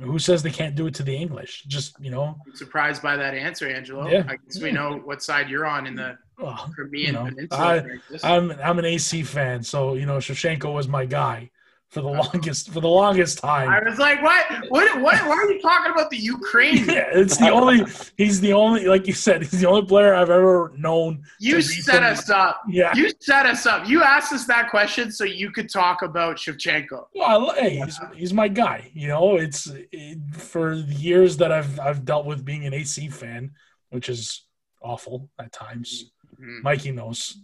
[0.00, 1.64] Who says they can't do it to the English?
[1.68, 4.08] Just you know, I'm surprised by that answer, Angelo.
[4.08, 4.24] Yeah.
[4.26, 7.62] I guess we know what side you're on in the well, Crimean You know, Peninsula.
[7.62, 8.24] I- crisis.
[8.24, 11.50] I'm I'm an AC fan, so you know Shevchenko was my guy
[11.92, 13.68] for the longest for the longest time.
[13.68, 14.46] I was like, what?
[14.70, 15.00] What?
[15.02, 15.18] What?
[15.28, 16.84] Why are you talking about the Ukraine?
[16.88, 17.84] Yeah, it's the only
[18.16, 21.22] he's the only like you said he's the only player I've ever known.
[21.38, 22.62] You set from- us up.
[22.66, 23.86] Yeah, You set us up.
[23.86, 26.98] You asked us that question so you could talk about Shevchenko.
[27.14, 28.90] well, hey, he's, he's my guy.
[28.94, 33.08] You know, it's it, for the years that I've I've dealt with being an AC
[33.08, 33.50] fan,
[33.90, 34.46] which is
[34.82, 36.10] awful at times.
[36.40, 36.62] Mhm.
[36.62, 37.36] Mikey knows.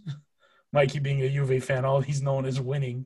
[0.73, 3.05] Mikey being a Juve fan, all he's known is winning.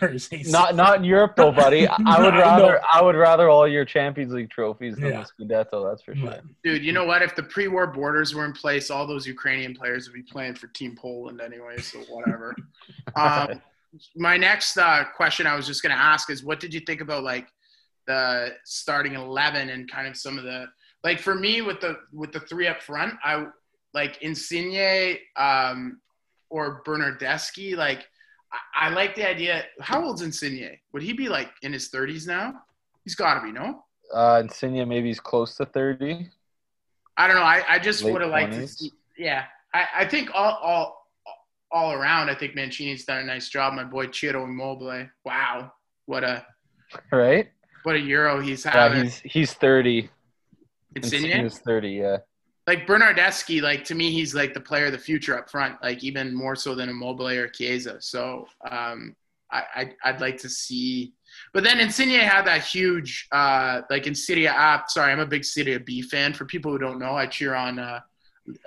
[0.00, 1.86] Or is AC Not not in Europe though, buddy.
[1.88, 2.78] I I would No, rather no.
[2.92, 5.24] I would rather all your Champions League trophies than Yeah.
[5.38, 5.88] the Scudetto.
[5.88, 6.40] That's for sure.
[6.64, 7.22] Dude, you know what?
[7.22, 10.68] If the pre-war borders were in place, all those Ukrainian players would be playing for
[10.68, 11.78] Team Poland anyway.
[11.78, 12.54] So whatever.
[13.16, 13.60] um,
[14.16, 17.00] my next uh, question I was just going to ask is, what did you think
[17.00, 17.48] about like
[18.06, 20.66] the starting eleven and kind of some of the
[21.04, 23.46] like for me with the with the three up front, I
[23.94, 26.00] like Insigne um,
[26.48, 27.76] or Bernardeschi.
[27.76, 28.06] Like
[28.52, 29.64] I, I like the idea.
[29.80, 30.78] How old's Insigne?
[30.92, 32.62] Would he be like in his thirties now?
[33.04, 33.84] He's got to be no.
[34.12, 36.28] Uh, Insigne maybe he's close to thirty.
[37.16, 37.42] I don't know.
[37.42, 38.90] I, I just would have liked to see.
[39.18, 41.08] Yeah, I, I think all, all
[41.70, 43.74] all around, I think Mancini's done a nice job.
[43.74, 45.08] My boy Ciro Immobile.
[45.24, 45.72] Wow,
[46.06, 46.44] what a
[47.10, 47.50] Right?
[47.84, 49.04] what a Euro he's Yeah, having.
[49.04, 50.10] he's he's thirty.
[50.94, 51.24] Insigne.
[51.30, 51.90] Insigne's thirty.
[51.92, 52.18] Yeah.
[52.66, 55.82] Like Bernardeschi, like to me, he's like the player of the future up front.
[55.82, 58.00] Like even more so than Immobile or Chiesa.
[58.00, 59.16] So um,
[59.50, 61.12] I, I I'd like to see.
[61.52, 64.82] But then Insigne had that huge, uh, like in Serie A.
[64.88, 66.32] Sorry, I'm a big Serie B fan.
[66.32, 68.00] For people who don't know, I cheer on uh,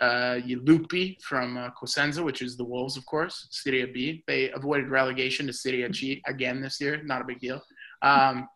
[0.01, 3.47] uh, Lupi from uh, Cosenza, which is the Wolves, of course.
[3.51, 4.23] Serie B.
[4.27, 7.01] They avoided relegation to Serie C again this year.
[7.03, 7.61] Not a big deal.
[8.01, 8.47] Um,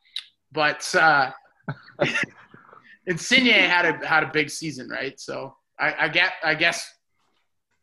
[0.51, 1.31] but uh,
[3.09, 5.19] Insigne had a had a big season, right?
[5.19, 6.89] So I, I get I guess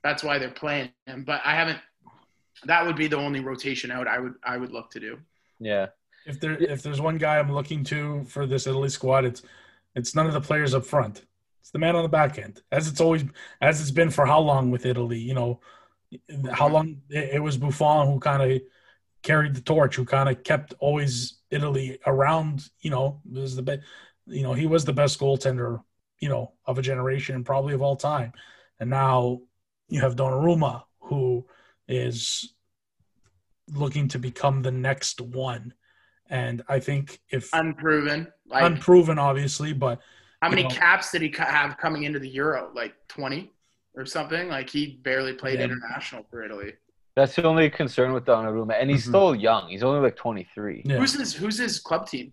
[0.03, 1.25] that's why they're playing him.
[1.25, 1.79] But I haven't.
[2.65, 5.19] That would be the only rotation out I would I would look to do.
[5.59, 5.89] Yeah.
[6.27, 9.43] If there if there's one guy I'm looking to for this Italy squad, it's
[9.97, 11.25] it's none of the players up front.
[11.61, 13.25] It's the man on the back end, as it's always
[13.61, 15.19] as it's been for how long with Italy.
[15.19, 15.61] You know,
[16.53, 18.61] how long it, it was Buffon who kind of
[19.23, 22.69] carried the torch, who kind of kept always Italy around.
[22.81, 23.81] You know, was the best.
[24.27, 25.83] You know, he was the best goaltender.
[26.21, 28.33] You know, of a generation and probably of all time.
[28.81, 29.43] And now
[29.91, 31.47] you have Donnarumma, who
[31.89, 32.55] is
[33.75, 35.75] looking to become the next one.
[36.31, 38.29] And I think if Unproven.
[38.49, 40.01] Like unproven, obviously, but
[40.41, 42.71] how many know- caps did he have coming into the Euro?
[42.75, 43.53] Like twenty
[43.95, 44.49] or something.
[44.49, 45.65] Like he barely played Yeah.
[45.67, 46.75] international for Italy.
[47.15, 49.09] That's the only concern with Donnarumma, and he's Mhm.
[49.09, 49.69] still young.
[49.69, 50.83] He's only like twenty three.
[50.85, 52.33] yeah, Who's his Who's his club team?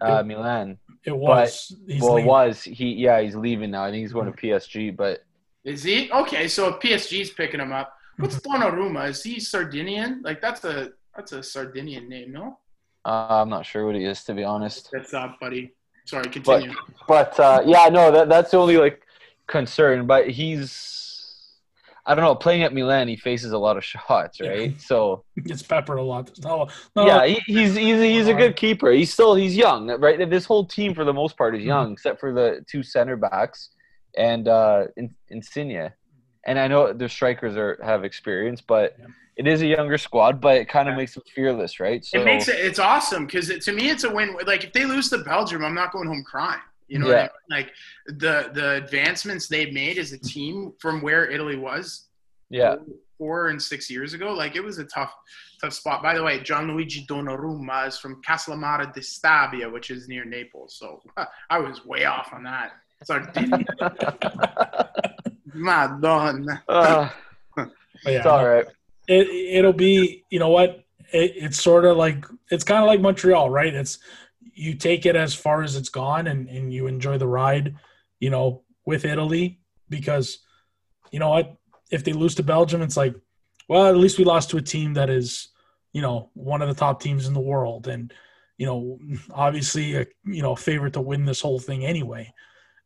[0.00, 0.78] Uh, Milan.
[1.04, 1.74] It was.
[1.86, 2.92] he's well, it was he?
[2.92, 3.84] Yeah, he's leaving now.
[3.84, 4.96] I think he's going to PSG.
[4.96, 5.24] But
[5.64, 6.48] Is he okay?
[6.48, 9.08] So if PSG's picking him up, what's Donnarumma?
[9.08, 10.20] Is he Sardinian?
[10.22, 12.58] Like that's a that's a Sardinian name, no?
[13.04, 14.90] uh, I'm not sure what he is to be honest.
[14.92, 15.72] That's up, buddy.
[16.04, 16.74] Sorry, continue.
[17.06, 19.02] But uh, yeah, no, that that's the only like
[19.46, 20.06] concern.
[20.06, 21.09] But he's,
[22.06, 24.48] I don't know, playing at Milan, he faces a lot of shots, Yeah.
[24.50, 24.80] right?
[24.80, 26.26] So gets peppered a lot.
[26.26, 28.90] There's not a- not a yeah, he, he's he's he's a good keeper.
[28.90, 30.28] He's still he's young, right?
[30.30, 33.70] This whole team for the most part is young, except for the two center backs
[34.16, 35.90] and uh, In- Insigne.
[36.46, 39.06] And I know their strikers are have experience, but Yeah.
[39.36, 40.40] it is a younger squad.
[40.40, 40.98] But it kind of Yeah.
[40.98, 42.02] makes them fearless, right?
[42.04, 44.34] So it makes it it's awesome because it, to me it's a win.
[44.46, 46.60] Like if they lose to Belgium, I'm not going home crying.
[46.90, 47.30] You know, what I mean?
[47.50, 47.72] like
[48.06, 52.08] the the advancements they've made as a team from where Italy was
[52.50, 52.76] yeah,
[53.16, 54.32] four and six years ago.
[54.32, 55.14] Like it was a tough
[55.60, 56.02] tough spot.
[56.02, 60.76] By the way, Gianluigi Donnarumma is from Castellammare di Stabia, which is near Naples.
[60.78, 61.00] So
[61.50, 62.72] I was way off on that.
[63.04, 63.64] Sardinia.
[65.54, 66.62] Madonna.
[66.68, 67.08] uh,
[67.56, 67.66] yeah,
[68.04, 68.66] it's all right.
[69.08, 73.00] it, it'll be you know what it, it's sort of like it's kind of like
[73.00, 73.98] montreal right it's
[74.54, 77.74] you take it as far as it's gone and, and you enjoy the ride
[78.18, 80.38] you know with italy because
[81.10, 81.56] you know what
[81.90, 83.14] if they lose to belgium it's like
[83.68, 85.48] well at least we lost to a team that is
[85.92, 88.12] you know one of the top teams in the world and
[88.58, 88.98] you know
[89.32, 92.32] obviously a you know favorite to win this whole thing anyway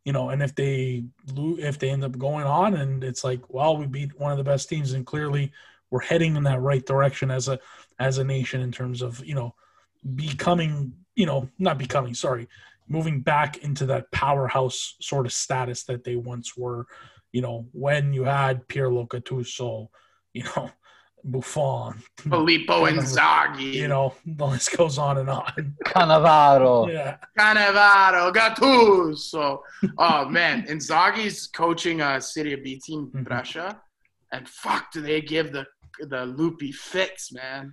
[0.04, 1.04] you know and if they
[1.34, 4.38] lose if they end up going on and it's like well we beat one of
[4.38, 5.50] the best teams and clearly
[5.90, 7.58] we're heading in that right direction as a
[7.98, 9.54] as a nation in terms of you know
[10.14, 12.48] becoming you know not becoming sorry
[12.88, 16.86] moving back into that powerhouse sort of status that they once were
[17.32, 19.88] you know when you had Pirlo Gattuso
[20.32, 20.70] you know
[21.26, 23.72] Buffon Filippo Inzaghi.
[23.72, 26.92] you know the list goes on and on Cannavaro.
[26.92, 29.60] yeah Cannavaro, Gattuso.
[29.96, 33.24] Oh man, Inzaghi's coaching a Serie B team, Mhm.
[33.24, 33.80] Brescia,
[34.32, 35.64] and fuck, do they give the
[36.00, 37.72] the Lupi fits, man?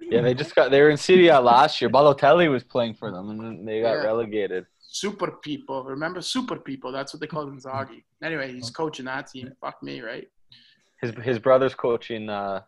[0.00, 1.90] Yeah, they just got they were in Serie A last year.
[1.90, 4.04] Balotelli was playing for them, and they got Yeah.
[4.04, 4.66] relegated.
[4.80, 6.92] Super Pippo, remember super Pippo?
[6.92, 8.04] That's what they call Inzaghi.
[8.22, 9.52] Anyway, he's coaching that team.
[9.60, 10.28] Fuck me, right?
[11.00, 12.62] His his brother's coaching uh,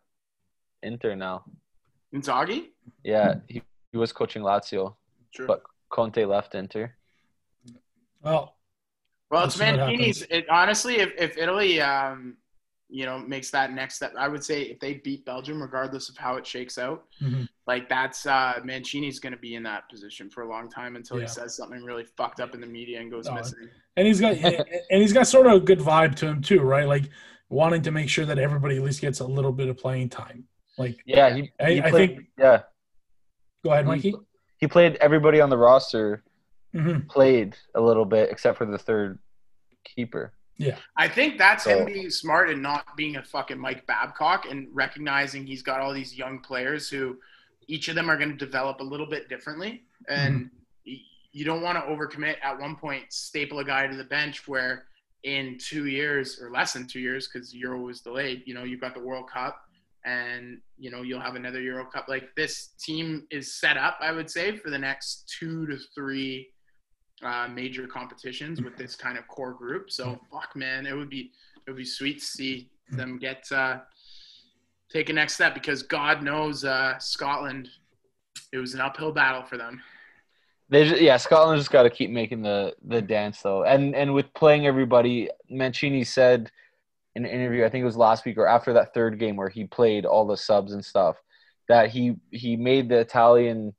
[0.82, 1.44] Inter now.
[2.14, 2.70] Inzaghi.
[3.04, 3.62] Yeah, he,
[3.92, 4.96] he was coaching Lazio.
[5.30, 5.46] Sure.
[5.46, 6.94] But Conte left Inter.
[8.22, 8.56] well
[9.30, 10.22] Well, it's We'll Mancini's.
[10.30, 12.36] It, honestly, if, if Italy um,
[12.88, 14.12] you know, makes that next step.
[14.16, 17.48] I would say if they beat Belgium, regardless of how it shakes out, Mhm.
[17.66, 21.16] like that's uh, Mancini's going to be in that position for a long time until
[21.16, 21.22] Yeah.
[21.24, 23.68] he says something really fucked up in the media and goes No, missing.
[23.96, 26.86] and he's got and he's got sort of a good vibe to him too, right?
[26.86, 27.10] Like
[27.48, 30.46] wanting to make sure that everybody at least gets a little bit of playing time.
[30.78, 32.62] Like, Yeah, he, I- he I played, think- yeah
[33.64, 34.14] go ahead, He- Mikey.
[34.58, 36.22] he played everybody on the roster
[36.72, 39.18] hmm played a little bit except for the third
[39.84, 40.34] keeper.
[40.96, 44.68] I think that's So- him being smart and not being a fucking Mike Babcock and
[44.72, 47.18] recognizing he's got all these young players who
[47.68, 49.84] each of them are going to develop a little bit differently.
[50.08, 50.46] And mm-hmm.
[50.86, 51.00] y
[51.32, 54.86] you don't want to overcommit at one point, staple a guy to the bench where
[55.24, 58.80] in two years or less than two years, because Euro was delayed, you know, you've
[58.80, 59.60] got the World Cup
[60.04, 62.06] and, you know, you'll have another Euro Cup.
[62.08, 66.48] Like this team is set up, I would say, for the next two to three
[67.22, 69.90] uh, major competitions with this kind of core group.
[69.90, 71.32] So fuck, man, it would be
[71.66, 73.78] it would be sweet to see them get uh,
[74.90, 77.68] take a next step because God knows uh, Scotland,
[78.52, 79.80] it was an uphill battle for them.
[80.68, 84.12] They ju- yeah, Scotland just got to keep making the the dance though, and and
[84.14, 86.50] with playing everybody, Mancini said
[87.14, 89.48] in an interview, I think it was last week or after that third game where
[89.48, 91.16] he played all the subs and stuff,
[91.68, 93.74] that he he made the Italian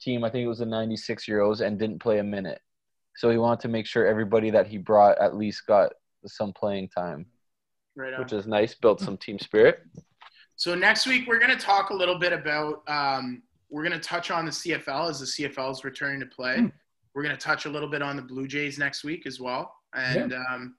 [0.00, 2.60] team, I think it was the '96 Euros, and didn't play a minute.
[3.14, 5.92] So he wanted to make sure everybody that he brought at least got
[6.26, 7.26] some playing time,
[7.96, 8.20] Right on.
[8.20, 8.74] which is nice.
[8.74, 9.80] Built some team spirit.
[10.56, 12.82] So next week we're going to talk a little bit about.
[12.88, 16.58] Um, we're going to touch on the CFL as the CFL is returning to play.
[16.60, 16.66] Hmm.
[17.14, 19.74] We're going to touch a little bit on the Blue Jays next week as well.
[19.94, 20.74] And um,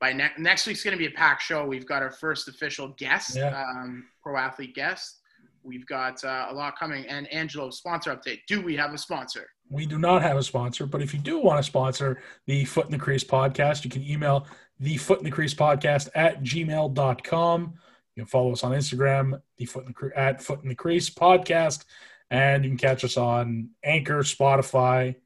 [0.00, 1.64] by ne- next week's going to be a packed show.
[1.64, 3.56] We've got our first official guest, Yeah.
[3.56, 5.20] um, pro athlete guest.
[5.66, 7.04] We've got uh, a lot coming.
[7.06, 8.40] And Angelo, sponsor update.
[8.46, 9.48] Do we have a sponsor?
[9.68, 12.86] We do not have a sponsor, but if you do want to sponsor the Foot
[12.86, 14.46] in the Crease podcast, you can email
[14.78, 17.74] the Foot in the Crease podcast at gmail.com.
[18.14, 20.74] You can follow us on Instagram, the Foot in the Cre- at Foot in the
[20.74, 21.84] Crease podcast,
[22.30, 25.16] and you can catch us on Anchor, Spotify,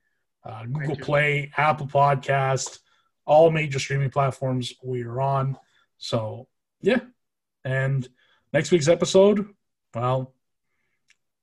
[0.44, 0.96] uh, Google.
[0.96, 2.78] Play, Apple Podcast,
[3.26, 5.58] all major streaming platforms we are on.
[5.98, 6.48] So
[6.80, 7.00] yeah,
[7.64, 8.08] and
[8.52, 9.46] next week's episode,
[9.94, 10.34] well,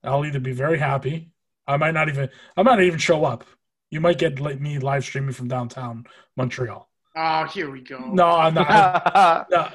[0.03, 1.31] I'll either be very happy.
[1.67, 2.29] I might not even.
[2.55, 3.43] I might not even show up.
[3.91, 6.05] You might get like me live streaming from downtown
[6.35, 6.89] Montreal.
[7.15, 7.97] Oh, here we go.
[7.97, 9.47] No, I'm not.
[9.51, 9.69] no,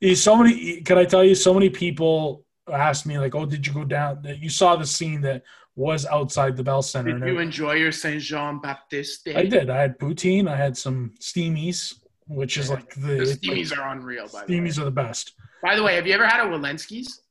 [0.00, 0.78] There's so many.
[0.78, 1.34] Eh, can I tell you?
[1.34, 4.22] So many people asked me like, "Oh, did you go down?
[4.22, 5.42] That you saw the scene that
[5.76, 9.34] was outside the Bell Center?" Did And you enjoy your Saint Jean Baptiste Day?
[9.36, 9.70] I did.
[9.70, 10.48] I had poutine.
[10.48, 11.94] I had some steamies,
[12.26, 14.60] which is like the, The steamies like, are unreal, by the way.
[14.60, 15.34] steamies are the best.
[15.62, 17.22] By the way, have you ever had a Wilensky's?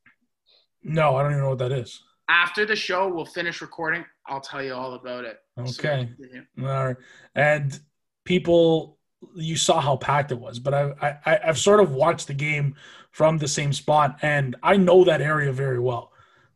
[0.88, 2.02] No, I don't even know what that is.
[2.30, 4.06] After the show, we'll finish recording.
[4.26, 5.38] I'll tell you all about it.
[5.60, 6.10] Okay.
[6.62, 6.96] All right.
[7.36, 7.78] And
[8.24, 8.98] people,
[9.36, 12.76] you saw how packed it was, but I, I, I've sort of watched the game
[13.12, 16.12] from the same spot, and I know that area very well.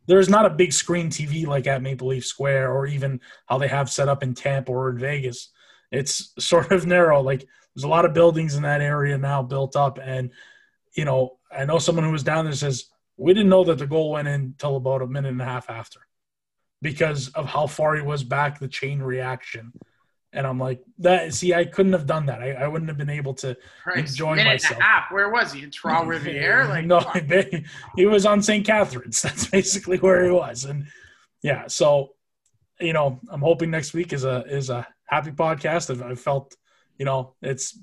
[0.06, 3.68] There's not a big screen TV like at Maple Leaf Square, or even how they
[3.68, 5.50] have set up in Tampa or in Vegas.
[5.90, 7.20] It's sort of narrow.
[7.20, 10.30] Like there's a lot of buildings in that area now built up, and
[10.94, 12.86] you know, I know someone who was down there says
[13.22, 15.70] we didn't know that the goal went in until about a minute and a half
[15.70, 16.00] after
[16.80, 19.72] because of how far he was back, the chain reaction.
[20.32, 22.40] And I'm like, that see, I couldn't have done that.
[22.40, 24.72] I, I wouldn't have been able to Christ, Enjoying minute myself.
[24.74, 25.10] And a half.
[25.10, 25.62] Where was he?
[25.62, 26.66] In Trois Riviere?
[26.68, 27.00] Like, no,
[27.96, 28.66] he was on St.
[28.66, 29.20] Catharines.
[29.22, 30.64] That's basically where he was.
[30.64, 30.86] And
[31.42, 32.14] yeah, so
[32.82, 35.90] you know, I'm hoping next week is a is a happy podcast.
[35.90, 36.56] I've, I've felt,
[36.98, 37.78] you know, it's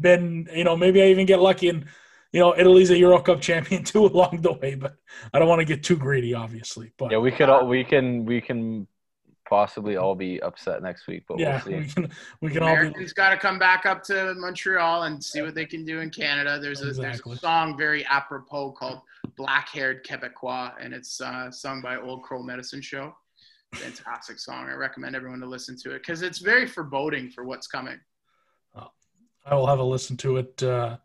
[0.00, 1.86] been, you know, maybe I even get lucky and
[2.32, 4.96] you know, Italy's a Euro Cup champion too along the way, but
[5.32, 6.92] I don't want to get too greedy, obviously.
[6.98, 8.86] But yeah, we could all we can we can
[9.48, 12.10] possibly all be upset next week, but yeah, we'll we can
[12.42, 15.54] we can all be Americans got to come back up to Montreal and see what
[15.54, 16.58] they can do in Canada.
[16.60, 17.32] There's a, Exactly.
[17.32, 19.00] there's a song very apropos called
[19.36, 23.14] "Black Haired Quebecois," and it's uh, sung by Old Crow Medicine Show.
[23.74, 24.68] Fantastic song.
[24.68, 28.00] I recommend everyone to listen to it because it's very foreboding for what's coming.
[29.50, 30.62] I will have a listen to it.
[30.62, 30.98] Uh,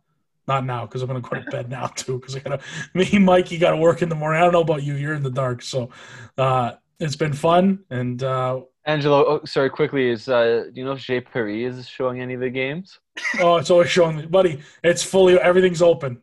[0.47, 2.19] not now because I'm going to go to bed now too.
[2.19, 4.41] Because I got to me, Mike, you got to work in the morning.
[4.41, 4.95] I don't know about you.
[4.95, 5.89] You're in the dark, so
[6.37, 7.79] uh, it's been fun.
[7.89, 11.87] And uh, Angelo, oh, sorry, quickly is uh, do you know if Jay Paris is
[11.87, 12.99] showing any of the games?
[13.39, 14.59] oh, it's always showing buddy.
[14.83, 16.21] It's fully everything's open.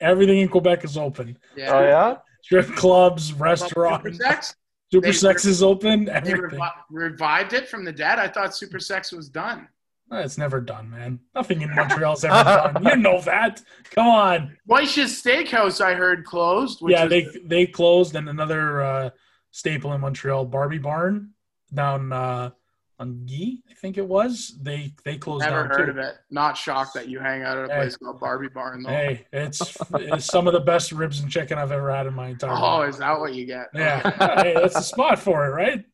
[0.00, 1.36] Everything in Quebec is open.
[1.56, 1.72] Yeah.
[1.74, 4.54] Oh yeah, Strip clubs, Super restaurants, Sex.
[4.90, 6.06] super They- sex is open.
[6.06, 6.58] They Everything.
[6.58, 8.18] revi- revived it from the dead.
[8.18, 9.68] I thought Super Sex was done.
[10.12, 11.20] It's never done, man.
[11.34, 12.84] Nothing in Montreal's ever done.
[12.84, 13.62] You know that.
[13.90, 14.56] Come on.
[14.68, 16.82] Moishes Steakhouse, I heard, closed.
[16.82, 19.10] Which yeah, they they closed and another uh,
[19.52, 21.30] staple in Montreal, Bar-B Barn,
[21.72, 22.50] down uh,
[22.98, 24.58] on Guy, I think it was.
[24.60, 25.90] They they closed Never heard too.
[25.92, 26.16] of it.
[26.30, 27.78] Not shocked that you hang out at a Hey.
[27.80, 28.90] place called Bar-B Barn though.
[28.90, 32.28] Hey, it's, it's some of the best ribs and chicken I've ever had in my
[32.28, 32.60] entire life.
[32.62, 32.90] Oh, life.
[32.90, 33.68] is that what you get?
[33.74, 34.10] Yeah,
[34.42, 35.84] hey, that's the spot for it, right?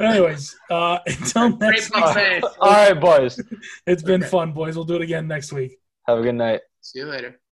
[0.00, 2.44] Anyways, uh, until next big week.
[2.60, 3.40] All right, boys.
[3.86, 4.30] it's been Okay.
[4.30, 4.76] fun, boys.
[4.76, 5.78] We'll do it again next week.
[6.06, 6.60] Have a good night.
[6.80, 7.38] See you later.